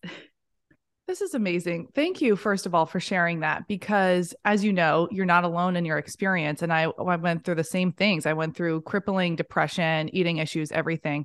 This 1.08 1.22
is 1.22 1.32
amazing. 1.32 1.88
Thank 1.94 2.20
you, 2.20 2.36
first 2.36 2.66
of 2.66 2.74
all, 2.74 2.84
for 2.84 3.00
sharing 3.00 3.40
that 3.40 3.66
because, 3.66 4.34
as 4.44 4.62
you 4.62 4.74
know, 4.74 5.08
you're 5.10 5.24
not 5.24 5.44
alone 5.44 5.74
in 5.74 5.86
your 5.86 5.96
experience. 5.96 6.60
And 6.60 6.70
I, 6.70 6.82
I 6.82 7.16
went 7.16 7.44
through 7.44 7.54
the 7.54 7.64
same 7.64 7.92
things. 7.92 8.26
I 8.26 8.34
went 8.34 8.54
through 8.54 8.82
crippling 8.82 9.34
depression, 9.34 10.14
eating 10.14 10.36
issues, 10.36 10.70
everything. 10.70 11.24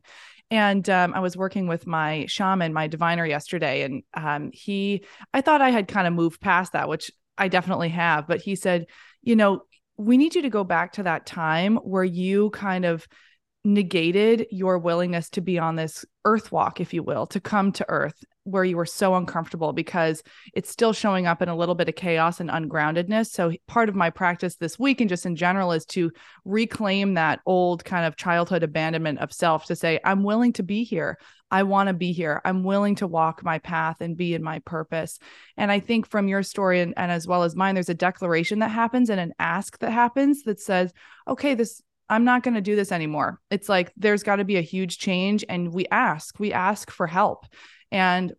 And 0.54 0.88
um, 0.88 1.16
I 1.16 1.20
was 1.20 1.36
working 1.36 1.66
with 1.66 1.88
my 1.88 2.28
shaman, 2.28 2.74
my 2.74 2.86
diviner 2.86 3.26
yesterday, 3.26 3.82
and 3.82 4.04
um, 4.14 4.52
he, 4.54 5.04
I 5.34 5.42
thought 5.42 5.62
I 5.62 5.72
had 5.72 5.88
kind 5.88 6.06
of 6.06 6.14
moved 6.14 6.40
past 6.40 6.74
that, 6.74 6.88
which 6.88 7.10
I 7.40 7.48
definitely 7.48 7.90
have. 7.90 8.28
But 8.28 8.40
he 8.40 8.56
said, 8.56 8.86
you 9.24 9.36
know, 9.36 9.64
we 9.98 10.16
need 10.16 10.36
you 10.36 10.44
to 10.44 10.52
go 10.52 10.64
back 10.64 10.92
to 10.94 11.04
that 11.04 11.26
time 11.26 11.78
where 11.78 12.04
you 12.04 12.52
kind 12.52 12.86
of 12.86 13.08
negated 13.64 14.46
your 14.52 14.78
willingness 14.78 15.32
to 15.32 15.42
be 15.42 15.58
on 15.58 15.76
this 15.76 16.06
earth 16.24 16.52
walk, 16.52 16.80
if 16.80 16.94
you 16.94 17.02
will, 17.02 17.26
to 17.26 17.40
come 17.40 17.72
to 17.72 17.86
earth 17.90 18.24
where 18.44 18.64
you 18.64 18.78
were 18.78 18.86
so 18.86 19.16
uncomfortable 19.16 19.74
because 19.74 20.24
it's 20.54 20.70
still 20.70 20.94
showing 20.94 21.28
up 21.28 21.42
in 21.42 21.50
a 21.50 21.56
little 21.56 21.76
bit 21.76 21.90
of 21.90 21.96
chaos 21.96 22.40
and 22.40 22.50
ungroundedness. 22.50 23.28
So, 23.28 23.54
part 23.68 23.90
of 23.90 23.96
my 23.96 24.10
practice 24.10 24.56
this 24.56 24.78
week 24.78 25.02
and 25.02 25.10
just 25.10 25.26
in 25.26 25.36
general 25.36 25.72
is 25.72 25.86
to 25.88 26.12
reclaim 26.46 27.14
that 27.14 27.40
old 27.46 27.86
kind 27.86 28.06
of 28.06 28.16
childhood 28.16 28.64
abandonment 28.64 29.20
of 29.20 29.34
self 29.34 29.66
to 29.66 29.76
say, 29.76 30.00
I'm 30.04 30.24
willing 30.24 30.54
to 30.54 30.64
be 30.64 30.84
here. 30.84 31.18
I 31.50 31.64
want 31.64 31.88
to 31.88 31.94
be 31.94 32.14
here. 32.14 32.42
I'm 32.44 32.64
willing 32.64 32.96
to 32.96 33.08
walk 33.08 33.44
my 33.44 33.60
path 33.60 33.98
and 34.02 34.18
be 34.18 34.34
in 34.34 34.42
my 34.42 34.60
purpose. 34.60 35.20
And 35.56 35.72
I 35.72 35.80
think 35.80 36.08
from 36.08 36.28
your 36.28 36.42
story 36.42 36.82
and, 36.82 36.96
and 36.98 37.12
as 37.12 37.28
well 37.28 37.44
as 37.44 37.56
mine, 37.56 37.76
there's 37.76 37.90
a 37.90 37.94
declaration 37.94 38.60
that 38.60 38.70
happens 38.70 39.12
and 39.12 39.20
an 39.20 39.34
ask 39.38 39.78
that 39.80 39.92
happens 39.92 40.44
that 40.44 40.60
says, 40.60 40.92
okay, 41.28 41.54
this 41.54 41.82
I'm 42.10 42.26
not 42.26 42.44
going 42.44 42.56
to 42.56 42.62
do 42.62 42.76
this 42.76 42.92
anymore. 42.92 43.40
It's 43.50 43.70
like 43.70 43.92
there's 43.96 44.24
got 44.24 44.36
to 44.38 44.44
be 44.44 44.58
a 44.58 44.62
huge 44.62 44.98
change. 44.98 45.46
And 45.48 45.74
we 45.74 45.86
ask, 45.90 46.40
we 46.40 46.54
ask 46.54 46.92
for 46.92 47.08
help. 47.08 47.46
And 47.94 48.34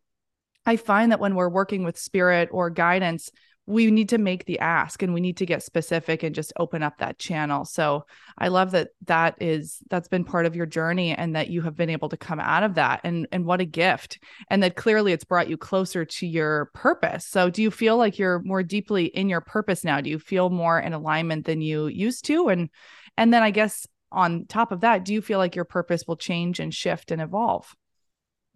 I 0.66 0.76
find 0.76 1.12
that 1.12 1.20
when 1.20 1.34
we're 1.34 1.48
working 1.48 1.84
with 1.84 1.98
spirit 1.98 2.48
or 2.52 2.70
guidance, 2.70 3.30
we 3.66 3.90
need 3.90 4.10
to 4.10 4.18
make 4.18 4.44
the 4.44 4.58
ask 4.58 5.02
and 5.02 5.14
we 5.14 5.20
need 5.20 5.38
to 5.38 5.46
get 5.46 5.62
specific 5.62 6.22
and 6.22 6.34
just 6.34 6.52
open 6.58 6.82
up 6.82 6.98
that 6.98 7.18
channel. 7.18 7.64
So 7.64 8.04
I 8.36 8.48
love 8.48 8.72
that 8.72 8.88
that 9.06 9.36
is 9.40 9.78
that's 9.88 10.08
been 10.08 10.24
part 10.24 10.44
of 10.44 10.54
your 10.54 10.66
journey 10.66 11.14
and 11.14 11.34
that 11.34 11.48
you 11.48 11.62
have 11.62 11.74
been 11.74 11.88
able 11.88 12.10
to 12.10 12.16
come 12.16 12.40
out 12.40 12.62
of 12.62 12.74
that 12.74 13.00
and 13.04 13.26
and 13.32 13.46
what 13.46 13.62
a 13.62 13.64
gift 13.64 14.18
and 14.50 14.62
that 14.62 14.76
clearly 14.76 15.12
it's 15.12 15.24
brought 15.24 15.48
you 15.48 15.56
closer 15.56 16.04
to 16.04 16.26
your 16.26 16.66
purpose. 16.74 17.26
So 17.26 17.48
do 17.48 17.62
you 17.62 17.70
feel 17.70 17.96
like 17.96 18.18
you're 18.18 18.42
more 18.44 18.62
deeply 18.62 19.06
in 19.06 19.30
your 19.30 19.40
purpose 19.40 19.82
now? 19.82 20.02
Do 20.02 20.10
you 20.10 20.18
feel 20.18 20.50
more 20.50 20.78
in 20.78 20.92
alignment 20.92 21.46
than 21.46 21.62
you 21.62 21.86
used 21.86 22.26
to 22.26 22.48
and 22.48 22.68
and 23.16 23.32
then 23.32 23.42
I 23.42 23.50
guess 23.50 23.86
on 24.12 24.44
top 24.46 24.72
of 24.72 24.80
that, 24.80 25.04
do 25.04 25.14
you 25.14 25.22
feel 25.22 25.38
like 25.38 25.56
your 25.56 25.64
purpose 25.64 26.04
will 26.06 26.16
change 26.16 26.60
and 26.60 26.72
shift 26.72 27.10
and 27.10 27.20
evolve? 27.20 27.74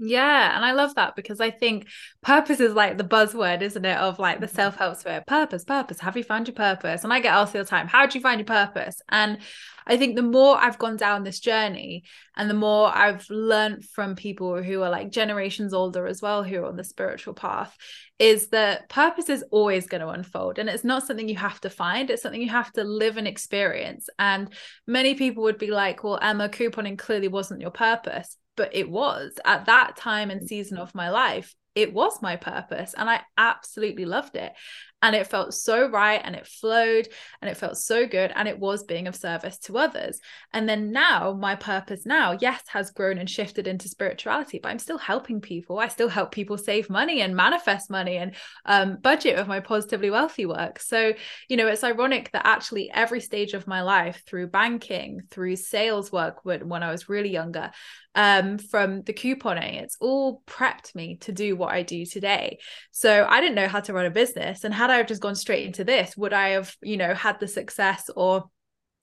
Yeah, 0.01 0.55
and 0.55 0.65
I 0.65 0.73
love 0.73 0.95
that 0.95 1.17
because 1.17 1.41
I 1.41 1.51
think 1.51 1.89
purpose 2.23 2.61
is 2.61 2.73
like 2.73 2.99
the 2.99 3.05
buzzword, 3.05 3.63
isn't 3.63 3.85
it? 3.85 3.99
Of 3.99 4.21
like 4.21 4.39
the 4.39 4.47
mm-hmm. 4.47 4.55
self 4.55 4.77
help 4.77 4.97
sphere. 4.97 5.25
Purpose, 5.27 5.65
purpose. 5.65 5.99
Have 6.01 6.17
you 6.17 6.23
found 6.23 6.47
your 6.47 6.55
purpose? 6.55 7.03
And 7.03 7.13
I 7.13 7.19
get 7.21 7.35
asked 7.35 7.57
all 7.57 7.63
the 7.63 7.69
time, 7.69 7.89
how 7.89 8.07
do 8.07 8.17
you 8.17 8.23
find 8.23 8.39
your 8.39 8.47
purpose? 8.47 9.03
And 9.09 9.39
I 9.89 9.97
think 9.97 10.15
the 10.15 10.23
more 10.23 10.57
I've 10.57 10.79
gone 10.79 10.97
down 10.97 11.25
this 11.25 11.41
journey 11.41 12.05
and 12.37 12.49
the 12.49 12.55
more 12.55 12.95
I've 12.95 13.29
learned 13.29 13.87
from 13.87 14.15
people 14.15 14.63
who 14.63 14.83
are 14.83 14.91
like 14.91 15.11
generations 15.11 15.75
older 15.75 16.07
as 16.07 16.23
well, 16.23 16.45
who 16.45 16.59
are 16.59 16.67
on 16.67 16.77
the 16.77 16.85
spiritual 16.85 17.35
path, 17.35 17.77
is 18.21 18.49
that 18.49 18.89
purpose 18.89 19.29
is 19.29 19.45
always 19.51 19.89
going 19.89 20.03
to 20.03 20.11
unfold. 20.11 20.59
And 20.59 20.69
it's 20.69 20.85
not 20.85 21.07
something 21.07 21.29
you 21.29 21.37
have 21.37 21.61
to 21.63 21.71
find, 21.71 22.11
it's 22.11 22.23
something 22.23 22.43
you 22.43 22.51
have 22.51 22.71
to 22.75 22.85
live 22.85 23.17
and 23.17 23.27
experience. 23.27 24.09
And 24.19 24.53
many 24.87 25.15
people 25.15 25.43
would 25.45 25.59
be 25.59 25.71
like, 25.73 26.05
well, 26.05 26.21
Emma, 26.21 26.49
couponing 26.49 26.99
clearly 26.99 27.29
wasn't 27.29 27.63
your 27.63 27.71
purpose 27.73 28.37
but 28.59 28.75
it 28.75 28.91
was. 28.91 29.39
At 29.47 29.65
that 29.65 29.97
time 29.97 30.31
and 30.31 30.47
season 30.47 30.77
of 30.77 30.95
my 30.95 31.09
life 31.09 31.55
it 31.79 31.95
was 31.95 32.21
my 32.21 32.35
purpose 32.35 32.93
and 32.99 33.09
i 33.09 33.21
absolutely 33.37 34.05
loved 34.05 34.35
it 34.35 34.53
and 35.03 35.15
it 35.15 35.27
felt 35.27 35.55
so 35.55 35.89
right 35.89 36.21
and 36.25 36.35
it 36.35 36.47
flowed 36.47 37.09
and 37.41 37.51
it 37.51 37.57
felt 37.57 37.77
so 37.77 38.07
good 38.07 38.33
and 38.35 38.49
it 38.49 38.59
was 38.59 38.85
being 38.85 39.07
of 39.07 39.15
service 39.15 39.59
to 39.59 39.79
others. 39.79 40.21
And 40.53 40.69
then 40.69 40.93
now 40.93 41.33
my 41.33 41.55
purpose 41.55 42.05
now 42.05 42.37
yes 42.41 42.63
has 42.69 42.91
grown 42.91 43.19
and 43.19 43.29
shifted 43.29 43.67
into 43.67 43.89
spirituality 43.89 44.59
but 44.63 44.71
i'm 44.71 44.79
still 44.79 44.99
helping 44.99 45.41
people. 45.41 45.79
I 45.79 45.89
still 45.89 46.09
help 46.09 46.33
people 46.33 46.59
save 46.59 46.91
money 46.91 47.21
and 47.21 47.37
manifest 47.37 47.91
money 47.91 48.17
and 48.17 48.35
um, 48.65 48.97
budget 48.97 49.37
with 49.37 49.47
my 49.47 49.61
positively 49.61 50.11
wealthy 50.11 50.47
work. 50.47 50.81
So 50.81 51.13
you 51.49 51.57
know 51.57 51.67
it's 51.67 51.85
ironic 51.85 52.31
that 52.33 52.47
actually 52.47 52.91
every 52.93 53.21
stage 53.21 53.55
of 53.55 53.67
my 53.67 53.83
life 53.83 54.23
through 54.27 54.49
banking 54.49 55.23
through 55.31 55.57
sales 55.57 56.11
work 56.11 56.45
when, 56.45 56.69
when 56.69 56.83
i 56.83 56.91
was 56.91 57.09
really 57.09 57.31
younger 57.31 57.71
um, 58.15 58.59
from 58.59 59.03
the 59.03 59.13
couponing 59.13 59.81
it's 59.81 59.97
all 60.01 60.43
prepped 60.47 60.95
me 60.95 61.17
to 61.19 61.31
do 61.31 61.55
what 61.55 61.73
i 61.73 61.83
do 61.83 62.05
today. 62.05 62.59
So 62.91 63.27
i 63.29 63.41
didn't 63.41 63.55
know 63.55 63.69
how 63.69 63.81
to 63.81 63.93
run 63.93 64.07
a 64.07 64.11
business 64.11 64.65
and 64.65 64.75
how 64.75 64.88
had 64.89 65.01
I 65.01 65.03
just 65.03 65.23
gone 65.23 65.35
straight 65.35 65.67
into 65.67 65.85
this, 65.85 66.17
would 66.17 66.33
I 66.33 66.51
have, 66.51 66.75
you 66.83 66.97
know, 66.97 67.15
had 67.15 67.41
the 67.41 67.49
success 67.49 68.11
or 68.15 68.51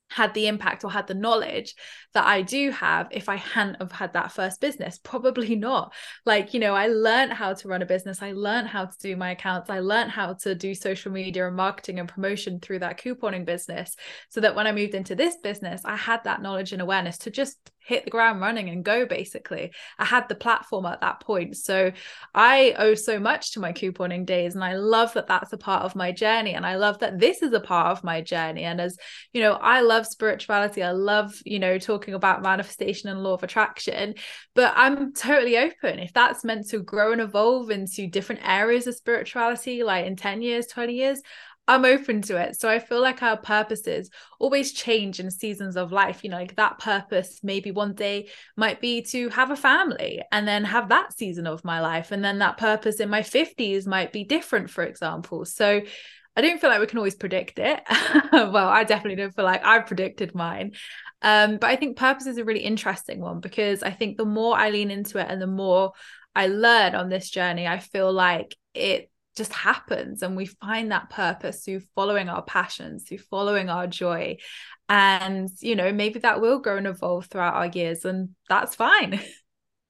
had 0.09 0.33
the 0.35 0.47
impact 0.47 0.83
or 0.83 0.91
had 0.91 1.07
the 1.07 1.15
knowledge 1.15 1.73
that 2.13 2.25
I 2.25 2.43
do 2.43 2.69
have 2.71 3.07
if 3.09 3.27
I 3.27 3.37
hadn't 3.37 3.81
have 3.81 3.91
had 3.91 4.13
that 4.13 4.31
first 4.31 4.61
business? 4.61 4.99
Probably 5.03 5.55
not. 5.55 5.93
Like, 6.25 6.53
you 6.53 6.59
know, 6.59 6.73
I 6.73 6.87
learned 6.87 7.33
how 7.33 7.53
to 7.53 7.67
run 7.67 7.81
a 7.81 7.85
business. 7.85 8.21
I 8.21 8.33
learned 8.33 8.67
how 8.67 8.85
to 8.85 8.97
do 8.99 9.15
my 9.15 9.31
accounts. 9.31 9.69
I 9.69 9.79
learned 9.79 10.11
how 10.11 10.33
to 10.33 10.55
do 10.55 10.75
social 10.75 11.11
media 11.11 11.47
and 11.47 11.55
marketing 11.55 11.99
and 11.99 12.09
promotion 12.09 12.59
through 12.59 12.79
that 12.79 12.99
couponing 12.99 13.45
business. 13.45 13.95
So 14.29 14.41
that 14.41 14.55
when 14.55 14.67
I 14.67 14.71
moved 14.71 14.93
into 14.93 15.15
this 15.15 15.37
business, 15.37 15.81
I 15.85 15.95
had 15.95 16.23
that 16.23 16.41
knowledge 16.41 16.71
and 16.71 16.81
awareness 16.81 17.17
to 17.19 17.31
just 17.31 17.57
hit 17.85 18.05
the 18.05 18.11
ground 18.11 18.41
running 18.41 18.69
and 18.69 18.83
go 18.83 19.05
basically. 19.05 19.71
I 19.99 20.05
had 20.05 20.27
the 20.27 20.35
platform 20.35 20.85
at 20.85 21.01
that 21.01 21.19
point. 21.19 21.55
So 21.57 21.91
i 22.33 22.73
owe 22.77 22.95
so 22.95 23.19
much 23.19 23.53
to 23.53 23.59
my 23.59 23.71
couponing 23.71 24.25
days 24.25 24.55
and 24.55 24.63
i 24.63 24.75
love 24.75 25.13
that 25.13 25.27
that's 25.27 25.53
a 25.53 25.57
part 25.57 25.83
of 25.83 25.95
my 25.95 26.11
journey 26.11 26.53
and 26.53 26.65
i 26.65 26.75
love 26.75 26.99
that 26.99 27.19
this 27.19 27.41
is 27.41 27.53
a 27.53 27.59
part 27.59 27.87
of 27.87 28.03
my 28.03 28.21
journey. 28.21 28.63
And 28.63 28.81
as 28.81 28.97
you 29.33 29.41
know 29.41 29.53
i 29.53 29.81
love 29.81 30.05
spirituality. 30.05 30.83
I 30.83 30.91
love 30.91 31.33
you 31.45 31.59
know 31.59 31.77
talking 31.77 32.13
about 32.13 32.41
manifestation 32.41 33.09
and 33.09 33.23
law 33.23 33.33
of 33.33 33.43
attraction. 33.43 34.15
But 34.53 34.73
i'm 34.75 35.13
totally 35.13 35.57
open. 35.57 35.99
If 35.99 36.13
that's 36.13 36.43
meant 36.43 36.69
to 36.69 36.79
grow 36.79 37.11
and 37.11 37.21
evolve 37.21 37.69
into 37.69 38.07
different 38.07 38.41
areas 38.43 38.87
of 38.87 38.95
spirituality 38.95 39.83
like 39.83 40.05
in 40.05 40.15
10 40.15 40.41
years 40.41 40.67
20 40.67 40.93
years 40.93 41.21
I'm 41.67 41.85
open 41.85 42.21
to 42.23 42.37
it. 42.37 42.59
So 42.59 42.69
I 42.69 42.79
feel 42.79 43.01
like 43.01 43.23
our 43.23 43.37
purposes 43.37 44.09
always 44.39 44.71
change 44.71 45.19
in 45.19 45.31
seasons 45.31 45.75
of 45.75 45.91
life. 45.91 46.23
You 46.23 46.29
know, 46.29 46.37
like 46.37 46.55
that 46.57 46.77
purpose 46.79 47.39
maybe 47.41 47.71
one 47.71 47.93
day 47.93 48.29
might 48.55 48.79
be 48.79 49.01
to 49.03 49.29
have 49.29 49.49
a 49.49 49.55
family 49.55 50.21
and 50.31 50.47
then 50.47 50.63
have 50.65 50.89
that 50.89 51.13
season 51.13 51.47
of 51.47 51.65
my 51.65 51.81
life. 51.81 52.11
And 52.11 52.23
then 52.23 52.39
that 52.39 52.57
purpose 52.57 52.99
in 52.99 53.09
my 53.09 53.21
50s 53.21 53.87
might 53.87 54.11
be 54.11 54.23
different, 54.23 54.69
for 54.69 54.83
example. 54.83 55.45
So 55.45 55.81
I 56.37 56.41
don't 56.41 56.59
feel 56.59 56.69
like 56.69 56.81
we 56.81 56.87
can 56.87 56.97
always 56.99 57.15
predict 57.15 57.57
it. 57.59 57.81
well, 58.31 58.67
I 58.67 58.83
definitely 58.83 59.15
don't 59.15 59.33
feel 59.35 59.45
like 59.45 59.65
I've 59.65 59.87
predicted 59.87 60.35
mine. 60.35 60.73
Um, 61.21 61.57
but 61.57 61.69
I 61.69 61.77
think 61.77 61.97
purpose 61.97 62.27
is 62.27 62.37
a 62.37 62.43
really 62.43 62.59
interesting 62.59 63.21
one 63.21 63.39
because 63.39 63.81
I 63.81 63.91
think 63.91 64.17
the 64.17 64.25
more 64.25 64.55
I 64.55 64.69
lean 64.69 64.91
into 64.91 65.17
it 65.17 65.27
and 65.29 65.41
the 65.41 65.47
more 65.47 65.93
I 66.35 66.47
learn 66.47 66.93
on 66.93 67.09
this 67.09 67.29
journey, 67.29 67.65
I 67.65 67.79
feel 67.79 68.11
like 68.11 68.55
it 68.73 69.09
just 69.35 69.53
happens 69.53 70.21
and 70.21 70.35
we 70.35 70.45
find 70.45 70.91
that 70.91 71.09
purpose 71.09 71.63
through 71.63 71.81
following 71.93 72.29
our 72.29 72.41
passions 72.41 73.03
through 73.03 73.17
following 73.17 73.69
our 73.69 73.87
joy. 73.87 74.37
And 74.87 75.49
you 75.61 75.75
know 75.75 75.91
maybe 75.91 76.19
that 76.19 76.41
will 76.41 76.59
grow 76.59 76.77
and 76.77 76.87
evolve 76.87 77.25
throughout 77.25 77.55
our 77.55 77.67
years 77.67 78.05
and 78.05 78.29
that's 78.49 78.75
fine 78.75 79.19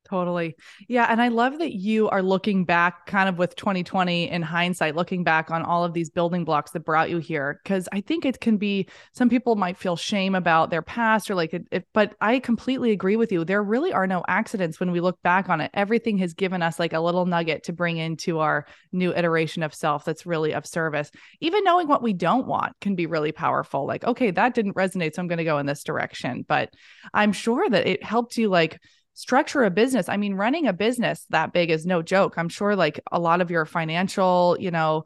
Totally. 0.08 0.56
Yeah. 0.88 1.08
And 1.10 1.20
I 1.20 1.30
love 1.30 1.58
that 1.58 1.74
you 1.74 2.08
are 2.10 2.22
looking 2.22 2.64
back 2.64 3.08
kind 3.08 3.28
of 3.28 3.40
with 3.40 3.56
2020 3.56 4.30
in 4.30 4.44
hindsight, 4.44 4.96
looking 4.96 5.24
back 5.24 5.50
on 5.50 5.64
all 5.64 5.84
of 5.84 5.94
these 5.94 6.12
building 6.12 6.46
blocks 6.46 6.72
that 6.72 6.82
brought 6.82 7.10
you 7.10 7.18
here. 7.18 7.60
Cause 7.66 7.90
I 7.92 8.02
think 8.02 8.24
it 8.24 8.40
can 8.40 8.58
be 8.58 8.88
some 9.14 9.30
people 9.30 9.56
might 9.56 9.78
feel 9.78 9.96
shame 9.96 10.36
about 10.36 10.70
their 10.70 10.84
past 10.84 11.32
or 11.32 11.36
like 11.36 11.56
it, 11.56 11.68
it, 11.72 11.88
but 11.92 12.16
I 12.22 12.40
completely 12.40 12.92
agree 12.92 13.16
with 13.16 13.32
you. 13.32 13.44
There 13.44 13.64
really 13.64 13.94
are 13.94 14.06
no 14.06 14.24
accidents 14.28 14.80
when 14.80 14.92
we 14.92 15.00
look 15.00 15.20
back 15.24 15.50
on 15.50 15.60
it. 15.60 15.72
Everything 15.74 16.20
has 16.20 16.36
given 16.36 16.62
us 16.62 16.80
like 16.80 16.94
a 16.94 17.00
little 17.00 17.26
nugget 17.26 17.64
to 17.64 17.74
bring 17.74 17.98
into 17.98 18.40
our 18.40 18.68
new 18.92 19.12
iteration 19.12 19.64
of 19.64 19.74
self 19.74 20.06
that's 20.06 20.28
really 20.28 20.54
of 20.54 20.68
service. 20.68 21.10
Even 21.42 21.64
knowing 21.64 21.88
what 21.88 22.04
we 22.04 22.14
don't 22.14 22.46
want 22.46 22.80
can 22.80 22.94
be 22.94 23.08
really 23.08 23.32
powerful. 23.32 23.88
Like, 23.88 24.04
okay, 24.04 24.30
that 24.30 24.54
didn't 24.54 24.76
resonate. 24.76 25.16
So 25.16 25.22
I'm 25.24 25.28
going 25.28 25.40
to 25.40 25.44
go 25.44 25.58
in 25.58 25.66
this 25.66 25.84
direction. 25.84 26.46
But 26.48 26.70
I'm 27.12 27.34
sure 27.34 27.68
that 27.68 27.88
it 27.88 28.04
helped 28.04 28.38
you 28.38 28.50
like 28.50 28.80
structure 29.16 29.64
a 29.64 29.72
business. 29.72 30.08
I 30.08 30.18
mean, 30.18 30.36
running 30.36 30.68
a 30.68 30.74
business 30.74 31.26
that 31.32 31.54
big 31.54 31.72
is 31.72 31.86
no 31.86 32.02
joke. 32.02 32.36
I'm 32.38 32.50
sure 32.50 32.76
like 32.76 33.00
a 33.12 33.20
lot 33.20 33.42
of 33.42 33.50
your 33.50 33.66
financial, 33.66 34.56
you 34.60 34.70
know, 34.70 35.06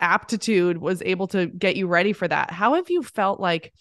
aptitude 0.00 0.78
was 0.78 1.02
able 1.02 1.28
to 1.28 1.46
get 1.46 1.76
you 1.76 1.86
ready 1.86 2.12
for 2.12 2.28
that. 2.28 2.50
How 2.50 2.74
have 2.74 2.90
you 2.90 3.02
felt 3.02 3.40
like 3.40 3.72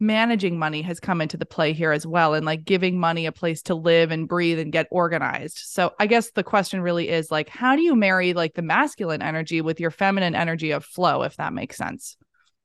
managing 0.00 0.58
money 0.58 0.82
has 0.82 1.00
come 1.00 1.20
into 1.20 1.36
the 1.36 1.46
play 1.46 1.72
here 1.72 1.92
as 1.92 2.06
well 2.06 2.34
and 2.34 2.44
like 2.44 2.64
giving 2.64 2.98
money 2.98 3.26
a 3.26 3.32
place 3.32 3.62
to 3.62 3.74
live 3.74 4.10
and 4.10 4.28
breathe 4.28 4.58
and 4.58 4.72
get 4.72 4.88
organized. 4.90 5.58
So 5.58 5.92
I 5.98 6.06
guess 6.06 6.30
the 6.32 6.42
question 6.42 6.80
really 6.80 7.08
is 7.08 7.30
like 7.30 7.48
how 7.48 7.76
do 7.76 7.82
you 7.82 7.94
marry 7.94 8.34
like 8.34 8.54
the 8.54 8.62
masculine 8.62 9.22
energy 9.22 9.60
with 9.60 9.80
your 9.80 9.90
feminine 9.90 10.34
energy 10.34 10.72
of 10.72 10.84
flow 10.84 11.22
if 11.22 11.36
that 11.36 11.52
makes 11.52 11.76
sense? 11.76 12.16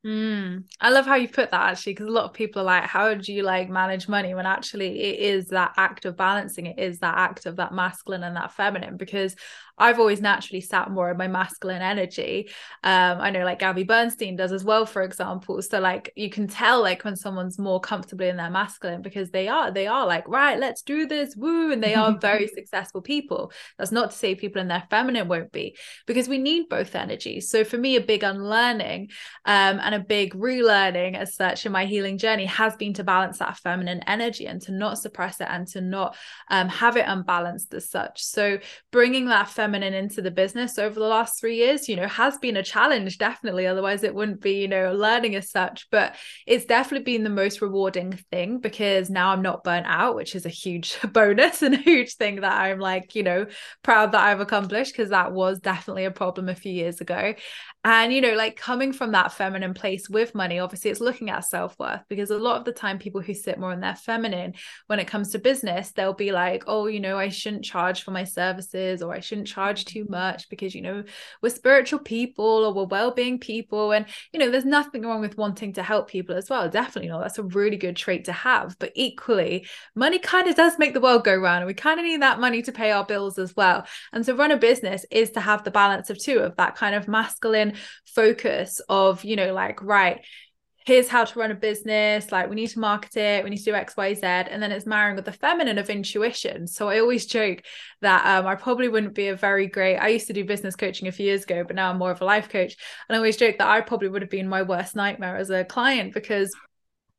Mm, 0.05 0.63
I 0.79 0.91
love 0.91 1.05
how 1.05 1.15
you 1.15 1.27
put 1.27 1.51
that 1.51 1.71
actually, 1.71 1.91
because 1.91 2.07
a 2.07 2.11
lot 2.11 2.23
of 2.23 2.33
people 2.33 2.61
are 2.61 2.65
like, 2.65 2.85
how 2.85 3.13
do 3.13 3.33
you 3.33 3.43
like 3.43 3.69
manage 3.69 4.07
money 4.07 4.33
when 4.33 4.45
actually 4.45 4.97
it 5.01 5.19
is 5.19 5.47
that 5.47 5.73
act 5.75 6.05
of 6.05 6.15
balancing, 6.15 6.67
it 6.67 6.79
is 6.79 6.99
that 6.99 7.17
act 7.17 7.45
of 7.45 7.57
that 7.57 7.73
masculine 7.73 8.23
and 8.23 8.37
that 8.37 8.53
feminine. 8.53 8.95
Because 8.95 9.35
I've 9.79 9.99
always 9.99 10.21
naturally 10.21 10.61
sat 10.61 10.91
more 10.91 11.09
in 11.09 11.17
my 11.17 11.27
masculine 11.27 11.81
energy. 11.81 12.49
Um, 12.83 13.21
I 13.21 13.29
know 13.29 13.45
like 13.45 13.59
Gabby 13.59 13.83
Bernstein 13.83 14.35
does 14.35 14.51
as 14.51 14.63
well, 14.63 14.85
for 14.85 15.01
example. 15.03 15.61
So 15.61 15.79
like 15.79 16.11
you 16.15 16.29
can 16.29 16.47
tell 16.47 16.81
like 16.81 17.05
when 17.05 17.15
someone's 17.15 17.57
more 17.57 17.79
comfortably 17.79 18.27
in 18.27 18.35
their 18.35 18.49
masculine 18.49 19.01
because 19.01 19.31
they 19.31 19.47
are, 19.47 19.71
they 19.71 19.87
are 19.87 20.05
like, 20.05 20.27
right, 20.27 20.59
let's 20.59 20.81
do 20.81 21.07
this, 21.07 21.35
woo. 21.35 21.71
And 21.71 21.81
they 21.81 21.95
are 21.95 22.17
very 22.17 22.47
successful 22.53 23.01
people. 23.01 23.53
That's 23.77 23.91
not 23.91 24.11
to 24.11 24.17
say 24.17 24.35
people 24.35 24.61
in 24.61 24.67
their 24.67 24.83
feminine 24.89 25.29
won't 25.29 25.53
be, 25.53 25.77
because 26.05 26.27
we 26.27 26.37
need 26.37 26.67
both 26.67 26.93
energies. 26.93 27.49
So 27.49 27.63
for 27.63 27.77
me, 27.77 27.95
a 27.95 28.01
big 28.01 28.23
unlearning 28.23 29.11
um, 29.45 29.79
and 29.81 29.95
a 29.95 29.99
big 29.99 30.33
relearning 30.33 31.15
as 31.15 31.35
such 31.35 31.65
in 31.65 31.71
my 31.71 31.85
healing 31.85 32.17
journey 32.17 32.45
has 32.45 32.75
been 32.75 32.93
to 32.95 33.03
balance 33.03 33.39
that 33.39 33.57
feminine 33.57 34.01
energy 34.07 34.45
and 34.45 34.61
to 34.63 34.73
not 34.73 34.97
suppress 34.97 35.39
it 35.39 35.47
and 35.49 35.67
to 35.69 35.79
not 35.79 36.17
um, 36.49 36.67
have 36.67 36.97
it 36.97 37.05
unbalanced 37.07 37.73
as 37.73 37.89
such. 37.89 38.23
So 38.23 38.59
bringing 38.91 39.27
that 39.27 39.47
feminine 39.47 39.68
feminine 39.69 39.93
into 39.93 40.19
the 40.21 40.31
business 40.31 40.79
over 40.79 40.99
the 40.99 41.05
last 41.05 41.39
three 41.39 41.57
years, 41.57 41.87
you 41.87 41.95
know, 41.95 42.07
has 42.07 42.37
been 42.39 42.57
a 42.57 42.63
challenge, 42.63 43.19
definitely. 43.19 43.67
Otherwise, 43.67 44.03
it 44.03 44.15
wouldn't 44.15 44.41
be, 44.41 44.61
you 44.61 44.67
know, 44.67 44.93
learning 44.93 45.35
as 45.35 45.51
such. 45.51 45.87
But 45.91 46.15
it's 46.47 46.65
definitely 46.65 47.03
been 47.03 47.23
the 47.23 47.29
most 47.29 47.61
rewarding 47.61 48.13
thing 48.31 48.59
because 48.59 49.11
now 49.11 49.29
I'm 49.29 49.43
not 49.43 49.63
burnt 49.63 49.85
out, 49.87 50.15
which 50.15 50.33
is 50.33 50.47
a 50.47 50.49
huge 50.49 50.97
bonus 51.13 51.61
and 51.61 51.75
a 51.75 51.77
huge 51.77 52.15
thing 52.15 52.41
that 52.41 52.59
I'm 52.59 52.79
like, 52.79 53.13
you 53.13 53.21
know, 53.21 53.45
proud 53.83 54.13
that 54.13 54.21
I've 54.21 54.39
accomplished 54.39 54.93
because 54.93 55.11
that 55.11 55.33
was 55.33 55.59
definitely 55.59 56.05
a 56.05 56.11
problem 56.11 56.49
a 56.49 56.55
few 56.55 56.71
years 56.71 56.99
ago. 56.99 57.35
And, 57.83 58.11
you 58.11 58.21
know, 58.21 58.33
like 58.33 58.55
coming 58.55 58.91
from 58.91 59.11
that 59.11 59.33
feminine 59.33 59.75
place 59.75 60.09
with 60.09 60.33
money, 60.33 60.59
obviously 60.59 60.89
it's 60.89 60.99
looking 60.99 61.29
at 61.29 61.45
self 61.45 61.77
worth 61.77 62.01
because 62.09 62.31
a 62.31 62.37
lot 62.37 62.57
of 62.57 62.65
the 62.65 62.71
time, 62.71 62.97
people 62.97 63.21
who 63.21 63.35
sit 63.35 63.59
more 63.59 63.71
in 63.71 63.81
their 63.81 63.95
feminine, 63.95 64.55
when 64.87 64.99
it 64.99 65.07
comes 65.07 65.29
to 65.31 65.39
business, 65.39 65.91
they'll 65.91 66.13
be 66.13 66.31
like, 66.31 66.63
oh, 66.65 66.87
you 66.87 66.99
know, 66.99 67.17
I 67.17 67.29
shouldn't 67.29 67.63
charge 67.63 68.03
for 68.03 68.11
my 68.11 68.23
services 68.23 69.01
or 69.01 69.13
I 69.13 69.19
shouldn't 69.19 69.47
charge 69.47 69.58
too 69.85 70.05
much 70.09 70.49
because, 70.49 70.73
you 70.73 70.81
know, 70.81 71.03
we're 71.41 71.49
spiritual 71.49 71.99
people 71.99 72.45
or 72.45 72.73
we're 72.73 72.85
well 72.85 73.11
being 73.11 73.39
people. 73.39 73.91
And, 73.91 74.05
you 74.33 74.39
know, 74.39 74.49
there's 74.49 74.65
nothing 74.65 75.03
wrong 75.03 75.21
with 75.21 75.37
wanting 75.37 75.73
to 75.73 75.83
help 75.83 76.09
people 76.09 76.35
as 76.35 76.49
well. 76.49 76.69
Definitely 76.69 77.09
not. 77.09 77.21
That's 77.21 77.37
a 77.37 77.43
really 77.43 77.77
good 77.77 77.95
trait 77.95 78.25
to 78.25 78.31
have. 78.31 78.77
But 78.79 78.91
equally, 78.95 79.67
money 79.95 80.19
kind 80.19 80.47
of 80.47 80.55
does 80.55 80.79
make 80.79 80.93
the 80.93 81.01
world 81.01 81.23
go 81.23 81.35
round 81.35 81.59
and 81.59 81.67
we 81.67 81.73
kind 81.73 81.99
of 81.99 82.05
need 82.05 82.21
that 82.21 82.39
money 82.39 82.61
to 82.61 82.71
pay 82.71 82.91
our 82.91 83.05
bills 83.05 83.37
as 83.37 83.55
well. 83.55 83.85
And 84.13 84.23
to 84.25 84.35
run 84.35 84.51
a 84.51 84.57
business 84.57 85.05
is 85.11 85.31
to 85.31 85.41
have 85.41 85.63
the 85.63 85.71
balance 85.71 86.09
of 86.09 86.17
two 86.17 86.39
of 86.39 86.55
that 86.57 86.75
kind 86.75 86.95
of 86.95 87.07
masculine 87.07 87.73
focus 88.05 88.81
of 88.89 89.23
you 89.23 89.35
know 89.35 89.53
like 89.53 89.81
right 89.81 90.25
here's 90.85 91.07
how 91.07 91.25
to 91.25 91.39
run 91.39 91.51
a 91.51 91.55
business 91.55 92.31
like 92.31 92.49
we 92.49 92.55
need 92.55 92.69
to 92.69 92.79
market 92.79 93.17
it 93.17 93.43
we 93.43 93.49
need 93.49 93.57
to 93.57 93.65
do 93.65 93.73
xyz 93.73 94.23
and 94.23 94.61
then 94.61 94.71
it's 94.71 94.85
marrying 94.85 95.15
with 95.15 95.25
the 95.25 95.31
feminine 95.31 95.77
of 95.77 95.89
intuition 95.89 96.67
so 96.67 96.89
i 96.89 96.99
always 96.99 97.25
joke 97.25 97.61
that 98.01 98.25
um, 98.25 98.47
i 98.47 98.55
probably 98.55 98.87
wouldn't 98.87 99.13
be 99.13 99.27
a 99.27 99.35
very 99.35 99.67
great 99.67 99.97
i 99.97 100.07
used 100.07 100.27
to 100.27 100.33
do 100.33 100.45
business 100.45 100.75
coaching 100.75 101.07
a 101.07 101.11
few 101.11 101.25
years 101.25 101.43
ago 101.43 101.63
but 101.65 101.75
now 101.75 101.89
i'm 101.89 101.97
more 101.97 102.11
of 102.11 102.21
a 102.21 102.25
life 102.25 102.49
coach 102.49 102.75
and 103.07 103.15
i 103.15 103.17
always 103.17 103.37
joke 103.37 103.57
that 103.57 103.67
i 103.67 103.81
probably 103.81 104.09
would 104.09 104.21
have 104.21 104.31
been 104.31 104.47
my 104.47 104.61
worst 104.61 104.95
nightmare 104.95 105.37
as 105.37 105.49
a 105.49 105.65
client 105.65 106.13
because 106.13 106.51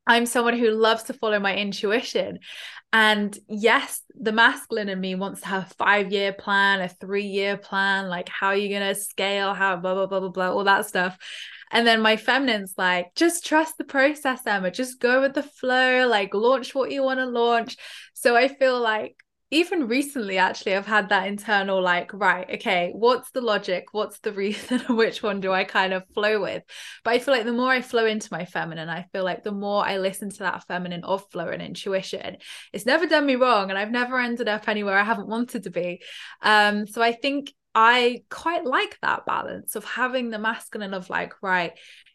I'm 0.06 0.26
someone 0.26 0.58
who 0.58 0.70
loves 0.70 1.04
to 1.04 1.12
follow 1.12 1.38
my 1.38 1.54
intuition. 1.54 2.40
And 2.92 3.38
yes, 3.48 4.02
the 4.18 4.32
masculine 4.32 4.88
in 4.88 4.98
me 4.98 5.14
wants 5.14 5.42
to 5.42 5.46
have 5.46 5.70
a 5.70 5.74
five 5.74 6.11
year 6.11 6.32
plan, 6.32 6.80
a 6.80 6.88
three 6.88 7.26
year 7.26 7.56
plan, 7.56 8.08
like 8.08 8.28
how 8.28 8.48
are 8.48 8.56
you 8.56 8.68
going 8.68 8.88
to 8.88 9.00
scale, 9.00 9.54
how 9.54 9.76
blah, 9.76 9.94
blah, 9.94 10.06
blah, 10.06 10.20
blah, 10.20 10.28
blah, 10.30 10.50
all 10.50 10.64
that 10.64 10.88
stuff. 10.88 11.16
And 11.70 11.86
then 11.86 12.00
my 12.00 12.16
feminine's 12.16 12.74
like, 12.76 13.14
just 13.14 13.46
trust 13.46 13.78
the 13.78 13.84
process, 13.84 14.46
Emma, 14.46 14.70
just 14.70 15.00
go 15.00 15.20
with 15.20 15.34
the 15.34 15.42
flow, 15.42 16.06
like 16.08 16.34
launch 16.34 16.74
what 16.74 16.90
you 16.90 17.02
want 17.02 17.20
to 17.20 17.26
launch. 17.26 17.76
So 18.14 18.36
I 18.36 18.48
feel 18.48 18.80
like 18.80 19.16
even 19.52 19.88
recently 19.88 20.38
actually 20.38 20.74
i've 20.76 20.86
had 20.86 21.08
that 21.08 21.26
internal 21.26 21.82
like 21.82 22.12
right 22.12 22.48
okay 22.50 22.92
what's 22.94 23.30
the 23.32 23.40
logic? 23.40 23.86
What's 23.92 24.20
the 24.20 24.32
reason? 24.44 24.80
Which 24.88 25.22
one 25.22 25.40
do 25.40 25.52
i 25.52 25.64
kind 25.64 25.92
of 25.92 26.06
flow 26.14 26.40
with? 26.40 26.62
But 27.04 27.14
i 27.14 27.18
feel 27.18 27.34
like 27.34 27.44
the 27.44 27.52
more 27.52 27.70
i 27.70 27.82
flow 27.82 28.06
into 28.06 28.28
my 28.30 28.44
feminine 28.44 28.88
i 28.88 29.06
feel 29.12 29.24
like 29.24 29.42
the 29.42 29.52
more 29.52 29.84
i 29.84 29.98
listen 29.98 30.30
to 30.30 30.38
that 30.40 30.66
feminine 30.66 31.04
of 31.04 31.28
flow 31.30 31.48
and 31.48 31.62
intuition. 31.62 32.36
It's 32.72 32.86
never 32.86 33.06
done 33.06 33.26
me 33.26 33.36
wrong 33.36 33.70
and 33.70 33.78
i've 33.78 33.90
never 33.90 34.18
ended 34.18 34.48
up 34.48 34.68
anywhere 34.68 34.98
i 34.98 35.04
haven't 35.04 35.28
wanted 35.28 35.64
to 35.64 35.70
be. 35.70 36.00
Um 36.42 36.86
so 36.86 37.02
i 37.02 37.12
think 37.12 37.52
I 37.74 38.24
quite 38.30 38.64
like 38.64 38.98
that 39.02 39.26
balance 39.26 39.76
of 39.76 39.84
having 39.84 40.30
the 40.30 40.38
masculine 40.38 40.94
of 40.94 41.08
like, 41.08 41.34
right, 41.42 41.72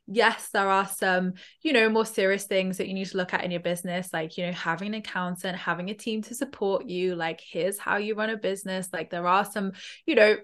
yes, 0.07 0.49
there 0.49 0.67
are 0.69 0.87
some, 0.87 1.33
you 1.61 1.73
know, 1.73 1.89
more 1.89 2.05
serious 2.05 2.45
things 2.45 2.77
that 2.77 2.87
you 2.87 2.93
need 2.93 3.07
to 3.07 3.17
look 3.17 3.33
at 3.33 3.43
in 3.43 3.51
your 3.51 3.61
business, 3.61 4.09
like, 4.13 4.37
you 4.37 4.45
know, 4.45 4.51
having 4.51 4.89
an 4.89 4.93
accountant, 4.95 5.57
having 5.57 5.89
a 5.89 5.93
team 5.93 6.21
to 6.23 6.35
support 6.35 6.85
you, 6.85 7.15
like, 7.15 7.41
here's 7.41 7.79
how 7.79 7.97
you 7.97 8.15
run 8.15 8.29
a 8.29 8.37
business. 8.37 8.89
Like, 8.91 9.09
there 9.09 9.27
are 9.27 9.45
some, 9.45 9.71
you 10.05 10.15
know, 10.15 10.37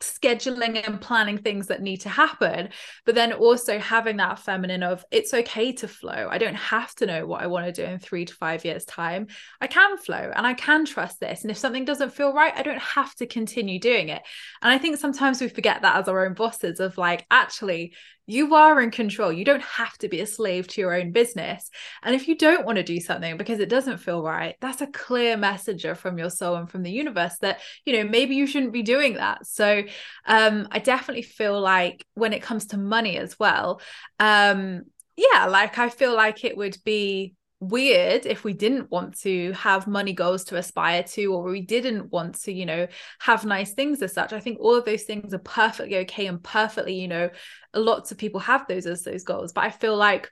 scheduling 0.00 0.86
and 0.86 1.00
planning 1.00 1.38
things 1.38 1.66
that 1.68 1.82
need 1.82 1.98
to 1.98 2.08
happen 2.08 2.70
but 3.04 3.14
then 3.14 3.32
also 3.32 3.78
having 3.78 4.16
that 4.16 4.38
feminine 4.38 4.82
of 4.82 5.04
it's 5.10 5.34
okay 5.34 5.72
to 5.72 5.86
flow. 5.86 6.28
I 6.30 6.38
don't 6.38 6.54
have 6.54 6.94
to 6.96 7.06
know 7.06 7.26
what 7.26 7.42
i 7.42 7.46
want 7.46 7.66
to 7.66 7.72
do 7.72 7.84
in 7.84 7.98
3 7.98 8.24
to 8.24 8.34
5 8.34 8.64
years 8.64 8.84
time. 8.84 9.28
I 9.60 9.66
can 9.66 9.98
flow 9.98 10.32
and 10.34 10.46
i 10.46 10.54
can 10.54 10.84
trust 10.84 11.20
this 11.20 11.42
and 11.42 11.50
if 11.50 11.58
something 11.58 11.84
doesn't 11.84 12.14
feel 12.14 12.32
right 12.32 12.52
i 12.56 12.62
don't 12.62 12.80
have 12.80 13.14
to 13.16 13.26
continue 13.26 13.78
doing 13.78 14.08
it. 14.08 14.22
And 14.62 14.72
i 14.72 14.78
think 14.78 14.98
sometimes 14.98 15.40
we 15.40 15.48
forget 15.48 15.82
that 15.82 15.96
as 15.96 16.08
our 16.08 16.24
own 16.26 16.34
bosses 16.34 16.80
of 16.80 16.96
like 16.98 17.26
actually 17.30 17.94
you 18.30 18.54
are 18.54 18.80
in 18.80 18.90
control. 18.90 19.32
You 19.32 19.44
don't 19.44 19.62
have 19.62 19.98
to 19.98 20.08
be 20.08 20.20
a 20.20 20.26
slave 20.26 20.68
to 20.68 20.80
your 20.80 20.94
own 20.94 21.10
business. 21.10 21.68
And 22.02 22.14
if 22.14 22.28
you 22.28 22.36
don't 22.36 22.64
want 22.64 22.76
to 22.76 22.84
do 22.84 23.00
something 23.00 23.36
because 23.36 23.58
it 23.58 23.68
doesn't 23.68 23.98
feel 23.98 24.22
right, 24.22 24.54
that's 24.60 24.80
a 24.80 24.86
clear 24.86 25.36
messenger 25.36 25.94
from 25.94 26.16
your 26.16 26.30
soul 26.30 26.54
and 26.54 26.70
from 26.70 26.82
the 26.82 26.92
universe 26.92 27.36
that, 27.40 27.60
you 27.84 27.92
know, 27.92 28.08
maybe 28.08 28.36
you 28.36 28.46
shouldn't 28.46 28.72
be 28.72 28.82
doing 28.82 29.14
that. 29.14 29.46
So 29.46 29.82
um, 30.26 30.68
I 30.70 30.78
definitely 30.78 31.22
feel 31.22 31.60
like 31.60 32.06
when 32.14 32.32
it 32.32 32.42
comes 32.42 32.66
to 32.66 32.76
money 32.76 33.18
as 33.18 33.38
well, 33.38 33.80
um, 34.20 34.82
yeah, 35.16 35.46
like 35.46 35.78
I 35.78 35.88
feel 35.88 36.14
like 36.14 36.44
it 36.44 36.56
would 36.56 36.76
be 36.84 37.34
weird 37.60 38.24
if 38.24 38.42
we 38.42 38.54
didn't 38.54 38.90
want 38.90 39.18
to 39.18 39.52
have 39.52 39.86
money 39.86 40.14
goals 40.14 40.44
to 40.44 40.56
aspire 40.56 41.02
to 41.02 41.26
or 41.26 41.42
we 41.42 41.60
didn't 41.60 42.10
want 42.10 42.40
to 42.40 42.52
you 42.52 42.64
know 42.64 42.86
have 43.18 43.44
nice 43.44 43.74
things 43.74 44.00
as 44.00 44.14
such 44.14 44.32
i 44.32 44.40
think 44.40 44.58
all 44.58 44.74
of 44.74 44.86
those 44.86 45.02
things 45.02 45.34
are 45.34 45.38
perfectly 45.40 45.98
okay 45.98 46.26
and 46.26 46.42
perfectly 46.42 46.94
you 46.94 47.06
know 47.06 47.28
lots 47.74 48.10
of 48.10 48.18
people 48.18 48.40
have 48.40 48.66
those 48.66 48.86
as 48.86 49.02
those 49.02 49.24
goals 49.24 49.52
but 49.52 49.64
i 49.64 49.70
feel 49.70 49.94
like 49.94 50.30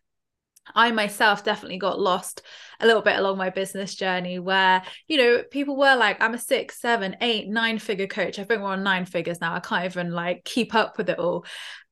I 0.75 0.91
myself 0.91 1.45
definitely 1.45 1.79
got 1.79 1.99
lost 1.99 2.43
a 2.79 2.87
little 2.87 3.01
bit 3.01 3.19
along 3.19 3.39
my 3.39 3.49
business 3.49 3.95
journey 3.95 4.39
where, 4.39 4.83
you 5.07 5.17
know, 5.17 5.43
people 5.51 5.79
were 5.79 5.97
like, 5.97 6.23
I'm 6.23 6.35
a 6.35 6.39
six, 6.39 6.79
seven, 6.79 7.17
eight, 7.23 7.49
nine 7.49 7.79
figure 7.79 8.07
coach. 8.07 8.39
I 8.39 8.45
think 8.45 8.61
we're 8.61 8.69
on 8.69 8.83
nine 8.83 9.07
figures 9.07 9.41
now. 9.41 9.55
I 9.55 9.61
can't 9.61 9.87
even 9.87 10.13
like 10.13 10.45
keep 10.45 10.75
up 10.75 10.99
with 10.99 11.09
it 11.09 11.19
all 11.19 11.47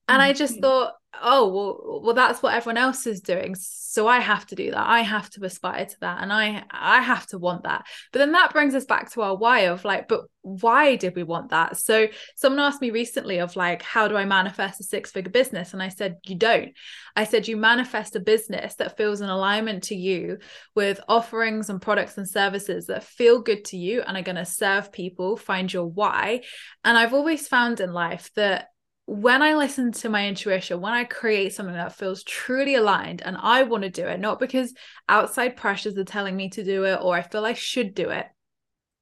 And 0.09 0.23
I 0.23 0.33
just 0.33 0.55
mm-hmm. 0.55 0.63
thought, 0.63 0.93
oh 1.23 1.49
well 1.49 2.01
well 2.03 2.15
that's 2.15 2.43
what 2.43 2.55
everyone 2.55 2.77
else 2.77 3.07
is 3.07 3.21
doing. 3.21 3.55
So 3.55 4.07
i 4.07 4.21
have 4.21 4.47
to 4.47 4.55
do 4.55 4.71
that. 4.71 4.87
I 4.87 5.01
have 5.01 5.31
to 5.31 5.45
aspire 5.45 5.87
to 5.87 6.01
that. 6.01 6.23
And 6.23 6.33
i 6.33 6.65
i 6.71 7.01
have 7.01 7.27
to 7.29 7.39
want 7.39 7.65
that. 7.65 7.87
But 8.13 8.21
then 8.21 8.33
that 8.33 8.53
brings 8.53 8.75
us 8.75 8.85
back 8.85 9.11
to 9.13 9.23
our 9.23 9.37
why 9.37 9.61
of 9.61 9.85
like 9.85 10.09
but 10.09 10.25
why 10.43 10.95
did 10.95 11.17
we 11.17 11.25
want 11.25 11.51
that? 11.51 11.77
So 11.77 12.07
someone 12.37 12.61
asked 12.61 12.81
me 12.81 12.91
recently 12.91 13.39
of 13.39 13.57
like 13.57 13.83
how 13.83 14.07
do 14.07 14.17
i 14.17 14.25
manifest 14.25 14.81
a 14.81 14.85
six 14.85 15.11
figure 15.11 15.31
business? 15.31 15.73
And 15.73 15.83
i 15.83 15.89
said 15.89 16.17
you 16.25 16.37
don't. 16.37 16.73
I 17.15 17.25
said 17.25 17.49
you 17.49 17.57
manifest 17.57 18.17
a 18.17 18.21
business 18.21 18.75
that 18.77 18.97
feels 18.97 19.21
in 19.21 19.29
alignment 19.29 19.85
to 19.85 19.95
you 19.95 20.39
with 20.75 21.01
offerings 21.09 21.71
and 21.71 21.81
products 21.81 22.19
and 22.19 22.29
services 22.29 22.87
that 22.87 23.05
feel 23.05 23.41
good 23.41 23.65
to 23.67 23.77
you 23.77 24.03
and 24.03 24.17
are 24.17 24.23
going 24.23 24.37
to 24.37 24.45
serve 24.45 24.93
people 24.93 25.37
find 25.37 25.73
your 25.73 25.87
why. 25.87 26.43
And 26.85 26.97
i've 26.97 27.15
always 27.15 27.49
found 27.49 27.81
in 27.81 27.93
life 27.93 28.31
that 28.37 28.69
when 29.07 29.41
I 29.41 29.55
listen 29.55 29.93
to 29.93 30.09
my 30.09 30.27
intuition, 30.27 30.81
when 30.81 30.93
I 30.93 31.05
create 31.05 31.55
something 31.55 31.75
that 31.75 31.95
feels 31.95 32.25
truly 32.25 32.75
aligned 32.75 33.23
and 33.23 33.37
I 33.41 33.63
want 33.63 33.85
to 33.85 33.91
do 33.91 34.05
it, 34.05 34.19
not 34.19 34.41
because 34.41 34.75
outside 35.09 35.57
pressures 35.57 35.97
are 35.97 36.05
telling 36.05 36.37
me 36.37 36.51
to 36.51 36.65
do 36.65 36.85
it 36.85 36.99
or 37.01 37.15
I 37.15 37.23
feel 37.23 37.45
I 37.45 37.53
should 37.53 37.95
do 37.95 38.11
it, 38.11 38.27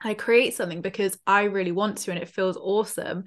I 0.02 0.12
create 0.12 0.54
something 0.54 0.82
because 0.82 1.18
I 1.26 1.44
really 1.44 1.72
want 1.72 1.98
to 1.98 2.10
and 2.10 2.20
it 2.20 2.28
feels 2.28 2.58
awesome. 2.58 3.24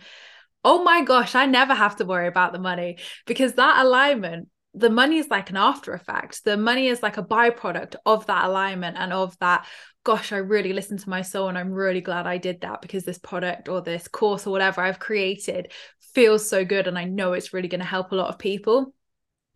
Oh 0.63 0.84
my 0.84 1.03
gosh, 1.03 1.34
I 1.34 1.47
never 1.47 1.73
have 1.73 1.95
to 1.95 2.05
worry 2.05 2.28
about 2.28 2.53
the 2.53 2.59
money 2.59 2.97
because 3.25 3.53
that 3.53 3.84
alignment, 3.84 4.49
the 4.75 4.91
money 4.91 5.17
is 5.17 5.30
like 5.30 5.49
an 5.49 5.57
after 5.57 5.93
effect. 5.93 6.43
The 6.43 6.57
money 6.57 6.89
is 6.89 7.01
like 7.01 7.17
a 7.17 7.23
byproduct 7.23 7.95
of 8.05 8.28
that 8.28 8.45
alignment 8.45 8.97
and 8.99 9.11
of 9.11 9.36
that 9.39 9.65
gosh, 10.08 10.32
I 10.32 10.38
really 10.38 10.72
listened 10.72 11.01
to 11.01 11.10
my 11.10 11.22
soul 11.22 11.49
and 11.49 11.58
I'm 11.58 11.74
really 11.74 11.99
glad 11.99 12.28
I 12.28 12.38
did 12.38 12.62
that 12.62 12.82
because 12.82 13.03
this 13.03 13.18
product 13.18 13.68
or 13.68 13.82
this 13.82 14.08
course 14.08 14.47
or 14.47 14.51
whatever 14.51 14.80
I've 14.80 14.99
created 14.99 15.74
feels 16.14 16.47
so 16.47 16.64
good 16.64 16.88
and 16.88 16.97
I 16.97 17.03
know 17.03 17.34
it's 17.34 17.51
really 17.51 17.68
going 17.68 17.82
to 17.82 17.86
help 17.86 18.14
a 18.14 18.16
lot 18.16 18.30
of 18.30 18.39
people. 18.39 18.93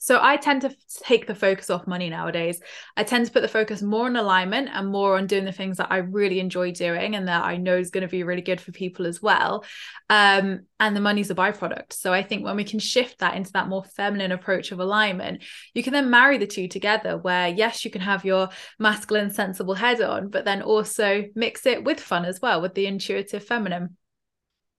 So 0.04 0.18
I 0.20 0.36
tend 0.38 0.62
to 0.62 0.76
take 1.04 1.28
the 1.28 1.36
focus 1.36 1.70
off 1.70 1.86
money 1.86 2.10
nowadays. 2.10 2.60
I 2.98 3.04
tend 3.04 3.28
to 3.28 3.32
put 3.32 3.44
the 3.44 3.48
focus 3.48 3.84
more 3.84 4.08
on 4.08 4.16
alignment 4.16 4.70
and 4.74 4.88
more 4.88 5.16
on 5.16 5.28
doing 5.28 5.46
the 5.46 5.52
things 5.52 5.78
that 5.78 5.92
I 5.92 5.98
really 5.98 6.40
enjoy 6.40 6.72
doing 6.72 7.16
and 7.16 7.28
that 7.28 7.44
I 7.44 7.58
know 7.58 7.78
is 7.78 7.92
going 7.92 8.02
to 8.02 8.08
be 8.08 8.24
really 8.24 8.42
good 8.42 8.60
for 8.60 8.72
people 8.72 9.06
as 9.06 9.22
well. 9.22 9.64
Um, 10.10 10.62
and 10.80 10.96
the 10.96 11.02
money's 11.02 11.30
a 11.30 11.36
byproduct. 11.36 11.94
So 11.94 12.12
I 12.12 12.24
think 12.24 12.44
when 12.44 12.56
we 12.56 12.64
can 12.64 12.80
shift 12.80 13.20
that 13.20 13.36
into 13.36 13.52
that 13.52 13.70
more 13.70 13.84
feminine 13.84 14.32
approach 14.32 14.72
of 14.72 14.80
alignment, 14.80 15.44
you 15.76 15.84
can 15.84 15.94
then 15.94 16.10
marry 16.10 16.40
the 16.40 16.48
two 16.48 16.68
together 16.68 17.20
where 17.20 17.50
yes, 17.50 17.86
you 17.86 17.92
can 17.92 18.02
have 18.02 18.26
your 18.26 18.50
masculine 18.80 19.30
sensible 19.30 19.76
head 19.76 20.02
on, 20.02 20.30
but 20.30 20.46
then 20.46 20.64
also 20.64 21.26
mix 21.36 21.68
it 21.68 21.84
with 21.84 22.00
fun 22.00 22.26
as 22.26 22.42
well, 22.42 22.60
with 22.60 22.74
the 22.74 22.88
intuitive 22.88 23.44
feminine. 23.44 23.98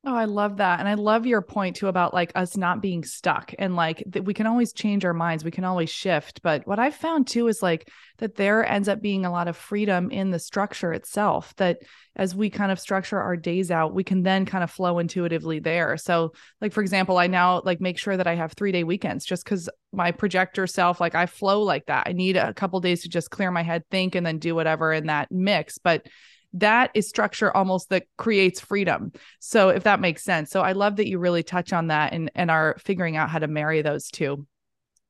Oh, 0.05 0.17
I 0.17 0.25
love 0.25 0.57
that. 0.57 0.81
And 0.81 0.89
I 0.89 0.95
love 0.95 1.27
your 1.27 1.43
point 1.43 1.77
too 1.77 1.87
about 1.87 2.13
like 2.13 2.33
us 2.35 2.57
not 2.57 2.83
being 2.83 3.05
stuck 3.05 3.55
and 3.57 3.77
like 3.77 4.03
we 4.25 4.35
can 4.35 4.49
always 4.49 4.73
change 4.73 5.05
our 5.05 5.15
minds, 5.15 5.45
we 5.45 5.53
can 5.53 5.63
always 5.63 5.91
shift. 5.91 6.43
But 6.43 6.67
what 6.67 6.81
I've 6.81 6.97
found 6.97 7.29
too 7.29 7.47
is 7.47 7.63
like 7.63 7.89
that 8.19 8.35
there 8.35 8.67
ends 8.67 8.89
up 8.89 9.01
being 9.01 9.25
a 9.25 9.31
lot 9.31 9.47
of 9.47 9.57
freedom 9.57 10.11
in 10.11 10.33
the 10.33 10.41
structure 10.41 10.93
itself. 10.93 11.55
That 11.55 11.79
as 12.17 12.35
we 12.35 12.51
kind 12.51 12.73
of 12.73 12.81
structure 12.81 13.21
our 13.21 13.37
days 13.37 13.71
out, 13.71 13.95
we 13.95 14.03
can 14.03 14.25
then 14.25 14.45
kind 14.45 14.65
of 14.65 14.73
flow 14.73 14.99
intuitively 14.99 15.61
there. 15.61 15.97
So, 15.97 16.33
like, 16.61 16.73
for 16.73 16.83
example, 16.83 17.17
I 17.17 17.29
now 17.29 17.63
like 17.65 17.81
make 17.81 17.97
sure 17.97 18.17
that 18.17 18.27
I 18.27 18.35
have 18.35 18.55
three 18.55 18.73
day 18.73 18.83
weekends 18.83 19.25
just 19.25 19.45
because 19.45 19.69
my 19.93 20.11
projector 20.11 20.67
self, 20.67 21.01
like, 21.01 21.15
I 21.15 21.27
flow 21.27 21.63
like 21.63 21.87
that. 21.87 22.09
I 22.09 22.13
need 22.13 22.37
a 22.37 22.53
couple 22.53 22.81
days 22.81 23.03
to 23.03 23.09
just 23.09 23.31
clear 23.31 23.53
my 23.53 23.63
head, 23.63 23.85
think, 23.89 24.17
and 24.17 24.27
then 24.27 24.39
do 24.39 24.57
whatever 24.57 24.93
in 24.93 25.07
that 25.07 25.31
mix. 25.31 25.79
But 25.79 26.07
that 26.55 26.91
is 26.95 27.09
structure 27.09 27.55
almost 27.57 27.89
that 27.89 28.05
creates 28.19 28.61
freedom. 28.61 29.13
So 29.41 29.71
if 29.71 29.85
that 29.85 30.01
makes 30.01 30.23
sense. 30.23 30.51
So 30.51 30.61
I 30.63 30.73
love 30.73 30.97
that 30.97 31.09
you 31.09 31.19
really 31.19 31.43
touch 31.43 31.73
on 31.73 31.89
that 31.89 32.13
and 32.13 32.31
and 32.35 32.51
are 32.51 32.77
figuring 32.79 33.17
out 33.17 33.31
how 33.31 33.39
to 33.39 33.49
marry 33.49 33.83
those 33.83 34.09
two. 34.11 34.47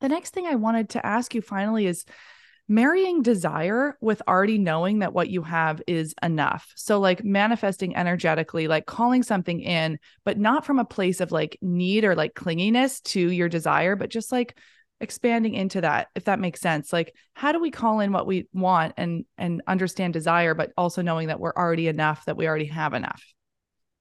The 0.01 0.09
next 0.09 0.31
thing 0.31 0.47
I 0.47 0.57
wanted 0.57 0.91
to 0.91 1.07
ask 1.07 1.35
you 1.35 1.43
finally 1.43 1.87
is 1.87 2.05
marrying 2.69 3.23
desire 3.23 3.99
with 4.01 4.23
already 4.27 4.59
knowing 4.59 5.01
that 5.01 5.13
what 5.13 5.29
you 5.29 5.43
have 5.43 5.83
is 5.87 6.15
enough. 6.23 6.73
So, 6.77 7.01
like 7.01 7.25
manifesting 7.25 7.97
energetically, 7.97 8.69
like 8.69 8.87
calling 8.87 9.23
something 9.23 9.61
in, 9.61 9.99
but 10.25 10.39
not 10.39 10.65
from 10.65 10.79
a 10.79 10.85
place 10.85 11.21
of 11.21 11.33
like 11.33 11.59
need 11.61 12.05
or 12.05 12.15
like 12.15 12.35
clinginess 12.35 13.03
to 13.05 13.21
your 13.21 13.49
desire, 13.49 13.97
but 13.97 14.11
just 14.11 14.33
like 14.33 14.57
expanding 15.03 15.55
into 15.55 15.81
that 15.81 16.09
if 16.15 16.25
that 16.25 16.39
makes 16.39 16.61
sense 16.61 16.93
like 16.93 17.15
how 17.35 17.53
do 17.53 17.61
we 17.61 17.71
call 17.71 18.01
in 18.01 18.13
what 18.13 18.27
we 18.27 18.47
want 18.53 18.95
and 18.97 19.25
and 19.37 19.61
understand 19.67 20.13
desire 20.13 20.55
but 20.55 20.73
also 20.77 21.03
knowing 21.03 21.29
that 21.29 21.41
we're 21.41 21.53
already 21.57 21.89
enough 21.89 22.25
that 22.25 22.37
we 22.37 22.47
already 22.47 22.67
have 22.67 22.95
enough 22.95 23.23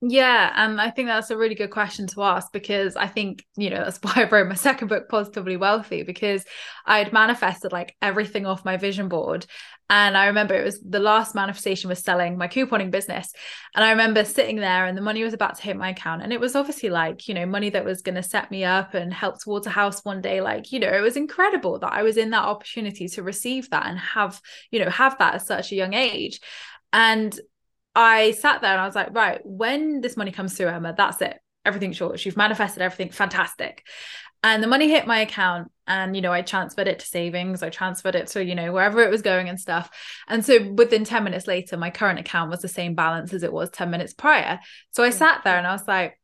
yeah, 0.03 0.51
and 0.55 0.81
I 0.81 0.89
think 0.89 1.09
that's 1.09 1.29
a 1.29 1.37
really 1.37 1.53
good 1.53 1.69
question 1.69 2.07
to 2.07 2.23
ask 2.23 2.51
because 2.51 2.95
I 2.95 3.05
think, 3.05 3.45
you 3.55 3.69
know, 3.69 3.83
that's 3.83 3.99
why 4.01 4.13
I 4.15 4.29
wrote 4.29 4.47
my 4.47 4.55
second 4.55 4.87
book, 4.87 5.07
Positively 5.09 5.57
Wealthy, 5.57 6.01
because 6.01 6.43
I'd 6.87 7.13
manifested 7.13 7.71
like 7.71 7.95
everything 8.01 8.47
off 8.47 8.65
my 8.65 8.77
vision 8.77 9.09
board. 9.09 9.45
And 9.93 10.15
I 10.15 10.27
remember 10.27 10.55
it 10.55 10.63
was 10.63 10.79
the 10.79 10.99
last 10.99 11.35
manifestation 11.35 11.89
was 11.89 11.99
selling 11.99 12.37
my 12.37 12.47
couponing 12.47 12.91
business. 12.91 13.33
And 13.75 13.83
I 13.83 13.91
remember 13.91 14.23
sitting 14.23 14.55
there 14.55 14.85
and 14.85 14.97
the 14.97 15.01
money 15.01 15.21
was 15.21 15.33
about 15.33 15.57
to 15.57 15.63
hit 15.63 15.75
my 15.75 15.89
account. 15.89 16.21
And 16.21 16.31
it 16.31 16.39
was 16.39 16.55
obviously 16.55 16.89
like, 16.89 17.27
you 17.27 17.33
know, 17.33 17.45
money 17.45 17.69
that 17.71 17.83
was 17.83 18.01
going 18.01 18.15
to 18.15 18.23
set 18.23 18.49
me 18.51 18.63
up 18.63 18.93
and 18.93 19.13
help 19.13 19.41
towards 19.41 19.67
a 19.67 19.69
house 19.69 20.05
one 20.05 20.21
day. 20.21 20.39
Like, 20.39 20.71
you 20.71 20.79
know, 20.79 20.87
it 20.87 21.01
was 21.01 21.17
incredible 21.17 21.77
that 21.79 21.91
I 21.91 22.03
was 22.03 22.15
in 22.15 22.29
that 22.29 22.45
opportunity 22.45 23.09
to 23.09 23.21
receive 23.21 23.69
that 23.71 23.85
and 23.85 23.99
have, 23.99 24.39
you 24.71 24.79
know, 24.79 24.89
have 24.89 25.17
that 25.17 25.35
at 25.35 25.45
such 25.45 25.73
a 25.73 25.75
young 25.75 25.93
age. 25.93 26.39
And 26.93 27.37
I 27.93 28.31
sat 28.31 28.61
there 28.61 28.71
and 28.71 28.79
I 28.79 28.85
was 28.85 28.95
like, 28.95 29.13
right, 29.13 29.41
when 29.43 29.99
this 29.99 30.15
money 30.15 30.31
comes 30.31 30.55
through, 30.55 30.69
Emma, 30.69 30.95
that's 30.97 31.21
it. 31.21 31.37
Everything's 31.65 31.99
yours. 31.99 32.25
You've 32.25 32.37
manifested 32.37 32.81
everything. 32.81 33.09
Fantastic. 33.09 33.85
And 34.43 34.63
the 34.63 34.67
money 34.67 34.89
hit 34.89 35.05
my 35.05 35.19
account 35.19 35.71
and, 35.85 36.15
you 36.15 36.21
know, 36.21 36.33
I 36.33 36.41
transferred 36.41 36.87
it 36.87 36.99
to 36.99 37.05
savings. 37.05 37.61
I 37.61 37.69
transferred 37.69 38.15
it 38.15 38.27
to, 38.27 38.43
you 38.43 38.55
know, 38.55 38.71
wherever 38.71 39.01
it 39.01 39.11
was 39.11 39.21
going 39.21 39.49
and 39.49 39.59
stuff. 39.59 39.89
And 40.27 40.43
so 40.43 40.71
within 40.71 41.03
10 41.03 41.23
minutes 41.23 41.47
later, 41.47 41.77
my 41.77 41.91
current 41.91 42.19
account 42.19 42.49
was 42.49 42.61
the 42.61 42.67
same 42.67 42.95
balance 42.95 43.33
as 43.33 43.43
it 43.43 43.53
was 43.53 43.69
10 43.69 43.91
minutes 43.91 44.13
prior. 44.13 44.59
So 44.91 45.03
I 45.03 45.09
mm. 45.09 45.13
sat 45.13 45.43
there 45.43 45.57
and 45.57 45.67
I 45.67 45.73
was 45.73 45.87
like, 45.87 46.17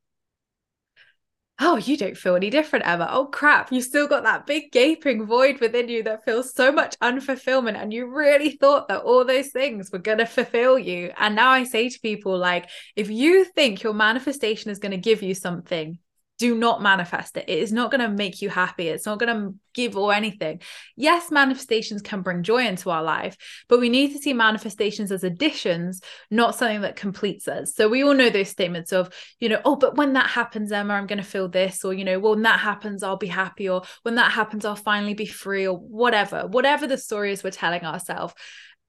oh, 1.59 1.77
you 1.77 1.97
don't 1.97 2.17
feel 2.17 2.35
any 2.35 2.49
different, 2.49 2.87
Emma. 2.87 3.07
Oh, 3.11 3.25
crap. 3.25 3.71
You 3.71 3.81
still 3.81 4.07
got 4.07 4.23
that 4.23 4.45
big 4.45 4.71
gaping 4.71 5.25
void 5.25 5.59
within 5.59 5.89
you 5.89 6.03
that 6.03 6.23
feels 6.23 6.53
so 6.53 6.71
much 6.71 6.97
unfulfillment. 6.99 7.81
And 7.81 7.91
you 7.91 8.05
really 8.05 8.51
thought 8.51 8.87
that 8.87 9.01
all 9.01 9.25
those 9.25 9.49
things 9.49 9.91
were 9.91 9.99
going 9.99 10.19
to 10.19 10.25
fulfill 10.25 10.77
you. 10.77 11.11
And 11.17 11.35
now 11.35 11.49
I 11.49 11.63
say 11.63 11.89
to 11.89 11.99
people, 11.99 12.37
like, 12.37 12.69
if 12.95 13.09
you 13.09 13.43
think 13.43 13.81
your 13.81 13.93
manifestation 13.93 14.69
is 14.69 14.79
going 14.79 14.91
to 14.91 14.97
give 14.97 15.23
you 15.23 15.33
something, 15.33 15.97
do 16.37 16.55
not 16.55 16.81
manifest 16.81 17.35
it. 17.37 17.45
It 17.47 17.59
is 17.59 17.73
not 17.73 17.89
going 17.91 18.01
to 18.01 18.09
make 18.09 18.41
you 18.41 18.49
happy. 18.49 18.87
It's 18.87 19.05
not 19.05 19.19
going 19.19 19.35
to 19.35 19.55
give 19.73 19.97
or 19.97 20.13
anything. 20.13 20.61
Yes, 20.95 21.31
manifestations 21.31 22.01
can 22.01 22.21
bring 22.21 22.43
joy 22.43 22.65
into 22.65 22.89
our 22.91 23.03
life, 23.03 23.37
but 23.67 23.79
we 23.79 23.89
need 23.89 24.13
to 24.13 24.19
see 24.19 24.33
manifestations 24.33 25.11
as 25.11 25.23
additions, 25.23 26.01
not 26.29 26.55
something 26.55 26.81
that 26.81 26.95
completes 26.95 27.47
us. 27.47 27.75
So 27.75 27.89
we 27.89 28.03
all 28.03 28.13
know 28.13 28.29
those 28.29 28.49
statements 28.49 28.91
of, 28.93 29.09
you 29.39 29.49
know, 29.49 29.61
oh, 29.65 29.75
but 29.75 29.95
when 29.95 30.13
that 30.13 30.29
happens, 30.29 30.71
Emma, 30.71 30.93
I'm 30.93 31.07
going 31.07 31.17
to 31.17 31.23
feel 31.23 31.49
this, 31.49 31.83
or, 31.83 31.93
you 31.93 32.05
know, 32.05 32.19
well, 32.19 32.33
when 32.33 32.43
that 32.43 32.59
happens, 32.59 33.01
I'll 33.01 33.17
be 33.17 33.27
happy, 33.27 33.69
or 33.69 33.83
when 34.03 34.15
that 34.15 34.31
happens, 34.31 34.65
I'll 34.65 34.75
finally 34.75 35.15
be 35.15 35.25
free, 35.25 35.67
or 35.67 35.77
whatever, 35.77 36.47
whatever 36.47 36.87
the 36.87 36.97
story 36.97 37.31
is 37.31 37.43
we're 37.43 37.51
telling 37.51 37.83
ourselves. 37.83 38.33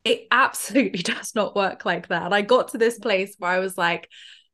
It 0.04 0.26
absolutely 0.30 1.02
does 1.02 1.34
not 1.34 1.56
work 1.56 1.84
like 1.84 2.08
that. 2.08 2.32
I 2.32 2.42
got 2.42 2.68
to 2.68 2.78
this 2.78 2.98
place 2.98 3.36
where 3.38 3.50
I 3.50 3.58
was 3.58 3.76
like, 3.76 4.08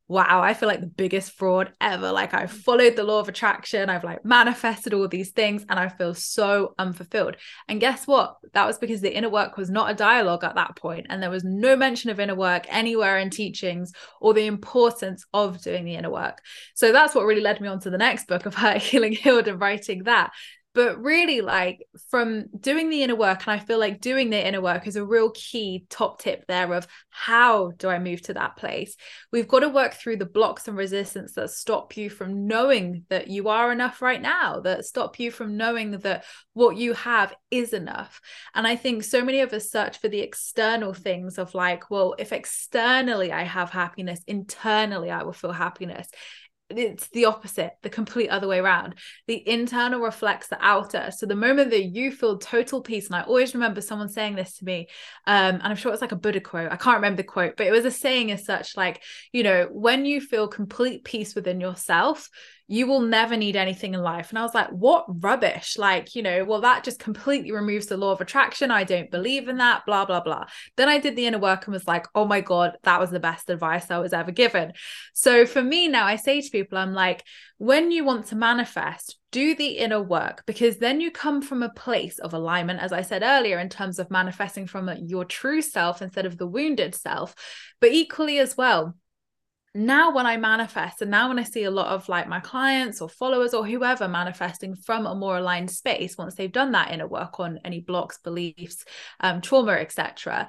wow, 0.06 0.42
I 0.42 0.52
feel 0.52 0.68
like 0.68 0.80
the 0.80 0.86
biggest 0.86 1.32
fraud 1.32 1.72
ever. 1.80 2.12
Like 2.12 2.34
I 2.34 2.46
followed 2.46 2.94
the 2.94 3.04
law 3.04 3.20
of 3.20 3.28
attraction, 3.28 3.88
I've 3.88 4.04
like 4.04 4.24
manifested 4.24 4.92
all 4.92 5.08
these 5.08 5.30
things, 5.30 5.64
and 5.68 5.78
I 5.78 5.88
feel 5.88 6.14
so 6.14 6.74
unfulfilled. 6.78 7.36
And 7.68 7.80
guess 7.80 8.06
what? 8.06 8.36
That 8.52 8.66
was 8.66 8.78
because 8.78 9.00
the 9.00 9.14
inner 9.14 9.30
work 9.30 9.56
was 9.56 9.70
not 9.70 9.90
a 9.90 9.94
dialogue 9.94 10.44
at 10.44 10.56
that 10.56 10.76
point, 10.76 11.06
and 11.08 11.22
there 11.22 11.30
was 11.30 11.44
no 11.44 11.74
mention 11.74 12.10
of 12.10 12.20
inner 12.20 12.34
work 12.34 12.66
anywhere 12.68 13.18
in 13.18 13.30
teachings 13.30 13.92
or 14.20 14.34
the 14.34 14.46
importance 14.46 15.24
of 15.32 15.62
doing 15.62 15.84
the 15.84 15.94
inner 15.94 16.10
work. 16.10 16.42
So 16.74 16.92
that's 16.92 17.14
what 17.14 17.24
really 17.24 17.40
led 17.40 17.60
me 17.60 17.68
on 17.68 17.80
to 17.80 17.90
the 17.90 17.98
next 17.98 18.26
book 18.26 18.44
of 18.46 18.56
Healing 18.82 19.12
Healed 19.12 19.48
and 19.48 19.60
writing 19.60 20.04
that 20.04 20.32
but 20.74 21.02
really 21.02 21.40
like 21.40 21.86
from 22.10 22.46
doing 22.58 22.90
the 22.90 23.02
inner 23.02 23.14
work 23.14 23.46
and 23.46 23.60
i 23.60 23.64
feel 23.64 23.78
like 23.78 24.00
doing 24.00 24.30
the 24.30 24.46
inner 24.46 24.60
work 24.60 24.86
is 24.86 24.96
a 24.96 25.04
real 25.04 25.30
key 25.30 25.86
top 25.88 26.20
tip 26.20 26.44
there 26.46 26.72
of 26.72 26.86
how 27.10 27.70
do 27.78 27.88
i 27.88 27.98
move 27.98 28.20
to 28.22 28.34
that 28.34 28.56
place? 28.56 28.96
We've 29.32 29.48
got 29.48 29.60
to 29.60 29.68
work 29.68 29.94
through 29.94 30.16
the 30.16 30.26
blocks 30.26 30.68
and 30.68 30.76
resistance 30.76 31.32
that 31.34 31.50
stop 31.50 31.96
you 31.96 32.10
from 32.10 32.46
knowing 32.46 33.04
that 33.08 33.28
you 33.28 33.48
are 33.48 33.72
enough 33.72 34.02
right 34.02 34.20
now 34.20 34.60
that 34.60 34.84
stop 34.84 35.18
you 35.18 35.30
from 35.30 35.56
knowing 35.56 35.92
that 35.92 36.24
what 36.52 36.76
you 36.76 36.92
have 36.94 37.34
is 37.50 37.72
enough. 37.72 38.20
And 38.54 38.66
i 38.66 38.76
think 38.76 39.04
so 39.04 39.24
many 39.24 39.40
of 39.40 39.52
us 39.52 39.70
search 39.70 39.98
for 39.98 40.08
the 40.08 40.20
external 40.20 40.92
things 40.92 41.38
of 41.38 41.54
like 41.54 41.90
well 41.90 42.14
if 42.18 42.32
externally 42.32 43.32
i 43.32 43.42
have 43.42 43.70
happiness 43.70 44.20
internally 44.26 45.10
i 45.10 45.22
will 45.22 45.32
feel 45.32 45.52
happiness 45.52 46.08
it's 46.70 47.08
the 47.08 47.26
opposite, 47.26 47.72
the 47.82 47.90
complete 47.90 48.28
other 48.28 48.48
way 48.48 48.58
around. 48.58 48.94
The 49.26 49.46
internal 49.48 50.00
reflects 50.00 50.48
the 50.48 50.58
outer. 50.60 51.10
So 51.10 51.26
the 51.26 51.36
moment 51.36 51.70
that 51.70 51.84
you 51.84 52.10
feel 52.10 52.38
total 52.38 52.80
peace, 52.80 53.06
and 53.06 53.16
I 53.16 53.22
always 53.22 53.54
remember 53.54 53.80
someone 53.80 54.08
saying 54.08 54.36
this 54.36 54.58
to 54.58 54.64
me, 54.64 54.88
um, 55.26 55.56
and 55.56 55.62
I'm 55.62 55.76
sure 55.76 55.92
it's 55.92 56.00
like 56.02 56.12
a 56.12 56.16
Buddha 56.16 56.40
quote. 56.40 56.72
I 56.72 56.76
can't 56.76 56.96
remember 56.96 57.18
the 57.18 57.28
quote, 57.28 57.56
but 57.56 57.66
it 57.66 57.72
was 57.72 57.84
a 57.84 57.90
saying 57.90 58.30
as 58.30 58.44
such, 58.44 58.76
like, 58.76 59.02
you 59.32 59.42
know, 59.42 59.68
when 59.70 60.04
you 60.04 60.20
feel 60.20 60.48
complete 60.48 61.04
peace 61.04 61.34
within 61.34 61.60
yourself, 61.60 62.28
you 62.66 62.86
will 62.86 63.00
never 63.00 63.36
need 63.36 63.56
anything 63.56 63.92
in 63.92 64.02
life. 64.02 64.30
And 64.30 64.38
I 64.38 64.42
was 64.42 64.54
like, 64.54 64.70
what 64.70 65.04
rubbish? 65.22 65.76
Like, 65.76 66.14
you 66.14 66.22
know, 66.22 66.44
well, 66.44 66.62
that 66.62 66.82
just 66.82 66.98
completely 66.98 67.52
removes 67.52 67.86
the 67.86 67.98
law 67.98 68.12
of 68.12 68.20
attraction. 68.22 68.70
I 68.70 68.84
don't 68.84 69.10
believe 69.10 69.48
in 69.48 69.58
that, 69.58 69.84
blah, 69.84 70.06
blah, 70.06 70.20
blah. 70.20 70.46
Then 70.76 70.88
I 70.88 70.98
did 70.98 71.14
the 71.14 71.26
inner 71.26 71.38
work 71.38 71.66
and 71.66 71.74
was 71.74 71.86
like, 71.86 72.06
oh 72.14 72.24
my 72.24 72.40
God, 72.40 72.78
that 72.84 73.00
was 73.00 73.10
the 73.10 73.20
best 73.20 73.50
advice 73.50 73.90
I 73.90 73.98
was 73.98 74.14
ever 74.14 74.30
given. 74.30 74.72
So 75.12 75.44
for 75.44 75.62
me 75.62 75.88
now, 75.88 76.06
I 76.06 76.16
say 76.16 76.40
to 76.40 76.50
people, 76.50 76.78
I'm 76.78 76.94
like, 76.94 77.22
when 77.58 77.90
you 77.90 78.04
want 78.04 78.26
to 78.26 78.36
manifest, 78.36 79.18
do 79.30 79.54
the 79.54 79.78
inner 79.78 80.00
work 80.00 80.42
because 80.46 80.78
then 80.78 81.00
you 81.00 81.10
come 81.10 81.42
from 81.42 81.62
a 81.62 81.68
place 81.68 82.18
of 82.18 82.32
alignment, 82.32 82.80
as 82.80 82.92
I 82.92 83.02
said 83.02 83.22
earlier, 83.22 83.58
in 83.58 83.68
terms 83.68 83.98
of 83.98 84.10
manifesting 84.10 84.66
from 84.66 84.90
your 85.02 85.24
true 85.24 85.60
self 85.60 86.00
instead 86.00 86.24
of 86.24 86.38
the 86.38 86.46
wounded 86.46 86.94
self. 86.94 87.34
But 87.80 87.92
equally 87.92 88.38
as 88.38 88.56
well, 88.56 88.94
now 89.74 90.14
when 90.14 90.26
I 90.26 90.36
manifest, 90.36 91.02
and 91.02 91.10
now 91.10 91.28
when 91.28 91.38
I 91.38 91.42
see 91.42 91.64
a 91.64 91.70
lot 91.70 91.88
of 91.88 92.08
like 92.08 92.28
my 92.28 92.40
clients 92.40 93.00
or 93.00 93.08
followers 93.08 93.54
or 93.54 93.66
whoever 93.66 94.06
manifesting 94.06 94.76
from 94.76 95.06
a 95.06 95.14
more 95.14 95.38
aligned 95.38 95.70
space, 95.70 96.16
once 96.16 96.34
they've 96.34 96.52
done 96.52 96.72
that 96.72 96.92
inner 96.92 97.08
work 97.08 97.40
on 97.40 97.58
any 97.64 97.80
blocks, 97.80 98.18
beliefs, 98.18 98.84
um, 99.20 99.40
trauma, 99.40 99.72
etc., 99.72 100.48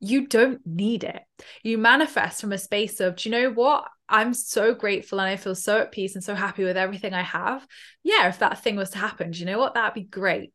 you 0.00 0.26
don't 0.26 0.60
need 0.66 1.02
it. 1.02 1.22
You 1.62 1.78
manifest 1.78 2.40
from 2.40 2.52
a 2.52 2.58
space 2.58 3.00
of, 3.00 3.16
do 3.16 3.28
you 3.28 3.34
know 3.34 3.50
what? 3.50 3.88
I'm 4.08 4.32
so 4.32 4.74
grateful 4.74 5.20
and 5.20 5.28
I 5.28 5.36
feel 5.36 5.54
so 5.54 5.80
at 5.80 5.92
peace 5.92 6.14
and 6.14 6.22
so 6.22 6.34
happy 6.34 6.64
with 6.64 6.76
everything 6.76 7.14
I 7.14 7.22
have. 7.22 7.66
Yeah, 8.04 8.28
if 8.28 8.38
that 8.38 8.62
thing 8.62 8.76
was 8.76 8.90
to 8.90 8.98
happen, 8.98 9.32
do 9.32 9.40
you 9.40 9.46
know 9.46 9.58
what? 9.58 9.74
That'd 9.74 9.94
be 9.94 10.04
great. 10.04 10.52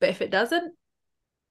But 0.00 0.10
if 0.10 0.22
it 0.22 0.30
doesn't, 0.30 0.74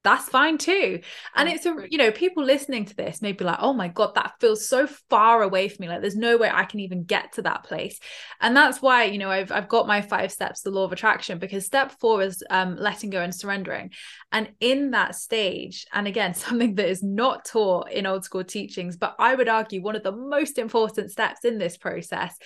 that's 0.05 0.29
fine 0.29 0.59
too. 0.59 1.01
And 1.35 1.49
it's 1.49 1.65
a, 1.65 1.75
you 1.89 1.97
know, 1.97 2.11
people 2.11 2.43
listening 2.43 2.85
to 2.85 2.95
this 2.95 3.23
may 3.23 3.31
be 3.31 3.43
like, 3.43 3.57
oh 3.59 3.73
my 3.73 3.87
God, 3.87 4.13
that 4.13 4.35
feels 4.39 4.69
so 4.69 4.87
far 5.09 5.41
away 5.41 5.67
from 5.67 5.83
me. 5.83 5.89
Like 5.89 6.01
there's 6.01 6.15
no 6.15 6.37
way 6.37 6.49
I 6.49 6.65
can 6.65 6.79
even 6.79 7.05
get 7.05 7.33
to 7.33 7.41
that 7.41 7.63
place. 7.63 7.99
And 8.39 8.55
that's 8.55 8.83
why, 8.83 9.05
you 9.05 9.17
know, 9.17 9.31
I've 9.31 9.51
I've 9.51 9.67
got 9.67 9.87
my 9.87 10.01
five 10.01 10.31
steps, 10.31 10.61
the 10.61 10.69
law 10.69 10.83
of 10.83 10.93
attraction, 10.93 11.39
because 11.39 11.65
step 11.65 11.91
four 11.99 12.21
is 12.21 12.43
um 12.51 12.75
letting 12.77 13.09
go 13.09 13.21
and 13.21 13.33
surrendering. 13.33 13.91
And 14.31 14.51
in 14.59 14.91
that 14.91 15.15
stage, 15.15 15.87
and 15.91 16.07
again, 16.07 16.33
something 16.35 16.75
that 16.75 16.87
is 16.87 17.01
not 17.01 17.45
taught 17.45 17.91
in 17.91 18.05
old 18.05 18.23
school 18.23 18.43
teachings, 18.43 18.97
but 18.97 19.15
I 19.17 19.33
would 19.33 19.49
argue 19.49 19.81
one 19.81 19.95
of 19.95 20.03
the 20.03 20.11
most 20.11 20.59
important 20.59 21.11
steps 21.11 21.43
in 21.43 21.57
this 21.57 21.77
process 21.77 22.37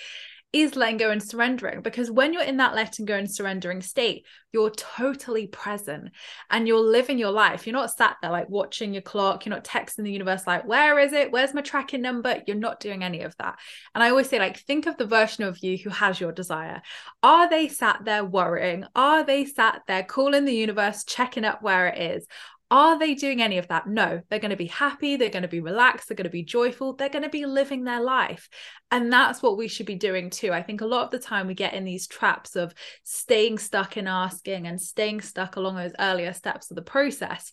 is 0.52 0.76
letting 0.76 0.96
go 0.96 1.10
and 1.10 1.22
surrendering 1.22 1.80
because 1.80 2.10
when 2.10 2.32
you're 2.32 2.42
in 2.42 2.56
that 2.56 2.74
letting 2.74 3.04
go 3.04 3.16
and 3.16 3.30
surrendering 3.30 3.80
state 3.80 4.24
you're 4.52 4.70
totally 4.70 5.46
present 5.46 6.10
and 6.50 6.66
you're 6.66 6.80
living 6.80 7.18
your 7.18 7.30
life. 7.30 7.66
You're 7.66 7.74
not 7.74 7.90
sat 7.90 8.16
there 8.20 8.30
like 8.30 8.48
watching 8.48 8.92
your 8.92 9.02
clock. 9.02 9.46
You're 9.46 9.54
not 9.54 9.64
texting 9.64 10.04
the 10.04 10.12
universe 10.12 10.46
like 10.46 10.66
where 10.66 10.98
is 10.98 11.12
it? 11.12 11.30
Where's 11.30 11.54
my 11.54 11.60
tracking 11.60 12.02
number? 12.02 12.42
You're 12.46 12.56
not 12.56 12.80
doing 12.80 13.04
any 13.04 13.22
of 13.22 13.36
that. 13.38 13.58
And 13.94 14.02
i 14.02 14.10
always 14.10 14.28
say 14.28 14.38
like 14.38 14.58
think 14.58 14.86
of 14.86 14.96
the 14.96 15.06
version 15.06 15.44
of 15.44 15.58
you 15.62 15.78
who 15.78 15.90
has 15.90 16.20
your 16.20 16.32
desire. 16.32 16.82
Are 17.22 17.48
they 17.48 17.68
sat 17.68 18.04
there 18.04 18.24
worrying? 18.24 18.84
Are 18.94 19.24
they 19.24 19.44
sat 19.44 19.82
there 19.86 20.02
calling 20.02 20.44
the 20.44 20.54
universe 20.54 21.04
checking 21.04 21.44
up 21.44 21.62
where 21.62 21.88
it 21.88 22.16
is 22.16 22.26
are 22.70 22.98
they 22.98 23.14
doing 23.14 23.42
any 23.42 23.58
of 23.58 23.68
that? 23.68 23.88
No, 23.88 24.20
they're 24.28 24.38
going 24.38 24.50
to 24.50 24.56
be 24.56 24.66
happy, 24.66 25.16
they're 25.16 25.28
going 25.28 25.42
to 25.42 25.48
be 25.48 25.60
relaxed, 25.60 26.08
they're 26.08 26.16
going 26.16 26.24
to 26.24 26.30
be 26.30 26.44
joyful, 26.44 26.94
they're 26.94 27.08
going 27.08 27.24
to 27.24 27.28
be 27.28 27.44
living 27.44 27.84
their 27.84 28.00
life. 28.00 28.48
And 28.90 29.12
that's 29.12 29.42
what 29.42 29.56
we 29.56 29.66
should 29.66 29.86
be 29.86 29.96
doing 29.96 30.30
too. 30.30 30.52
I 30.52 30.62
think 30.62 30.80
a 30.80 30.86
lot 30.86 31.04
of 31.04 31.10
the 31.10 31.18
time 31.18 31.46
we 31.48 31.54
get 31.54 31.74
in 31.74 31.84
these 31.84 32.06
traps 32.06 32.54
of 32.54 32.72
staying 33.02 33.58
stuck 33.58 33.96
in 33.96 34.06
asking 34.06 34.66
and 34.66 34.80
staying 34.80 35.20
stuck 35.20 35.56
along 35.56 35.76
those 35.76 35.94
earlier 35.98 36.32
steps 36.32 36.70
of 36.70 36.76
the 36.76 36.82
process 36.82 37.52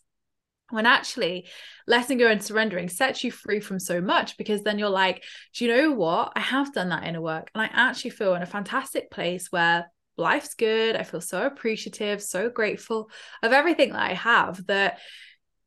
when 0.69 0.85
actually 0.85 1.47
letting 1.87 2.17
go 2.17 2.27
and 2.27 2.43
surrendering 2.43 2.89
sets 2.89 3.23
you 3.23 3.31
free 3.31 3.59
from 3.59 3.79
so 3.79 4.01
much 4.01 4.37
because 4.37 4.63
then 4.63 4.77
you're 4.77 4.89
like 4.89 5.23
do 5.53 5.65
you 5.65 5.73
know 5.73 5.93
what 5.93 6.33
i 6.35 6.41
have 6.41 6.73
done 6.73 6.89
that 6.89 7.05
inner 7.05 7.21
work 7.21 7.49
and 7.55 7.61
i 7.61 7.69
actually 7.71 8.09
feel 8.09 8.35
in 8.35 8.41
a 8.41 8.45
fantastic 8.45 9.09
place 9.09 9.47
where 9.49 9.89
life's 10.17 10.55
good. 10.55 10.95
I 10.95 11.03
feel 11.03 11.21
so 11.21 11.45
appreciative, 11.45 12.21
so 12.21 12.49
grateful 12.49 13.09
of 13.43 13.53
everything 13.53 13.93
that 13.93 14.01
I 14.01 14.13
have 14.13 14.65
that 14.67 14.99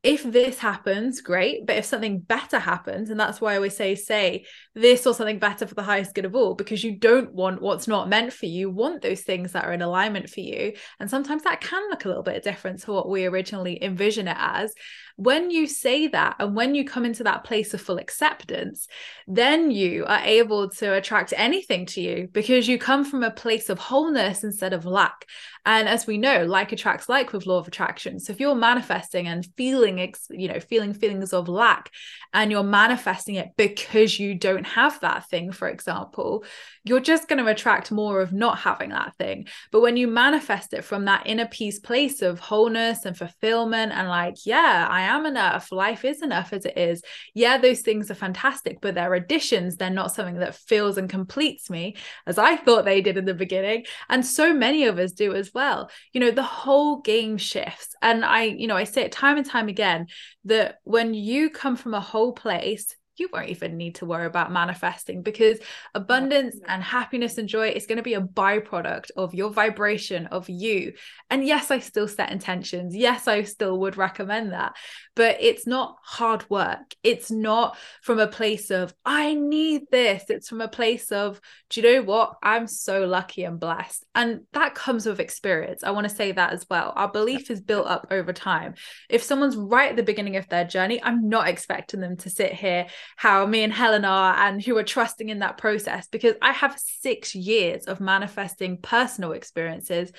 if 0.03 0.23
this 0.23 0.59
happens, 0.59 1.21
great. 1.21 1.67
But 1.67 1.77
if 1.77 1.85
something 1.85 2.21
better 2.21 2.59
happens, 2.59 3.11
and 3.11 3.21
that's 3.21 3.41
why 3.41 3.53
I 3.53 3.57
always 3.57 3.77
say, 3.77 3.95
say 3.95 4.47
this 4.75 5.07
or 5.07 5.13
something 5.13 5.39
better 5.39 5.67
for 5.67 5.75
the 5.75 5.83
highest 5.83 6.15
good 6.15 6.25
of 6.25 6.35
all, 6.35 6.55
because 6.55 6.83
you 6.83 6.97
don't 6.97 7.35
want 7.35 7.61
what's 7.61 7.87
not 7.87 8.09
meant 8.09 8.33
for 8.33 8.47
you. 8.47 8.61
you 8.61 8.71
want 8.71 9.03
those 9.03 9.21
things 9.21 9.53
that 9.53 9.67
are 9.67 9.73
in 9.73 9.83
alignment 9.83 10.31
for 10.31 10.41
you. 10.41 10.73
And 10.99 11.11
sometimes 11.11 11.43
that 11.43 11.61
can 11.61 11.89
look 11.91 12.05
a 12.05 12.09
little 12.09 12.23
bit 12.23 12.43
different 12.43 12.81
to 12.83 12.93
what 12.93 13.11
we 13.11 13.27
originally 13.27 13.83
envision 13.83 14.27
it 14.27 14.37
as 14.39 14.73
when 15.21 15.51
you 15.51 15.67
say 15.67 16.07
that 16.09 16.37
and 16.39 16.57
when 16.57 16.75
you 16.75 16.83
come 16.83 17.05
into 17.05 17.25
that 17.25 17.45
place 17.45 17.75
of 17.75 17.81
full 17.83 17.99
acceptance, 17.99 18.89
then 19.29 19.71
you 19.71 20.07
are 20.07 20.21
able 20.21 20.71
to 20.71 20.95
attract 20.95 21.35
anything 21.37 21.85
to 21.85 22.01
you 22.01 22.27
because 22.33 22.67
you 22.67 22.79
come 22.79 23.05
from 23.05 23.23
a 23.23 23.31
place 23.31 23.69
of 23.69 23.79
wholeness 23.79 24.45
instead 24.45 24.73
of 24.73 24.87
lack. 24.87 25.27
And 25.67 25.87
as 25.91 26.07
we 26.07 26.17
know, 26.17 26.47
like 26.47 26.73
attracts 26.73 27.07
like 27.07 27.35
with 27.35 27.45
law 27.45 27.59
of 27.59 27.69
attraction. 27.69 28.19
So 28.19 28.33
if 28.33 28.41
you're 28.41 28.55
manifesting 28.55 29.29
and 29.29 29.47
feeling, 29.59 29.99
you 30.31 30.49
know, 30.49 30.59
feeling 30.59 30.95
feelings 30.95 31.35
of 31.35 31.51
lack 31.51 31.91
and 32.33 32.51
you're 32.51 32.63
manifesting 32.63 33.35
it 33.35 33.51
because 33.59 34.19
you 34.19 34.35
don't 34.35 34.67
have 34.67 35.01
that 35.01 35.29
thing, 35.29 35.53
for 35.53 35.69
example, 35.69 36.45
you're 36.91 36.99
just 36.99 37.29
going 37.29 37.39
to 37.39 37.49
attract 37.49 37.93
more 37.93 38.21
of 38.21 38.33
not 38.33 38.59
having 38.59 38.91
that 38.91 39.15
thing. 39.17 39.47
But 39.71 39.81
when 39.81 39.97
you 39.97 40.09
manifest 40.09 40.73
it 40.73 40.83
from 40.83 41.05
that 41.05 41.25
inner 41.25 41.47
peace 41.47 41.79
place 41.79 42.21
of 42.21 42.41
wholeness 42.41 43.05
and 43.05 43.17
fulfillment 43.17 43.93
and 43.93 44.09
like, 44.09 44.45
yeah, 44.45 44.89
I 44.91 45.03
am 45.03 45.25
enough, 45.25 45.71
life 45.71 46.05
is 46.05 46.21
enough 46.21 46.53
as 46.53 46.65
it 46.65 46.77
is. 46.77 47.01
Yeah, 47.33 47.59
those 47.59 47.83
things 47.83 48.11
are 48.11 48.17
fantastic, 48.17 48.81
but 48.81 48.97
they're 48.97 49.15
additions. 49.15 49.77
They're 49.77 49.89
not 49.89 50.13
something 50.13 50.41
that 50.41 50.57
fills 50.57 50.99
and 50.99 51.09
completes 51.09 51.71
me 51.71 51.95
as 52.27 52.39
I 52.39 52.57
thought 52.57 52.85
they 52.85 53.01
did 53.01 53.17
in 53.17 53.25
the 53.25 53.35
beginning. 53.35 53.85
And 54.09 54.27
so 54.27 54.53
many 54.53 54.87
of 54.87 54.99
us 54.99 55.13
do 55.13 55.33
as 55.33 55.55
well. 55.55 55.93
You 56.13 56.19
know, 56.19 56.33
the 56.33 56.43
whole 56.43 57.03
game 57.03 57.39
shifts. 57.39 57.95
And 58.03 58.25
I, 58.25 58.43
you 58.43 58.67
know, 58.67 58.77
I 58.77 58.83
say 58.83 59.03
it 59.03 59.13
time 59.13 59.37
and 59.37 59.47
time 59.47 59.69
again 59.69 60.09
that 60.47 60.79
when 60.83 61.15
you 61.15 61.51
come 61.51 61.77
from 61.77 61.95
a 61.95 62.01
whole 62.01 62.33
place, 62.33 62.97
you 63.21 63.29
won't 63.33 63.51
even 63.51 63.77
need 63.77 63.97
to 63.97 64.07
worry 64.07 64.27
about 64.27 64.51
manifesting 64.51 65.23
because 65.23 65.59
abundance 65.95 66.57
and 66.67 66.83
happiness 66.83 67.39
and 67.39 67.49
joy 67.49 67.69
is 67.69 67.87
going 67.87 67.99
to 67.99 68.03
be 68.03 68.15
a 68.15 68.21
byproduct 68.21 69.11
of 69.17 69.35
your 69.35 69.51
vibration 69.51 70.27
of 70.29 70.49
you. 70.49 70.95
And 71.29 71.47
yes, 71.47 71.71
I 71.71 71.79
still 71.79 72.09
set 72.09 72.33
intentions. 72.33 72.97
Yes, 72.97 73.29
I 73.29 73.43
still 73.43 73.79
would 73.81 73.97
recommend 73.97 74.53
that, 74.53 74.75
but 75.15 75.37
it's 75.41 75.67
not 75.67 75.99
hard 76.03 76.49
work. 76.49 76.95
It's 77.05 77.31
not 77.31 77.77
from 78.03 78.19
a 78.19 78.27
place 78.27 78.71
of, 78.71 78.95
I 79.05 79.35
need 79.35 79.83
this. 79.93 80.25
It's 80.29 80.49
from 80.49 80.61
a 80.61 80.69
place 80.69 81.13
of, 81.13 81.41
do 81.69 81.81
you 81.81 81.93
know 81.93 82.03
what? 82.03 82.37
I'm 82.43 82.67
so 82.67 83.07
lucky 83.07 83.45
and 83.45 83.61
blessed. 83.61 84.05
And 84.15 84.41
that 84.55 84.75
comes 84.75 85.07
with 85.07 85.21
experience. 85.21 85.85
I 85.85 85.91
want 85.91 86.09
to 86.09 86.15
say 86.15 86.33
that 86.33 86.53
as 86.53 86.67
well. 86.71 86.93
Our 86.97 87.11
belief 87.11 87.51
is 87.51 87.61
built 87.61 87.87
up 87.87 88.07
over 88.11 88.33
time. 88.33 88.75
If 89.09 89.23
someone's 89.23 89.57
right 89.57 89.91
at 89.91 89.97
the 89.97 90.03
beginning 90.03 90.37
of 90.37 90.49
their 90.49 90.65
journey, 90.65 91.03
I'm 91.03 91.29
not 91.29 91.49
expecting 91.49 92.01
them 92.01 92.17
to 92.19 92.31
sit 92.31 92.53
here 92.53 92.87
how 93.17 93.47
me 93.47 93.63
and 93.63 93.73
Helen 93.73 94.05
are 94.05 94.35
and 94.35 94.63
who 94.63 94.77
are 94.77 94.85
trusting 94.85 95.29
in 95.29 95.41
that 95.41 95.59
process 95.59 96.09
because 96.09 96.35
I 96.41 96.53
have 96.53 96.79
six 96.79 97.35
years 97.35 97.85
of 97.85 98.01
manifesting 98.01 98.79
personal 98.79 99.33
experiences 99.33 100.13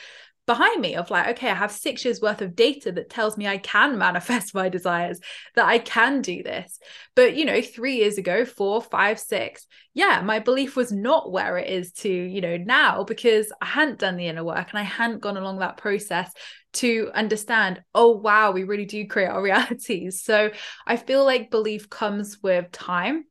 behind 0.48 0.82
me 0.82 0.96
of 0.96 1.10
like 1.12 1.28
okay 1.28 1.50
i 1.50 1.54
have 1.54 1.72
six 1.72 2.04
years 2.04 2.20
worth 2.20 2.42
of 2.42 2.56
data 2.56 2.92
that 2.92 3.10
tells 3.10 3.38
me 3.38 3.48
i 3.48 3.58
can 3.58 3.98
manifest 4.08 4.56
my 4.56 4.70
desires 4.70 5.20
that 5.56 5.66
i 5.66 5.78
can 5.78 6.22
do 6.22 6.44
this. 6.44 6.80
But 7.16 7.36
you 7.36 7.46
know 7.46 7.62
three 7.62 7.98
years 7.98 8.18
ago 8.18 8.44
four 8.46 8.82
five 8.82 9.20
six 9.20 9.68
yeah 9.94 10.22
my 10.22 10.40
belief 10.40 10.76
was 10.76 10.92
not 10.92 11.32
where 11.32 11.58
it 11.58 11.70
is 11.70 11.92
to 11.92 12.10
you 12.10 12.42
know 12.42 12.58
now 12.58 13.04
because 13.04 13.52
i 13.62 13.66
hadn't 13.66 14.00
done 14.00 14.18
the 14.18 14.28
inner 14.28 14.44
work 14.44 14.70
and 14.70 14.80
i 14.80 14.84
hadn't 14.84 15.20
gone 15.20 15.38
along 15.38 15.60
that 15.60 15.78
process 15.78 16.32
to 16.74 17.12
understand 17.14 17.82
oh 17.94 18.12
wow 18.12 18.52
we 18.52 18.64
really 18.64 18.86
do 18.86 19.06
create 19.08 19.28
our 19.28 19.42
realities. 19.52 20.22
So 20.24 20.52
i 20.86 20.96
feel 20.98 21.26
like 21.26 21.52
belief 21.52 21.90
comes 21.90 22.40
with 22.42 22.72
time. 22.72 23.26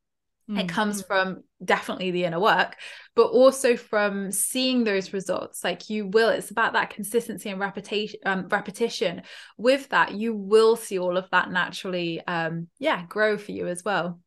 Mm-hmm. 0.48 0.60
it 0.60 0.68
comes 0.68 1.02
from 1.02 1.44
definitely 1.64 2.10
the 2.10 2.24
inner 2.24 2.40
work 2.40 2.74
but 3.14 3.26
also 3.26 3.76
from 3.76 4.32
seeing 4.32 4.82
those 4.82 5.12
results. 5.12 5.62
Like 5.62 5.90
you 5.90 6.06
will 6.06 6.30
it's 6.30 6.50
about 6.50 6.72
that 6.72 6.90
consistency 6.90 7.50
and 7.50 7.60
repetition 7.60 8.20
um, 8.24 8.48
repetition. 8.48 9.22
With 9.58 9.88
that 9.90 10.12
you 10.14 10.34
will 10.34 10.74
see 10.76 10.98
all 10.98 11.16
of 11.16 11.28
that 11.30 11.50
naturally 11.50 12.20
um 12.26 12.68
yeah 12.78 13.04
grow 13.06 13.36
for 13.38 13.52
you 13.52 13.68
as 13.68 13.84
well 13.84 14.20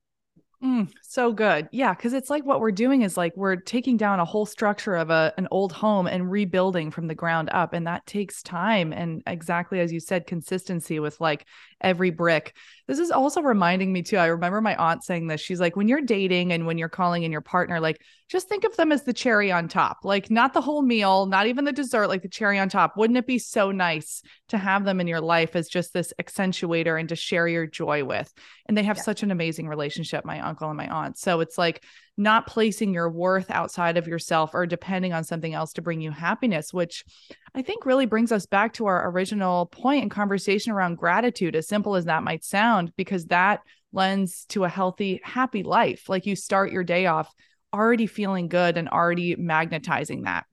Mm, 0.63 0.89
so 1.01 1.33
good. 1.33 1.67
Yeah. 1.73 1.93
Cause 1.93 2.13
it's 2.13 2.29
like 2.29 2.45
what 2.45 2.61
we're 2.61 2.71
doing 2.71 3.01
is 3.01 3.17
like 3.17 3.35
we're 3.35 3.57
taking 3.57 3.97
down 3.97 4.21
a 4.21 4.25
whole 4.25 4.45
structure 4.45 4.95
of 4.95 5.09
a, 5.09 5.33
an 5.37 5.45
old 5.51 5.73
home 5.73 6.07
and 6.07 6.31
rebuilding 6.31 6.89
from 6.89 7.07
the 7.07 7.15
ground 7.15 7.49
up. 7.51 7.73
And 7.73 7.85
that 7.85 8.05
takes 8.05 8.41
time. 8.41 8.93
And 8.93 9.21
exactly 9.27 9.81
as 9.81 9.91
you 9.91 9.99
said, 9.99 10.25
consistency 10.25 10.99
with 10.99 11.19
like 11.19 11.45
every 11.81 12.11
brick 12.11 12.55
This 12.87 12.99
is 12.99 13.11
also 13.11 13.41
reminding 13.41 13.93
me 13.93 14.01
too. 14.01 14.17
I 14.17 14.25
remember 14.27 14.59
my 14.59 14.75
aunt 14.75 15.03
saying 15.03 15.27
this. 15.27 15.39
She's 15.39 15.59
like, 15.59 15.75
when 15.75 15.87
you're 15.87 16.01
dating 16.01 16.51
and 16.51 16.65
when 16.65 16.77
you're 16.77 16.89
calling 16.89 17.23
in 17.23 17.31
your 17.31 17.41
partner, 17.41 17.79
like 17.79 18.01
just 18.29 18.49
think 18.49 18.65
of 18.65 18.75
them 18.75 18.91
as 18.91 19.03
the 19.03 19.13
cherry 19.13 19.51
on 19.51 19.67
top, 19.67 19.99
like 20.03 20.29
not 20.29 20.53
the 20.53 20.61
whole 20.61 20.81
meal, 20.81 21.25
not 21.25 21.47
even 21.47 21.63
the 21.63 21.71
dessert, 21.71 22.07
like 22.07 22.21
the 22.21 22.27
cherry 22.27 22.59
on 22.59 22.67
top. 22.67 22.97
Wouldn't 22.97 23.17
it 23.17 23.27
be 23.27 23.39
so 23.39 23.71
nice 23.71 24.21
to 24.49 24.57
have 24.57 24.83
them 24.83 24.99
in 24.99 25.07
your 25.07 25.21
life 25.21 25.55
as 25.55 25.69
just 25.69 25.93
this 25.93 26.13
accentuator 26.19 26.99
and 26.99 27.07
to 27.09 27.15
share 27.15 27.47
your 27.47 27.67
joy 27.67 28.03
with? 28.03 28.33
And 28.67 28.77
they 28.77 28.83
have 28.83 28.97
yeah. 28.97 29.03
such 29.03 29.23
an 29.23 29.31
amazing 29.31 29.67
relationship, 29.67 30.25
my 30.25 30.39
uncle 30.41 30.69
and 30.69 30.77
my 30.77 30.87
aunt. 30.87 31.17
So 31.17 31.39
it's 31.39 31.57
like 31.57 31.83
not 32.17 32.47
placing 32.47 32.93
your 32.93 33.09
worth 33.09 33.49
outside 33.49 33.97
of 33.97 34.07
yourself 34.07 34.51
or 34.53 34.65
depending 34.65 35.13
on 35.13 35.23
something 35.23 35.53
else 35.53 35.73
to 35.73 35.81
bring 35.81 36.01
you 36.01 36.11
happiness, 36.11 36.73
which 36.73 37.05
I 37.55 37.61
think 37.61 37.85
really 37.85 38.07
brings 38.07 38.31
us 38.31 38.45
back 38.45 38.73
to 38.73 38.87
our 38.87 39.09
original 39.09 39.71
and 39.85 40.09
conversation 40.09 40.71
around 40.71 40.97
gratitude, 40.97 41.55
as 41.55 41.67
simple 41.67 41.95
as 41.95 42.05
that 42.05 42.23
might 42.23 42.43
sound, 42.43 42.91
because 42.97 43.25
that 43.25 43.61
lends 43.91 44.45
to 44.45 44.63
a 44.63 44.69
healthy, 44.69 45.21
happy 45.23 45.61
life. 45.61 46.09
Like 46.09 46.25
you 46.25 46.35
start 46.35 46.71
your 46.71 46.83
day 46.83 47.05
off 47.05 47.31
already 47.71 48.07
feeling 48.07 48.47
good 48.47 48.77
and 48.77 48.89
already 48.89 49.35
magnetizing 49.35 50.23
that. 50.23 50.45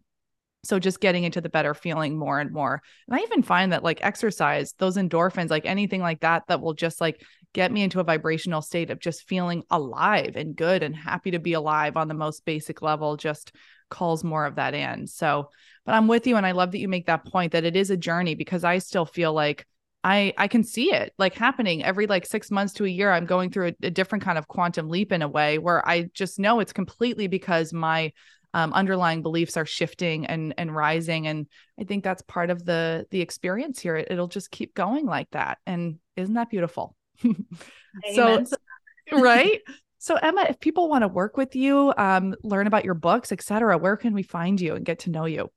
So 0.63 0.79
just 0.79 1.01
getting 1.01 1.25
into 1.25 1.41
the 1.41 1.49
better 1.49 1.73
feeling 1.73 2.19
more 2.19 2.39
and 2.39 2.53
more. 2.53 2.83
And 3.09 3.19
I 3.19 3.23
even 3.23 3.43
find 3.43 3.73
that 3.73 3.83
like 3.83 4.05
exercise, 4.05 4.75
those 4.79 4.99
endorphins, 4.99 5.49
like 5.49 5.65
anything 5.65 6.03
like 6.03 6.21
that, 6.21 6.43
that 6.49 6.61
will 6.61 6.75
just 6.75 7.01
like 7.01 7.23
get 7.55 7.73
me 7.73 7.83
into 7.83 8.01
a 8.01 8.05
vibrational 8.05 8.61
state 8.61 8.91
of 8.91 9.01
just 9.01 9.27
feeling 9.27 9.63
alive 9.71 10.37
and 10.37 10.55
good 10.55 10.83
and 10.83 10.95
happy 10.95 11.31
to 11.31 11.39
be 11.39 11.55
alive 11.55 11.97
on 11.97 12.09
the 12.09 12.15
most 12.15 12.45
basic 12.45 12.83
level, 12.83 13.17
just 13.17 13.53
calls 13.91 14.25
more 14.25 14.47
of 14.47 14.57
that 14.57 14.75
in. 14.75 15.07
So, 15.07 15.51
but 15.85 15.95
I'm 15.95 16.09
with 16.09 16.27
you. 16.27 16.37
And 16.37 16.47
I 16.47 16.53
love 16.53 16.73
that 16.73 16.79
you 16.79 16.89
make 16.89 17.07
that 17.07 17.25
point 17.25 17.53
that 17.53 17.65
it 17.65 17.77
is 17.77 17.91
a 17.91 17.97
journey 17.97 18.35
because 18.35 18.65
I 18.65 18.79
still 18.79 19.07
feel 19.07 19.33
like 19.33 19.67
I 20.03 20.33
I 20.39 20.49
can 20.49 20.65
see 20.65 20.93
it 20.93 21.13
like 21.19 21.35
happening 21.35 21.85
every 21.85 22.07
like 22.07 22.25
six 22.25 22.51
months 22.51 22.73
to 22.75 22.85
a 22.85 22.89
year. 22.89 23.13
I'm 23.13 23.27
going 23.27 23.51
through 23.51 23.69
a, 23.69 23.87
a 23.87 23.91
different 23.91 24.25
kind 24.25 24.39
of 24.39 24.49
quantum 24.49 24.89
leap 24.89 25.13
in 25.13 25.23
a 25.23 25.29
way 25.29 25.59
where 25.59 25.87
I 25.87 26.11
just 26.15 26.39
know 26.39 26.61
it's 26.61 26.73
completely 26.73 27.27
because 27.27 27.73
my 27.73 28.13
um, 28.55 28.73
underlying 28.73 29.23
beliefs 29.23 29.57
are 29.57 29.67
shifting 29.67 30.27
and 30.27 30.55
and 30.59 30.75
rising 30.75 31.27
and 31.27 31.47
i 31.79 31.85
think 31.85 32.03
that's 32.03 32.23
part 32.23 32.51
of 32.51 32.65
the 32.65 33.07
the 33.11 33.21
experience 33.21 33.79
here 33.79 33.97
it, 33.97 34.17
will 34.19 34.27
just 34.27 34.51
keep 34.51 34.75
going 34.75 35.07
like 35.07 35.31
that 35.31 35.59
and 35.67 35.99
isn't 36.17 36.35
that 36.35 36.51
beautiful 36.51 36.97
so 38.15 38.45
right 39.13 39.61
so 40.01 40.17
emma 40.17 40.47
if 40.49 40.59
people 40.59 40.89
want 40.89 41.03
to 41.03 41.09
work 41.09 41.37
with 41.37 41.55
you 41.55 41.95
um, 41.97 42.35
learn 42.43 42.67
about 42.67 42.85
your 42.85 42.95
books 42.95 43.31
etc 43.31 43.79
where 43.79 43.97
can 43.97 44.15
we 44.15 44.23
find 44.23 44.61
you 44.61 44.75
and 44.75 44.85
get 44.85 44.99
to 44.99 45.11
know 45.11 45.27
you 45.27 45.51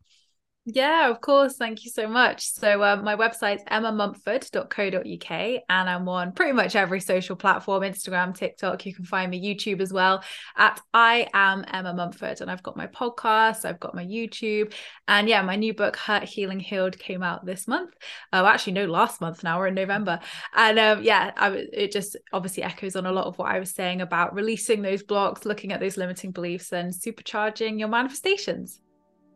yeah, 0.66 1.10
of 1.10 1.20
course. 1.20 1.58
Thank 1.58 1.84
you 1.84 1.92
so 1.92 2.08
much. 2.08 2.50
So, 2.50 2.82
um, 2.84 3.04
my 3.04 3.18
website's 3.18 3.66
emmamumford.co.uk, 3.66 5.62
and 5.70 5.90
I'm 5.90 6.08
on 6.08 6.32
pretty 6.32 6.54
much 6.54 6.78
every 6.78 7.02
social 7.02 7.36
platform 7.36 7.84
Instagram, 7.84 8.34
TikTok. 8.34 8.86
You 8.86 8.94
can 8.94 9.04
find 9.04 9.30
me 9.30 9.44
YouTube 9.44 9.82
as 9.82 9.92
well 9.92 10.24
at 10.56 10.80
I 10.94 11.28
am 11.34 11.66
Emma 11.68 11.94
Mumford. 11.94 12.40
And 12.40 12.50
I've 12.50 12.64
got 12.64 12.78
my 12.78 12.88
podcast, 12.88 13.66
I've 13.66 13.82
got 13.82 13.94
my 13.94 14.06
YouTube. 14.06 14.74
And 15.06 15.28
yeah, 15.28 15.42
my 15.42 15.58
new 15.58 15.74
book, 15.74 15.98
Hurt 15.98 16.24
Healing 16.24 16.62
Healed, 16.62 16.98
came 16.98 17.24
out 17.24 17.46
this 17.46 17.68
month. 17.68 17.94
Oh, 18.32 18.46
actually, 18.46 18.74
no, 18.74 18.86
last 18.86 19.20
month 19.20 19.44
now. 19.44 19.60
We're 19.60 19.68
in 19.68 19.76
November. 19.76 20.22
And 20.56 20.80
um, 20.80 21.04
yeah, 21.04 21.32
I, 21.36 21.50
it 21.74 21.92
just 21.92 22.16
obviously 22.32 22.64
echoes 22.64 22.96
on 22.96 23.06
a 23.06 23.12
lot 23.12 23.26
of 23.26 23.38
what 23.38 23.52
I 23.52 23.60
was 23.60 23.72
saying 23.72 24.00
about 24.00 24.34
releasing 24.34 24.82
those 24.82 25.04
blocks, 25.04 25.44
looking 25.44 25.74
at 25.74 25.82
those 25.82 25.98
limiting 25.98 26.32
beliefs, 26.32 26.72
and 26.72 26.94
supercharging 26.94 27.80
your 27.80 27.90
manifestations. 27.90 28.80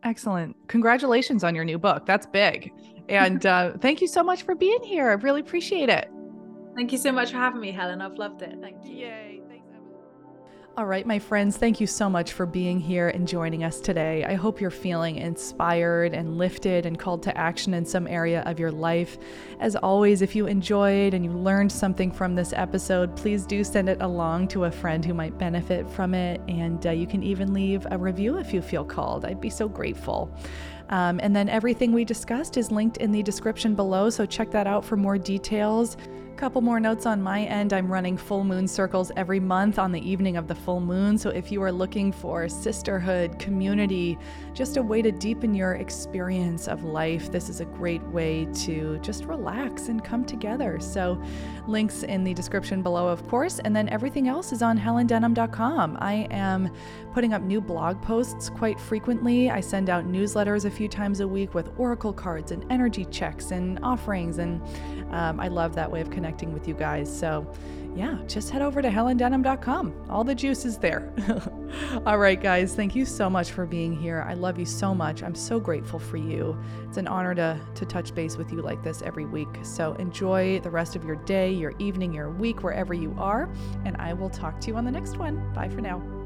Excellent. 0.08 0.56
Congratulations 0.68 1.44
on 1.44 1.54
your 1.54 1.66
new 1.66 1.78
book. 1.78 2.06
That's 2.06 2.24
big. 2.24 2.72
And 3.10 3.44
uh, 3.44 3.72
thank 3.80 4.00
you 4.00 4.08
so 4.08 4.22
much 4.22 4.42
for 4.42 4.54
being 4.54 4.82
here. 4.82 5.10
I 5.10 5.12
really 5.12 5.42
appreciate 5.42 5.90
it. 5.90 6.10
Thank 6.74 6.92
you 6.92 6.98
so 6.98 7.12
much 7.12 7.32
for 7.32 7.36
having 7.36 7.60
me, 7.60 7.72
Helen. 7.72 8.00
I've 8.00 8.16
loved 8.16 8.40
it. 8.40 8.56
Thank 8.62 8.86
you. 8.86 8.96
Yay. 8.96 9.37
All 10.78 10.86
right, 10.86 11.04
my 11.04 11.18
friends, 11.18 11.56
thank 11.56 11.80
you 11.80 11.88
so 11.88 12.08
much 12.08 12.34
for 12.34 12.46
being 12.46 12.78
here 12.78 13.08
and 13.08 13.26
joining 13.26 13.64
us 13.64 13.80
today. 13.80 14.22
I 14.24 14.34
hope 14.34 14.60
you're 14.60 14.70
feeling 14.70 15.16
inspired 15.16 16.14
and 16.14 16.38
lifted 16.38 16.86
and 16.86 16.96
called 16.96 17.20
to 17.24 17.36
action 17.36 17.74
in 17.74 17.84
some 17.84 18.06
area 18.06 18.44
of 18.46 18.60
your 18.60 18.70
life. 18.70 19.18
As 19.58 19.74
always, 19.74 20.22
if 20.22 20.36
you 20.36 20.46
enjoyed 20.46 21.14
and 21.14 21.24
you 21.24 21.32
learned 21.32 21.72
something 21.72 22.12
from 22.12 22.36
this 22.36 22.52
episode, 22.52 23.16
please 23.16 23.44
do 23.44 23.64
send 23.64 23.88
it 23.88 24.00
along 24.02 24.46
to 24.48 24.66
a 24.66 24.70
friend 24.70 25.04
who 25.04 25.14
might 25.14 25.36
benefit 25.36 25.90
from 25.90 26.14
it. 26.14 26.40
And 26.46 26.86
uh, 26.86 26.92
you 26.92 27.08
can 27.08 27.24
even 27.24 27.52
leave 27.52 27.84
a 27.90 27.98
review 27.98 28.38
if 28.38 28.54
you 28.54 28.62
feel 28.62 28.84
called. 28.84 29.24
I'd 29.24 29.40
be 29.40 29.50
so 29.50 29.68
grateful. 29.68 30.32
Um, 30.90 31.18
and 31.24 31.34
then 31.34 31.48
everything 31.48 31.90
we 31.90 32.04
discussed 32.04 32.56
is 32.56 32.70
linked 32.70 32.98
in 32.98 33.10
the 33.10 33.24
description 33.24 33.74
below, 33.74 34.10
so 34.10 34.24
check 34.24 34.52
that 34.52 34.68
out 34.68 34.84
for 34.84 34.96
more 34.96 35.18
details. 35.18 35.96
Couple 36.38 36.60
more 36.60 36.78
notes 36.78 37.04
on 37.04 37.20
my 37.20 37.42
end. 37.46 37.72
I'm 37.72 37.90
running 37.90 38.16
full 38.16 38.44
moon 38.44 38.68
circles 38.68 39.10
every 39.16 39.40
month 39.40 39.76
on 39.76 39.90
the 39.90 40.08
evening 40.08 40.36
of 40.36 40.46
the 40.46 40.54
full 40.54 40.78
moon. 40.78 41.18
So 41.18 41.30
if 41.30 41.50
you 41.50 41.60
are 41.64 41.72
looking 41.72 42.12
for 42.12 42.48
sisterhood, 42.48 43.40
community, 43.40 44.16
just 44.54 44.76
a 44.76 44.82
way 44.82 45.02
to 45.02 45.10
deepen 45.10 45.52
your 45.52 45.72
experience 45.72 46.68
of 46.68 46.84
life, 46.84 47.32
this 47.32 47.48
is 47.48 47.60
a 47.60 47.64
great 47.64 48.04
way 48.04 48.46
to 48.66 49.00
just 49.00 49.24
relax 49.24 49.88
and 49.88 50.04
come 50.04 50.24
together. 50.24 50.78
So 50.78 51.20
links 51.66 52.04
in 52.04 52.22
the 52.22 52.34
description 52.34 52.82
below, 52.82 53.08
of 53.08 53.26
course. 53.26 53.58
And 53.58 53.74
then 53.74 53.88
everything 53.88 54.28
else 54.28 54.52
is 54.52 54.62
on 54.62 54.78
helendenham.com. 54.78 55.98
I 56.00 56.28
am 56.30 56.70
putting 57.12 57.34
up 57.34 57.42
new 57.42 57.60
blog 57.60 58.00
posts 58.00 58.48
quite 58.48 58.78
frequently. 58.78 59.50
I 59.50 59.60
send 59.60 59.90
out 59.90 60.04
newsletters 60.06 60.66
a 60.66 60.70
few 60.70 60.86
times 60.86 61.18
a 61.18 61.26
week 61.26 61.54
with 61.54 61.68
oracle 61.76 62.12
cards 62.12 62.52
and 62.52 62.64
energy 62.70 63.06
checks 63.06 63.50
and 63.50 63.80
offerings. 63.82 64.38
And 64.38 64.62
um, 65.10 65.40
I 65.40 65.48
love 65.48 65.74
that 65.74 65.90
way 65.90 66.00
of 66.00 66.10
connecting 66.10 66.52
with 66.52 66.68
you 66.68 66.74
guys. 66.74 67.14
So, 67.16 67.50
yeah, 67.96 68.18
just 68.26 68.50
head 68.50 68.62
over 68.62 68.80
to 68.80 68.88
helendenham.com. 68.88 70.06
All 70.08 70.22
the 70.22 70.34
juice 70.34 70.64
is 70.64 70.78
there. 70.78 71.12
All 72.06 72.18
right, 72.18 72.40
guys, 72.40 72.74
thank 72.74 72.94
you 72.94 73.04
so 73.04 73.28
much 73.28 73.50
for 73.50 73.66
being 73.66 73.92
here. 73.92 74.24
I 74.28 74.34
love 74.34 74.58
you 74.58 74.66
so 74.66 74.94
much. 74.94 75.22
I'm 75.22 75.34
so 75.34 75.58
grateful 75.58 75.98
for 75.98 76.16
you. 76.16 76.56
It's 76.86 76.96
an 76.96 77.08
honor 77.08 77.34
to, 77.34 77.60
to 77.74 77.86
touch 77.86 78.14
base 78.14 78.36
with 78.36 78.52
you 78.52 78.62
like 78.62 78.82
this 78.82 79.02
every 79.02 79.26
week. 79.26 79.48
So, 79.62 79.94
enjoy 79.94 80.60
the 80.60 80.70
rest 80.70 80.96
of 80.96 81.04
your 81.04 81.16
day, 81.16 81.50
your 81.52 81.72
evening, 81.78 82.12
your 82.12 82.30
week, 82.30 82.62
wherever 82.62 82.94
you 82.94 83.14
are. 83.18 83.50
And 83.84 83.96
I 83.96 84.12
will 84.12 84.30
talk 84.30 84.60
to 84.60 84.68
you 84.68 84.76
on 84.76 84.84
the 84.84 84.92
next 84.92 85.16
one. 85.16 85.52
Bye 85.52 85.68
for 85.68 85.80
now. 85.80 86.17